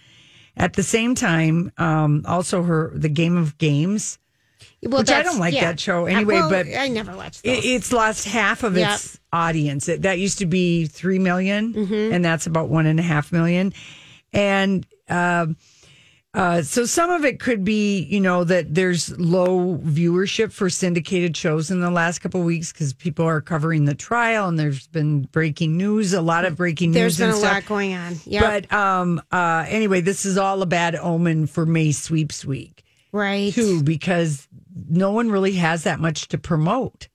At 0.57 0.73
the 0.73 0.83
same 0.83 1.15
time, 1.15 1.71
um, 1.77 2.23
also 2.27 2.63
her 2.63 2.91
the 2.93 3.07
Game 3.09 3.37
of 3.37 3.57
Games, 3.57 4.19
Well, 4.83 4.99
which 5.01 5.09
I 5.11 5.23
don't 5.23 5.39
like 5.39 5.53
yeah. 5.53 5.65
that 5.71 5.79
show 5.79 6.03
Uh, 6.03 6.09
anyway. 6.11 6.33
well, 6.35 6.49
but 6.49 6.67
I 6.75 6.87
never 6.89 7.15
watched 7.15 7.41
it, 7.45 7.63
it's 7.65 7.93
lost 7.93 8.25
half 8.27 8.63
of 8.63 8.75
Yep. 8.77 8.95
its 8.95 9.19
audience. 9.31 9.87
It, 9.87 10.01
that 10.01 10.19
used 10.19 10.39
to 10.39 10.45
be 10.45 10.85
three 10.85 11.19
million, 11.19 11.73
Mm-hmm. 11.73 12.13
and 12.13 12.25
that's 12.25 12.45
about 12.45 12.67
one 12.69 12.85
and 12.87 12.99
a 12.99 13.03
half 13.03 13.31
million. 13.31 13.73
And 14.33 14.85
um, 15.09 15.17
uh, 15.17 15.45
so 16.35 16.85
some 16.85 17.09
of 17.09 17.25
it 17.25 17.39
could 17.39 17.63
be, 17.63 18.01
you 18.03 18.19
know, 18.19 18.43
that 18.43 18.73
there's 18.75 19.17
low 19.19 19.77
viewership 19.79 20.51
for 20.51 20.69
syndicated 20.69 21.35
shows 21.35 21.71
in 21.71 21.79
the 21.79 21.89
last 21.89 22.19
couple 22.19 22.39
of 22.39 22.45
weeks 22.45 22.71
because 22.71 22.93
people 22.93 23.25
are 23.25 23.41
covering 23.41 23.85
the 23.85 23.95
trial, 23.95 24.47
and 24.47 24.59
there's 24.59 24.87
been 24.87 25.23
breaking 25.31 25.75
news, 25.75 26.13
a 26.13 26.21
lot 26.21 26.45
of 26.45 26.55
breaking 26.55 26.91
There's 26.91 27.17
news. 27.19 27.39
There's 27.39 27.41
been 27.41 27.49
and 27.49 27.55
a 27.55 27.61
stuff. 27.61 27.63
lot 27.63 27.65
going 27.67 27.93
on. 27.95 28.15
Yeah, 28.25 28.41
But 28.41 28.71
um, 28.71 29.21
uh, 29.31 29.65
anyway, 29.67 30.01
this 30.01 30.25
is 30.25 30.37
all 30.37 30.61
a 30.61 30.65
bad 30.67 30.95
omen 30.95 31.47
for 31.47 31.65
May 31.65 31.91
Sweeps 31.91 32.45
Week 32.45 32.83
right. 33.11 33.51
too, 33.51 33.81
because 33.81 34.47
no 34.87 35.11
one 35.11 35.31
really 35.31 35.53
has 35.53 35.83
that 35.85 35.99
much 35.99 36.27
to 36.29 36.37
promote 36.37 37.07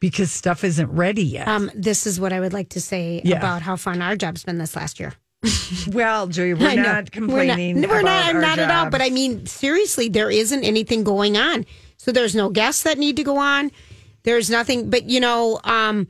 because 0.00 0.30
stuff 0.32 0.64
isn't 0.64 0.90
ready 0.90 1.24
yet. 1.24 1.48
Um, 1.48 1.70
this 1.74 2.06
is 2.06 2.20
what 2.20 2.32
I 2.32 2.40
would 2.40 2.52
like 2.52 2.70
to 2.70 2.80
say 2.80 3.22
Yeah. 3.24 3.36
about 3.38 3.62
how 3.62 3.76
fun 3.76 4.02
our 4.02 4.16
job's 4.16 4.42
been 4.44 4.58
this 4.58 4.74
last 4.76 4.98
year. 5.00 5.14
well, 5.88 6.26
Julia, 6.26 6.56
we're 6.56 6.68
I 6.68 6.74
not 6.74 7.10
complaining. 7.12 7.76
We're 7.82 8.02
not, 8.02 8.34
we're 8.34 8.40
not, 8.40 8.56
not 8.56 8.58
at 8.58 8.70
all. 8.70 8.90
But 8.90 9.02
I 9.02 9.10
mean, 9.10 9.46
seriously, 9.46 10.08
there 10.08 10.30
isn't 10.30 10.64
anything 10.64 11.04
going 11.04 11.36
on. 11.36 11.66
So 11.96 12.12
there's 12.12 12.34
no 12.34 12.50
guests 12.50 12.82
that 12.84 12.98
need 12.98 13.16
to 13.16 13.24
go 13.24 13.38
on. 13.38 13.70
There's 14.24 14.50
nothing. 14.50 14.90
But 14.90 15.04
you 15.04 15.20
know, 15.20 15.60
um, 15.64 16.08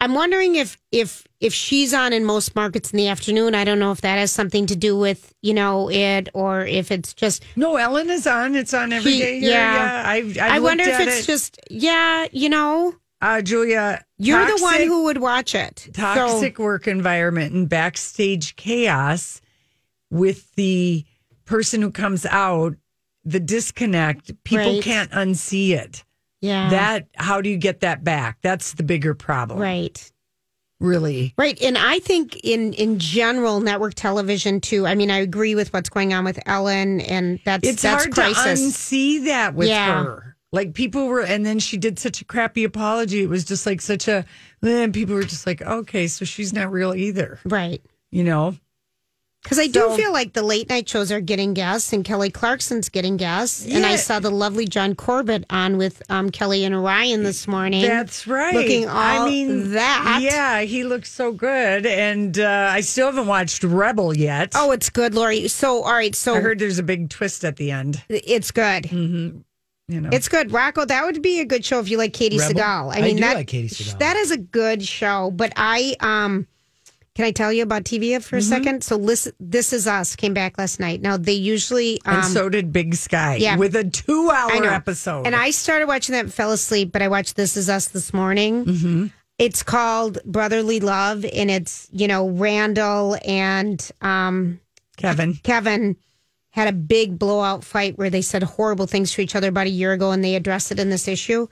I'm 0.00 0.14
wondering 0.14 0.54
if 0.56 0.78
if 0.92 1.26
if 1.40 1.52
she's 1.54 1.92
on 1.94 2.12
in 2.12 2.24
most 2.24 2.54
markets 2.54 2.92
in 2.92 2.96
the 2.96 3.08
afternoon. 3.08 3.54
I 3.54 3.64
don't 3.64 3.78
know 3.78 3.92
if 3.92 4.00
that 4.02 4.16
has 4.18 4.30
something 4.32 4.66
to 4.66 4.76
do 4.76 4.96
with 4.98 5.32
you 5.42 5.54
know 5.54 5.90
it 5.90 6.28
or 6.34 6.64
if 6.64 6.90
it's 6.90 7.12
just. 7.14 7.44
no, 7.56 7.76
Ellen 7.76 8.08
is 8.10 8.26
on. 8.26 8.54
It's 8.56 8.72
on 8.74 8.92
every 8.92 9.12
He- 9.12 9.18
day. 9.20 9.40
here. 9.40 9.50
yeah. 9.50 9.74
yeah. 10.02 10.08
I've, 10.10 10.38
I've 10.38 10.52
I 10.52 10.58
wonder 10.60 10.84
if 10.84 11.00
it's 11.00 11.20
it. 11.20 11.26
just 11.26 11.58
yeah, 11.70 12.26
you 12.32 12.48
know. 12.48 12.94
uh, 13.20 13.42
Julia. 13.42 14.04
You're 14.20 14.46
the 14.46 14.62
one 14.62 14.80
who 14.82 15.04
would 15.04 15.18
watch 15.18 15.54
it. 15.54 15.80
So- 15.86 15.92
toxic 15.92 16.58
work 16.58 16.86
environment 16.86 17.52
and 17.54 17.68
backstage 17.68 18.56
chaos 18.56 19.40
with 20.10 20.54
the 20.54 21.04
person 21.46 21.82
who 21.82 21.90
comes 21.90 22.26
out, 22.26 22.74
the 23.24 23.40
disconnect, 23.40 24.32
people 24.44 24.74
Right. 24.74 24.82
can't 24.82 25.10
unsee 25.12 25.70
it. 25.70 26.04
yeah. 26.42 26.70
That 26.70 27.06
how 27.16 27.40
do 27.40 27.50
you 27.50 27.56
get 27.58 27.80
that 27.80 28.02
back? 28.04 28.38
That's 28.42 28.72
the 28.74 28.82
bigger 28.82 29.14
problem. 29.14 29.58
right. 29.58 30.10
Really. 30.80 31.34
Right. 31.36 31.60
And 31.60 31.76
I 31.76 31.98
think 31.98 32.36
in 32.42 32.72
in 32.72 32.98
general 32.98 33.60
network 33.60 33.92
television 33.94 34.62
too. 34.62 34.86
I 34.86 34.94
mean, 34.94 35.10
I 35.10 35.18
agree 35.18 35.54
with 35.54 35.70
what's 35.74 35.90
going 35.90 36.14
on 36.14 36.24
with 36.24 36.38
Ellen 36.46 37.02
and 37.02 37.38
that's 37.44 37.68
It's 37.68 37.82
that's 37.82 38.04
hard 38.04 38.14
crisis. 38.14 38.60
to 38.60 38.66
unsee 38.96 39.24
that 39.26 39.54
with 39.54 39.68
Yeah. 39.68 40.02
her. 40.04 40.29
Like 40.52 40.74
people 40.74 41.06
were, 41.06 41.20
and 41.22 41.46
then 41.46 41.58
she 41.60 41.76
did 41.76 41.98
such 41.98 42.20
a 42.20 42.24
crappy 42.24 42.64
apology. 42.64 43.22
It 43.22 43.28
was 43.28 43.44
just 43.44 43.66
like 43.66 43.80
such 43.80 44.08
a, 44.08 44.24
and 44.62 44.92
people 44.92 45.14
were 45.14 45.22
just 45.22 45.46
like, 45.46 45.62
okay, 45.62 46.08
so 46.08 46.24
she's 46.24 46.52
not 46.52 46.72
real 46.72 46.94
either. 46.94 47.38
right. 47.44 47.80
You 48.10 48.24
know? 48.24 48.56
Because 49.42 49.58
I 49.58 49.68
do 49.68 49.80
So- 49.80 49.96
feel 49.96 50.12
like 50.12 50.34
the 50.34 50.42
late 50.42 50.68
night 50.68 50.86
shows 50.86 51.10
are 51.10 51.20
getting 51.20 51.54
guests, 51.54 51.94
and 51.94 52.04
Kelly 52.04 52.28
Clarkson's 52.30 52.90
getting 52.90 53.16
guests. 53.16 53.64
And 53.66 53.86
I 53.86 53.96
saw 53.96 54.18
the 54.20 54.28
lovely 54.30 54.66
John 54.66 54.94
Corbett 54.94 55.46
on 55.48 55.78
with 55.78 56.02
um, 56.10 56.28
Kelly 56.30 56.62
and 56.64 56.82
Ryan 56.82 57.22
this 57.22 57.48
morning. 57.48 57.80
That's 57.80 58.26
right. 58.26 58.52
Looking 58.54 58.86
all 58.86 58.96
I 58.98 59.24
mean, 59.24 59.70
that. 59.72 60.18
Yeah, 60.20 60.60
he 60.62 60.84
looks 60.84 61.10
so 61.10 61.32
good. 61.32 61.86
And 61.86 62.38
uh, 62.38 62.68
I 62.70 62.82
still 62.82 63.06
haven't 63.06 63.28
watched 63.28 63.64
Rebel 63.64 64.14
yet. 64.14 64.52
Oh, 64.54 64.72
it's 64.72 64.90
good, 64.90 65.14
Lori. 65.14 65.48
So, 65.48 65.84
all 65.84 65.92
right. 65.92 66.14
So 66.14 66.34
I 66.34 66.40
heard 66.40 66.58
there's 66.58 66.78
a 66.78 66.82
big 66.82 67.08
twist 67.08 67.42
at 67.42 67.56
the 67.56 67.70
end. 67.70 68.02
it's 68.10 68.50
good. 68.50 68.90
You 69.90 70.00
know, 70.00 70.10
It's 70.12 70.28
good, 70.28 70.52
Rocco. 70.52 70.84
That 70.84 71.04
would 71.04 71.20
be 71.22 71.40
a 71.40 71.44
good 71.44 71.64
show 71.64 71.80
if 71.80 71.90
you 71.90 71.98
like 71.98 72.12
Katie 72.12 72.38
Rebel? 72.38 72.60
Seagal. 72.60 72.94
I 72.94 72.98
I 72.98 73.02
mean, 73.02 73.16
do 73.16 73.22
that, 73.22 73.34
like 73.36 73.48
Katey 73.48 73.64
Sagal. 73.70 73.98
That 73.98 74.16
is 74.16 74.30
a 74.30 74.36
good 74.36 74.82
show. 74.84 75.30
But 75.32 75.52
I, 75.56 75.96
um, 76.00 76.46
can 77.16 77.24
I 77.24 77.32
tell 77.32 77.52
you 77.52 77.62
about 77.64 77.84
TV 77.84 78.22
for 78.22 78.36
a 78.36 78.38
Mm-hmm. 78.38 78.48
second? 78.48 78.84
So, 78.84 78.96
listen, 78.96 79.32
This 79.40 79.72
Is 79.72 79.86
Us 79.88 80.14
came 80.14 80.32
back 80.32 80.58
last 80.58 80.78
night. 80.80 81.00
Now 81.02 81.16
they 81.16 81.32
usually, 81.32 82.00
um, 82.06 82.16
and 82.16 82.24
so 82.24 82.48
did 82.48 82.72
Big 82.72 82.94
Sky. 82.94 83.36
yeah. 83.36 83.56
with 83.56 83.74
a 83.74 83.84
two-hour 83.84 84.64
episode. 84.64 85.26
And 85.26 85.34
I 85.34 85.50
started 85.50 85.86
watching 85.88 86.12
that 86.12 86.24
and 86.26 86.32
fell 86.32 86.52
asleep, 86.52 86.92
but 86.92 87.02
I 87.02 87.08
watched 87.08 87.34
This 87.36 87.56
Is 87.56 87.68
Us 87.68 87.88
this 87.88 88.14
morning. 88.14 88.64
Mm-hmm. 88.64 89.06
It's 89.38 89.62
called 89.62 90.18
Brotherly 90.24 90.80
Love, 90.80 91.24
and 91.24 91.50
it's, 91.50 91.88
you 91.92 92.06
know, 92.06 92.28
Randall 92.28 93.16
and 93.26 93.90
um, 94.02 94.60
Kevin. 94.98 95.34
Kevin 95.42 95.96
had 96.50 96.68
a 96.68 96.72
big 96.72 97.18
blowout 97.18 97.64
fight 97.64 97.96
where 97.96 98.10
they 98.10 98.22
said 98.22 98.42
horrible 98.42 98.86
things 98.86 99.12
to 99.12 99.22
each 99.22 99.36
other 99.36 99.48
about 99.48 99.66
a 99.66 99.70
year 99.70 99.92
ago, 99.92 100.10
and 100.10 100.24
they 100.24 100.34
addressed 100.34 100.72
it 100.72 100.80
in 100.80 100.90
this 100.90 101.08
issue. 101.08 101.46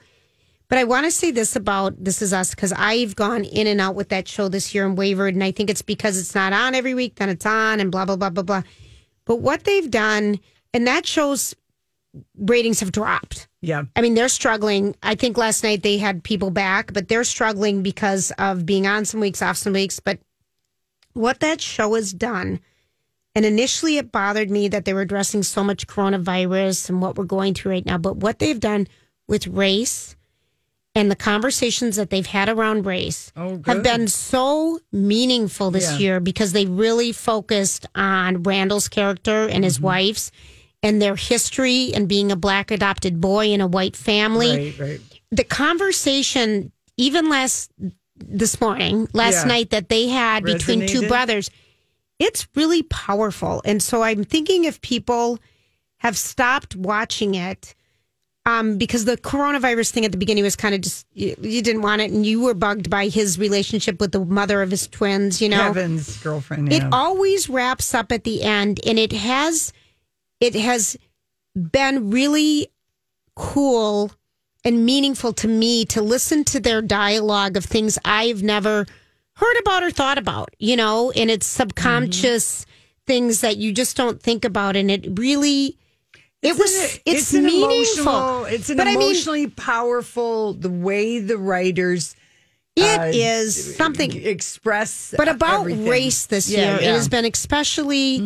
But 0.68 0.78
I 0.78 0.84
want 0.84 1.06
to 1.06 1.10
say 1.10 1.30
this 1.30 1.56
about 1.56 2.02
This 2.02 2.20
Is 2.20 2.32
Us 2.32 2.54
because 2.54 2.72
I've 2.74 3.16
gone 3.16 3.44
in 3.44 3.66
and 3.66 3.80
out 3.80 3.94
with 3.94 4.10
that 4.10 4.28
show 4.28 4.48
this 4.48 4.74
year 4.74 4.84
and 4.84 4.98
wavered, 4.98 5.34
and 5.34 5.42
I 5.42 5.50
think 5.50 5.70
it's 5.70 5.82
because 5.82 6.18
it's 6.18 6.34
not 6.34 6.52
on 6.52 6.74
every 6.74 6.94
week, 6.94 7.14
then 7.14 7.30
it's 7.30 7.46
on, 7.46 7.80
and 7.80 7.90
blah 7.90 8.04
blah 8.04 8.16
blah 8.16 8.30
blah 8.30 8.42
blah. 8.42 8.62
But 9.24 9.36
what 9.36 9.64
they've 9.64 9.90
done, 9.90 10.40
and 10.74 10.86
that 10.86 11.06
show's 11.06 11.54
ratings 12.36 12.80
have 12.80 12.92
dropped. 12.92 13.48
Yeah. 13.60 13.84
I 13.96 14.00
mean, 14.00 14.14
they're 14.14 14.28
struggling. 14.28 14.94
I 15.02 15.14
think 15.14 15.36
last 15.36 15.62
night 15.62 15.82
they 15.82 15.98
had 15.98 16.24
people 16.24 16.50
back, 16.50 16.92
but 16.92 17.08
they're 17.08 17.24
struggling 17.24 17.82
because 17.82 18.32
of 18.38 18.66
being 18.66 18.86
on 18.86 19.04
some 19.04 19.20
weeks, 19.20 19.42
off 19.42 19.56
some 19.56 19.72
weeks. 19.72 20.00
But 20.00 20.18
what 21.12 21.40
that 21.40 21.60
show 21.60 21.94
has 21.94 22.12
done, 22.12 22.60
and 23.34 23.44
initially 23.44 23.98
it 23.98 24.10
bothered 24.12 24.50
me 24.50 24.68
that 24.68 24.84
they 24.84 24.92
were 24.94 25.02
addressing 25.02 25.42
so 25.42 25.62
much 25.62 25.86
coronavirus 25.86 26.88
and 26.88 27.00
what 27.00 27.16
we're 27.16 27.24
going 27.24 27.54
through 27.54 27.72
right 27.72 27.86
now. 27.86 27.98
But 27.98 28.16
what 28.16 28.38
they've 28.38 28.58
done 28.58 28.88
with 29.28 29.46
race 29.46 30.16
and 30.94 31.10
the 31.10 31.16
conversations 31.16 31.96
that 31.96 32.10
they've 32.10 32.26
had 32.26 32.48
around 32.48 32.84
race 32.86 33.30
Oh, 33.36 33.60
have 33.66 33.82
been 33.84 34.08
so 34.08 34.80
meaningful 34.90 35.70
this 35.70 35.92
Yeah. 35.92 35.98
year 35.98 36.20
because 36.20 36.52
they 36.52 36.66
really 36.66 37.12
focused 37.12 37.86
on 37.94 38.42
Randall's 38.42 38.88
character 38.88 39.42
and 39.44 39.52
Mm-hmm. 39.56 39.62
his 39.64 39.80
wife's 39.80 40.30
and 40.82 41.00
their 41.02 41.14
history 41.16 41.92
and 41.94 42.08
being 42.08 42.32
a 42.32 42.36
black 42.36 42.70
adopted 42.70 43.20
boy 43.20 43.48
in 43.48 43.60
a 43.60 43.66
white 43.66 43.94
family. 43.96 44.72
Right, 44.78 44.78
right. 44.78 45.00
The 45.30 45.44
conversation, 45.44 46.72
even 46.96 47.28
last 47.28 47.70
this 48.16 48.60
morning, 48.60 49.08
last 49.12 49.44
Yeah. 49.44 49.48
night 49.48 49.70
that 49.70 49.88
they 49.88 50.08
had 50.08 50.44
between 50.44 50.86
two 50.86 51.06
brothers, 51.06 51.50
it's 52.18 52.48
really 52.54 52.82
powerful. 52.84 53.62
And 53.64 53.82
so 53.82 54.02
I'm 54.02 54.24
thinking 54.24 54.64
if 54.64 54.80
people 54.80 55.38
have 55.98 56.16
stopped 56.16 56.76
watching 56.76 57.34
it, 57.34 57.74
um, 58.46 58.78
because 58.78 59.04
the 59.04 59.16
coronavirus 59.18 59.90
thing 59.90 60.04
at 60.06 60.12
the 60.12 60.18
beginning 60.18 60.42
was 60.42 60.56
kind 60.56 60.74
of 60.74 60.80
just 60.80 61.06
you, 61.12 61.36
you 61.40 61.60
didn't 61.60 61.82
want 61.82 62.00
it, 62.00 62.10
and 62.10 62.24
you 62.24 62.40
were 62.40 62.54
bugged 62.54 62.88
by 62.88 63.08
his 63.08 63.38
relationship 63.38 64.00
with 64.00 64.12
the 64.12 64.24
mother 64.24 64.62
of 64.62 64.70
his 64.70 64.88
twins. 64.88 65.42
You 65.42 65.50
know, 65.50 65.58
Kevin's 65.58 66.16
girlfriend. 66.22 66.72
it 66.72 66.82
always 66.90 67.48
wraps 67.48 67.94
up 67.94 68.10
at 68.10 68.24
the 68.24 68.42
end, 68.42 68.80
and 68.86 68.98
it 68.98 69.12
has 69.12 69.72
it 70.40 70.54
has 70.54 70.96
been 71.54 72.10
really 72.10 72.68
cool 73.34 74.12
and 74.64 74.84
meaningful 74.84 75.32
to 75.32 75.48
me 75.48 75.84
to 75.84 76.00
listen 76.00 76.44
to 76.44 76.60
their 76.60 76.80
dialogue 76.80 77.56
of 77.56 77.64
things 77.64 77.98
I've 78.04 78.42
never 78.42 78.86
heard 79.38 79.58
about 79.60 79.82
or 79.82 79.90
thought 79.90 80.18
about, 80.18 80.50
you 80.58 80.76
know, 80.76 81.10
and 81.12 81.30
it's 81.30 81.46
subconscious 81.46 82.66
things 83.06 83.40
that 83.40 83.56
you 83.56 83.72
just 83.72 83.96
don't 83.96 84.20
think 84.22 84.44
about. 84.44 84.76
And 84.76 84.90
it 84.90 85.06
really, 85.18 85.76
it 86.42 86.50
It's 86.50 86.58
was, 86.58 86.74
an- 86.94 87.00
it's, 87.06 87.34
an 87.34 87.44
meaningful. 87.44 88.02
emotional- 88.02 88.44
It's 88.46 88.68
an 88.70 88.76
But 88.76 88.86
I 88.88 88.90
mean, 88.96 89.02
emotionally 89.02 89.46
powerful. 89.46 90.54
The 90.54 90.70
way 90.70 91.18
the 91.20 91.38
writers 91.38 92.14
It 92.78 93.00
uh, 93.00 93.10
is 93.12 93.76
something. 93.76 94.14
express, 94.24 95.14
But 95.16 95.28
about 95.28 95.60
everything. 95.60 95.86
race 95.88 96.26
this 96.26 96.48
Yeah, 96.50 96.58
year, 96.58 96.66
yeah. 96.66 96.76
Mm-hmm. 96.76 96.84
it 96.84 96.92
has 96.94 97.08
been 97.08 97.24
especially 97.24 98.16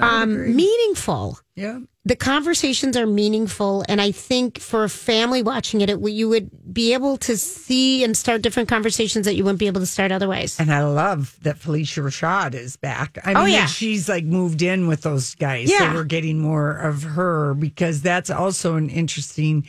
um, 0.00 0.56
meaningful. 0.56 1.38
Yeah. 1.56 1.80
The 2.04 2.16
conversations 2.16 2.96
are 2.96 3.06
meaningful, 3.06 3.84
and 3.88 4.00
I 4.00 4.10
think 4.10 4.58
for 4.58 4.82
a 4.82 4.88
family 4.88 5.40
watching 5.40 5.82
it, 5.82 5.88
it 5.88 6.00
you 6.00 6.28
would 6.30 6.50
be 6.74 6.94
able 6.94 7.16
to 7.18 7.36
see 7.36 8.02
and 8.02 8.16
start 8.16 8.42
different 8.42 8.68
conversations 8.68 9.24
that 9.26 9.36
you 9.36 9.44
wouldn't 9.44 9.60
be 9.60 9.68
able 9.68 9.80
to 9.80 9.86
start 9.86 10.10
otherwise. 10.10 10.58
And 10.58 10.72
I 10.72 10.82
love 10.82 11.36
that 11.42 11.60
Phylicia 11.60 12.02
Rashad 12.02 12.54
is 12.54 12.76
back. 12.76 13.18
I 13.24 13.28
mean, 13.28 13.36
Oh, 13.36 13.44
yeah. 13.46 13.66
she's 13.66 14.08
like 14.08 14.24
moved 14.24 14.62
in 14.62 14.88
with 14.88 15.02
those 15.02 15.36
guys. 15.36 15.70
Yeah. 15.70 15.90
So 15.92 15.94
we're 15.94 16.02
getting 16.04 16.40
more 16.40 16.72
of 16.76 17.04
her 17.04 17.54
because 17.54 18.02
that's 18.02 18.30
also 18.30 18.74
an 18.74 18.90
interesting 18.90 19.64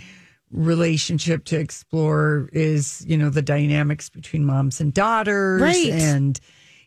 relationship 0.54 1.44
to 1.46 1.60
explore 1.60 2.50
is, 2.54 3.04
you 3.08 3.18
know, 3.18 3.30
the 3.30 3.42
dynamics 3.42 4.10
between 4.10 4.46
moms 4.46 4.80
and 4.80 4.94
daughters. 4.94 5.62
Right. 5.62 5.90
And, 5.90 6.40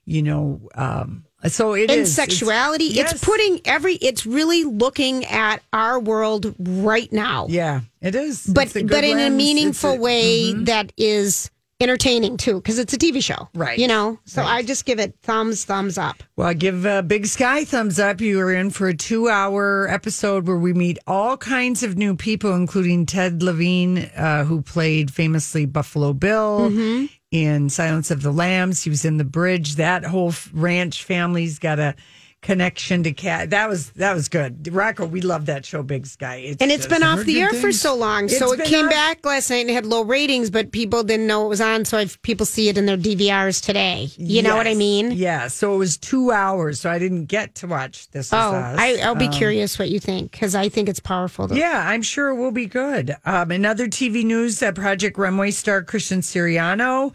you 0.04 0.22
know, 0.22 0.68
um, 0.74 1.24
so 1.48 1.74
it 1.74 1.90
and 1.90 2.00
is. 2.00 2.12
It's- 2.12 2.14
sexuality, 2.14 2.84
yes. 2.84 3.12
it's 3.12 3.24
putting 3.24 3.60
every, 3.64 3.96
it's 3.96 4.24
really 4.24 4.64
looking 4.64 5.24
at 5.26 5.62
our 5.72 6.00
world 6.00 6.54
right 6.58 7.12
now. 7.12 7.46
Yeah, 7.48 7.80
it 8.00 8.14
is. 8.14 8.46
but 8.46 8.66
It's 8.66 8.76
a 8.76 8.80
good 8.82 8.90
but 8.90 9.04
in 9.04 9.18
a 9.18 9.30
meaningful 9.30 9.90
a- 9.90 9.94
mm-hmm. 9.94 10.02
way 10.02 10.52
that 10.64 10.92
is 10.96 11.50
entertaining 11.80 12.36
too, 12.38 12.54
because 12.54 12.78
it's 12.78 12.92
a 12.94 12.98
TV 12.98 13.22
show, 13.22 13.48
Right. 13.54 13.78
You 13.78 13.86
know, 13.88 14.18
so 14.24 14.42
Right. 14.42 14.56
I 14.58 14.62
just 14.62 14.84
give 14.86 14.98
it 14.98 15.14
thumbs, 15.22 15.64
thumbs 15.64 15.98
up. 15.98 16.22
Well, 16.36 16.48
I 16.48 16.54
give 16.54 16.86
uh, 16.86 17.02
Big 17.02 17.26
Sky 17.26 17.64
thumbs 17.64 17.98
up. 17.98 18.20
You 18.20 18.40
are 18.40 18.52
in 18.52 18.70
for 18.70 18.88
a 18.88 18.94
two 18.96 19.28
hour 19.28 19.86
episode 19.88 20.46
where 20.46 20.56
we 20.56 20.72
meet 20.72 20.98
all 21.06 21.36
kinds 21.36 21.82
of 21.82 21.96
new 21.96 22.16
people, 22.16 22.54
including 22.54 23.04
Ted 23.06 23.42
Levine, 23.42 23.98
uh, 24.16 24.44
who 24.44 24.62
played 24.62 25.10
famously 25.10 25.66
Buffalo 25.66 26.12
Bill 26.12 26.70
Mm-hmm. 26.70 27.06
in 27.30 27.68
Silence 27.68 28.10
of 28.10 28.22
the 28.22 28.32
Lambs. 28.32 28.82
He 28.82 28.90
was 28.90 29.04
in 29.04 29.18
The 29.18 29.24
Bridge. 29.24 29.74
That 29.76 30.04
whole 30.04 30.32
ranch 30.54 31.04
family's 31.04 31.58
got 31.58 31.78
a 31.78 31.94
connection 32.42 33.02
to 33.02 33.12
cat. 33.12 33.50
That 33.50 33.68
was 33.68 33.90
that 33.92 34.14
was 34.14 34.28
good. 34.28 34.72
Rocco, 34.72 35.04
we 35.06 35.20
love 35.20 35.46
that 35.46 35.64
show, 35.64 35.82
Big 35.82 36.06
Sky. 36.06 36.36
It's 36.36 36.62
And 36.62 36.70
it's 36.70 36.86
been 36.86 37.02
off 37.02 37.20
the 37.24 37.34
good 37.34 37.54
air 37.54 37.60
for 37.60 37.72
so 37.72 37.96
long, 37.96 38.28
so 38.28 38.52
It's 38.52 38.62
it 38.62 38.66
came 38.68 38.84
off- 38.84 38.90
back 38.90 39.24
last 39.26 39.50
night 39.50 39.66
and 39.66 39.70
had 39.70 39.84
low 39.86 40.02
ratings, 40.04 40.50
but 40.50 40.70
people 40.70 41.02
didn't 41.02 41.26
know 41.26 41.44
it 41.46 41.48
was 41.48 41.60
on. 41.60 41.84
So 41.84 41.98
I've, 41.98 42.20
people 42.22 42.46
see 42.46 42.68
it 42.68 42.78
in 42.78 42.86
their 42.86 42.96
DVRs 42.96 43.60
today. 43.64 44.08
You 44.16 44.42
know 44.42 44.56
what 44.56 44.66
I 44.68 44.74
mean? 44.74 45.10
Yeah. 45.12 45.48
So 45.48 45.74
it 45.74 45.78
was 45.78 45.96
two 45.96 46.30
hours. 46.30 46.80
So 46.80 46.90
I 46.90 46.98
didn't 46.98 47.24
get 47.26 47.56
to 47.56 47.66
watch 47.66 48.08
this. 48.10 48.32
Oh, 48.32 48.36
Us. 48.36 48.78
I, 48.78 48.96
I'll 49.02 49.14
be 49.16 49.26
Um, 49.26 49.32
curious 49.32 49.78
what 49.78 49.88
you 49.90 49.98
think 49.98 50.30
because 50.30 50.54
I 50.54 50.68
think 50.68 50.88
it's 50.88 51.00
powerful. 51.00 51.48
To, 51.48 51.54
Yeah, 51.56 51.82
I'm 51.88 52.02
sure 52.02 52.28
it 52.28 52.36
will 52.36 52.52
be 52.52 52.66
good. 52.66 53.16
Um, 53.24 53.50
in 53.50 53.64
other 53.66 53.86
TV 53.88 54.24
news, 54.24 54.60
that 54.60 54.74
Project 54.74 55.18
Runway 55.18 55.50
star 55.50 55.82
Christian 55.82 56.20
Siriano. 56.20 57.12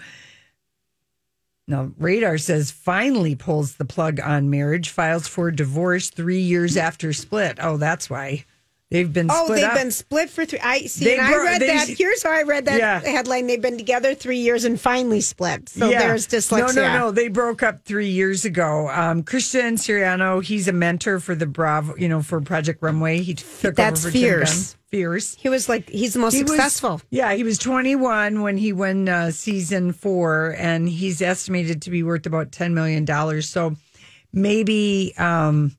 Now, 1.68 1.92
Radar 1.98 2.38
says 2.38 2.72
finally 2.72 3.36
pulls 3.36 3.76
the 3.76 3.86
plug 3.86 4.20
on 4.20 4.50
marriage, 4.50 4.90
files 4.90 5.28
for 5.28 5.52
divorce 5.52 6.10
three 6.10 6.42
years 6.42 6.76
after 6.76 7.14
split. 7.14 7.58
Oh, 7.62 7.78
that's 7.78 8.10
why. 8.10 8.46
They've 8.92 9.12
been 9.12 9.28
Oh, 9.32 9.48
they've 9.56 9.64
up. 9.64 9.74
been 9.76 9.90
split 9.90 10.30
for 10.30 10.44
three. 10.46 10.60
I 10.60 10.82
see. 10.82 11.06
They 11.06 11.18
and 11.18 11.26
I 11.26 11.32
read 11.44 11.62
that. 11.62 11.88
Here's 11.88 12.22
how 12.24 12.32
I 12.32 12.44
read 12.44 12.66
that 12.66 12.78
Yeah. 12.78 13.00
headline. 13.00 13.48
They've 13.48 13.62
been 13.62 13.78
together 13.78 14.14
three 14.14 14.40
years 14.40 14.66
and 14.66 14.80
finally 14.80 15.22
split. 15.22 15.70
So 15.70 15.90
Yeah. 15.90 16.00
there's 16.00 16.28
dyslexia. 16.28 16.76
No, 16.76 16.82
no, 16.88 17.00
no. 17.00 17.12
They 17.12 17.30
broke 17.30 17.64
up 17.64 17.86
three 17.86 18.10
years 18.10 18.44
ago. 18.44 18.90
Um, 18.90 19.24
Christian 19.24 19.76
Siriano, 19.78 20.44
he's 20.44 20.68
a 20.68 20.74
mentor 20.74 21.22
for 21.22 21.36
the 21.36 21.46
Bravo, 21.46 21.96
you 21.98 22.10
know, 22.10 22.22
for 22.22 22.42
Project 22.42 22.84
Runway. 22.84 23.22
He 23.22 23.34
took 23.34 23.76
That's 23.78 24.02
over 24.02 24.10
for 24.10 24.14
Tim 24.14 24.22
fierce. 24.22 24.74
Gunn. 24.74 24.78
Fierce. 24.92 25.38
He 25.40 25.48
was 25.48 25.70
like 25.70 25.90
he's 25.90 26.12
the 26.12 26.20
most 26.20 26.34
He 26.34 26.42
was- 26.44 26.52
successful. 26.52 27.02
yeah, 27.12 27.34
he 27.34 27.44
was 27.46 27.58
21 27.58 28.42
when 28.42 28.58
he 28.58 28.74
won 28.74 29.08
uh, 29.08 29.32
season 29.32 29.94
four, 29.94 30.54
and 30.60 30.90
he's 30.90 31.22
estimated 31.22 31.82
to 31.84 31.90
be 31.92 32.04
worth 32.04 32.26
about 32.26 32.52
$10 32.52 32.74
million. 32.74 33.08
So 33.42 33.78
maybe 34.34 35.14
um, 35.18 35.76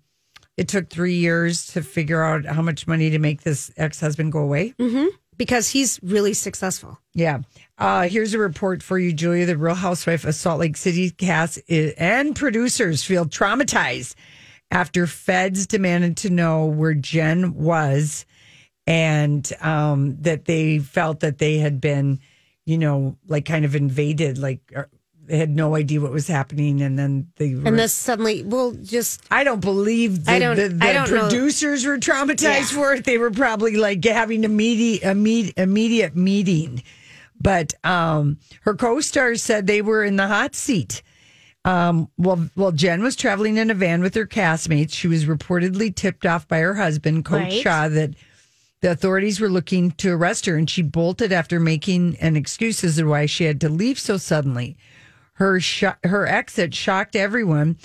it 0.56 0.68
took 0.68 0.90
three 0.90 1.14
years 1.14 1.66
to 1.68 1.82
figure 1.82 2.22
out 2.22 2.44
how 2.44 2.62
much 2.62 2.86
money 2.86 3.10
to 3.10 3.18
make 3.18 3.42
this 3.42 3.70
ex 3.76 4.00
husband 4.00 4.32
go 4.32 4.40
away. 4.40 4.74
hmm 4.78 5.06
Because 5.36 5.70
he's 5.70 5.98
really 6.02 6.34
successful. 6.34 6.98
Yeah. 7.14 7.40
Uh, 7.78 8.08
here's 8.08 8.34
a 8.34 8.38
report 8.38 8.82
for 8.82 8.98
you, 8.98 9.12
Julia. 9.12 9.46
The 9.46 9.56
Real 9.56 9.74
Housewife 9.74 10.24
of 10.24 10.34
Salt 10.34 10.60
Lake 10.60 10.76
City 10.76 11.10
cast 11.10 11.58
i- 11.70 11.94
and 11.96 12.36
producers 12.36 13.02
feel 13.02 13.24
traumatized 13.26 14.14
after 14.70 15.06
feds 15.06 15.66
demanded 15.66 16.16
to 16.18 16.30
know 16.30 16.66
where 16.66 16.94
Jen 16.94 17.54
was 17.54 18.24
and 18.86 19.50
um, 19.60 20.16
that 20.22 20.44
they 20.46 20.78
felt 20.78 21.20
that 21.20 21.38
they 21.38 21.58
had 21.58 21.80
been, 21.80 22.20
you 22.66 22.78
know, 22.78 23.16
like 23.26 23.44
kind 23.44 23.64
of 23.64 23.74
invaded, 23.76 24.38
like 24.38 24.60
they 25.24 25.38
had 25.38 25.50
no 25.50 25.74
idea 25.76 26.00
what 26.00 26.12
was 26.12 26.26
happening. 26.26 26.82
And 26.82 26.98
then 26.98 27.28
they 27.36 27.54
were, 27.54 27.62
And 27.66 27.78
this 27.78 27.92
suddenly, 27.92 28.42
well, 28.42 28.72
just 28.82 29.22
I 29.30 29.44
don't 29.44 29.60
believe 29.60 30.24
the, 30.24 30.32
I 30.32 30.38
don't- 30.38 30.56
the, 30.56 30.68
the 30.68 30.84
I 30.84 30.92
don't 30.92 31.10
know. 31.10 31.28
producers 31.28 31.84
were 31.84 31.98
traumatized 31.98 32.42
Yeah. 32.42 32.64
for 32.64 32.94
it. 32.94 33.04
They 33.04 33.18
were 33.18 33.30
probably 33.30 33.76
like 33.76 34.04
having 34.04 34.42
a 34.44 34.46
immediate, 34.46 35.02
immediate, 35.02 35.54
immediate 35.58 36.16
meeting. 36.16 36.82
But 37.40 37.74
um, 37.84 38.38
her 38.62 38.74
co-stars 38.74 39.42
said 39.42 39.66
they 39.66 39.82
were 39.82 40.04
in 40.04 40.16
the 40.16 40.28
hot 40.28 40.54
seat. 40.54 41.02
Um, 41.64 42.08
well, 42.18 42.48
well, 42.56 42.72
Jen 42.72 43.02
was 43.02 43.14
traveling 43.16 43.56
in 43.56 43.70
a 43.70 43.74
van 43.74 44.00
with 44.02 44.14
her 44.16 44.26
castmates. 44.26 44.92
She 44.92 45.06
was 45.08 45.26
reportedly 45.26 45.94
tipped 45.94 46.26
off 46.26 46.48
by 46.48 46.58
her 46.58 46.74
husband, 46.74 47.24
Coach 47.24 47.40
Right. 47.42 47.62
Shah, 47.62 47.88
that 47.88 48.10
the 48.80 48.90
authorities 48.90 49.38
were 49.40 49.48
looking 49.48 49.92
to 49.92 50.10
arrest 50.10 50.46
her, 50.46 50.56
and 50.56 50.68
she 50.68 50.82
bolted 50.82 51.30
after 51.32 51.60
making 51.60 52.16
an 52.20 52.36
excuse 52.36 52.82
as 52.82 52.96
to 52.96 53.04
why 53.04 53.26
she 53.26 53.44
had 53.44 53.60
to 53.60 53.68
leave 53.68 53.98
so 53.98 54.16
suddenly. 54.16 54.76
Her 55.42 55.58
sho- 55.60 55.94
her 56.04 56.24
exit 56.26 56.72
shocked 56.72 57.16
everyone, 57.16 57.76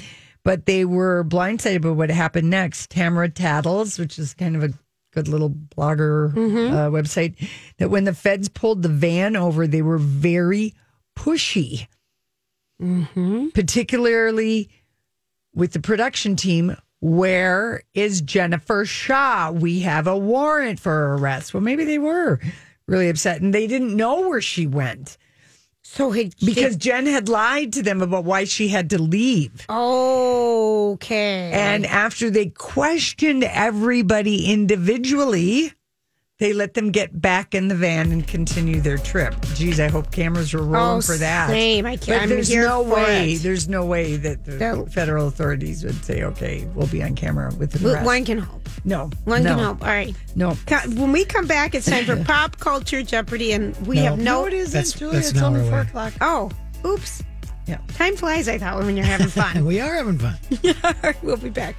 but 0.44 0.68
they 0.68 0.86
were 0.86 1.24
blindsided 1.24 1.82
by 1.82 1.90
what 1.90 2.12
happened 2.12 2.52
next. 2.52 2.92
Tamara 2.92 3.30
Tattles, 3.30 3.98
which 3.98 4.20
is 4.20 4.36
kind 4.36 4.56
of 4.56 4.64
a 4.64 4.74
good 5.12 5.28
little 5.28 5.50
blogger 5.50 6.32
uh, 6.72 6.90
website, 6.92 7.34
that 7.80 7.90
when 7.90 8.04
the 8.04 8.14
feds 8.14 8.48
pulled 8.48 8.84
the 8.84 8.90
van 8.90 9.36
over, 9.36 9.66
they 9.66 9.82
were 9.82 9.98
very 9.98 10.76
pushy, 11.18 11.88
particularly 13.54 14.70
with 15.56 15.74
the 15.74 15.80
production 15.80 16.36
team. 16.36 16.78
Where 17.00 17.82
is 17.96 18.22
Jennifer 18.22 18.86
Shah? 18.86 19.52
We 19.52 19.80
have 19.82 20.06
a 20.06 20.18
warrant 20.18 20.80
for 20.80 20.92
her 20.92 21.14
arrest. 21.16 21.54
Well, 21.54 21.62
maybe 21.64 21.86
they 21.86 21.98
were 22.00 22.40
really 22.88 23.10
upset 23.10 23.42
and 23.42 23.54
they 23.54 23.66
didn't 23.68 23.96
know 23.96 24.30
where 24.30 24.42
she 24.42 24.68
went 24.68 25.18
so 25.90 26.12
he 26.12 26.32
because 26.44 26.76
Jen 26.76 27.06
had 27.06 27.30
lied 27.30 27.72
to 27.74 27.82
them 27.82 28.02
about 28.02 28.26
why 28.26 28.44
she 28.44 28.68
had 28.68 28.90
to 28.90 29.02
leave. 29.02 29.66
okay. 30.94 31.52
And 31.54 31.86
after 31.86 32.30
they 32.30 32.48
questioned 32.48 33.44
everybody 33.46 34.52
individually, 34.52 35.74
they 36.40 36.54
let 36.54 36.76
them 36.76 36.92
get 36.92 37.20
back 37.20 37.56
in 37.56 37.68
the 37.68 37.74
van 37.76 38.12
and 38.12 38.28
continue 38.28 38.80
their 38.80 38.98
trip. 39.00 39.34
Geez, 39.56 39.80
I 39.80 39.88
hope 39.88 40.12
cameras 40.12 40.54
were 40.54 40.62
rolling 40.62 40.98
Oh, 41.00 41.02
for 41.02 41.16
that. 41.18 41.50
same. 41.50 41.86
I 41.88 41.96
can't- 41.98 42.06
But 42.08 42.22
I'm 42.22 42.30
there's 42.30 42.48
here 42.48 42.66
no 42.68 42.84
for 42.84 42.94
way. 42.94 43.34
it. 43.34 43.42
There's 43.42 43.68
no 43.68 43.86
way 43.86 44.18
that 44.18 44.46
the 44.46 44.52
No. 44.58 44.86
federal 44.86 45.28
authorities 45.28 45.84
would 45.84 46.06
say, 46.06 46.22
"Okay, 46.24 46.68
we'll 46.76 46.86
be 46.88 47.02
on 47.02 47.16
camera 47.16 47.52
with 47.58 47.72
the 47.72 47.84
Well, 47.84 47.96
arrest." 47.96 48.06
one 48.06 48.24
can 48.26 48.38
hope. 48.38 48.70
No, 48.86 49.10
One 49.26 49.44
no, 49.44 49.56
can 49.56 49.64
hope. 49.66 49.82
All 49.82 49.88
right. 49.90 50.16
No, 50.36 50.52
When 50.96 51.12
we 51.12 51.26
come 51.26 51.48
back, 51.48 51.74
it's 51.74 51.88
time 51.88 52.06
for 52.06 52.16
pop 52.24 52.60
culture 52.60 53.02
Jeopardy, 53.02 53.52
and 53.54 53.76
we 53.88 53.96
No. 53.96 54.04
have 54.04 54.18
no. 54.20 54.42
no, 54.42 54.48
it 54.48 54.54
isn't, 54.54 54.72
That's- 54.74 54.94
Julia. 54.94 55.16
that's 55.16 55.32
it's 55.32 55.42
only 55.42 55.68
four 55.68 55.80
o'clock. 55.82 56.14
Oh, 56.22 56.52
oops. 56.86 57.24
Yeah. 57.66 57.78
Time 57.96 58.16
flies. 58.16 58.48
I 58.48 58.58
thought 58.60 58.78
when 58.84 58.96
you're 58.96 59.06
having 59.06 59.28
fun. 59.42 59.66
we 59.66 59.80
are 59.82 59.96
having 59.96 60.20
fun. 60.20 60.36
All 60.84 60.94
right, 61.04 61.16
we'll 61.24 61.36
be 61.38 61.50
back. 61.50 61.76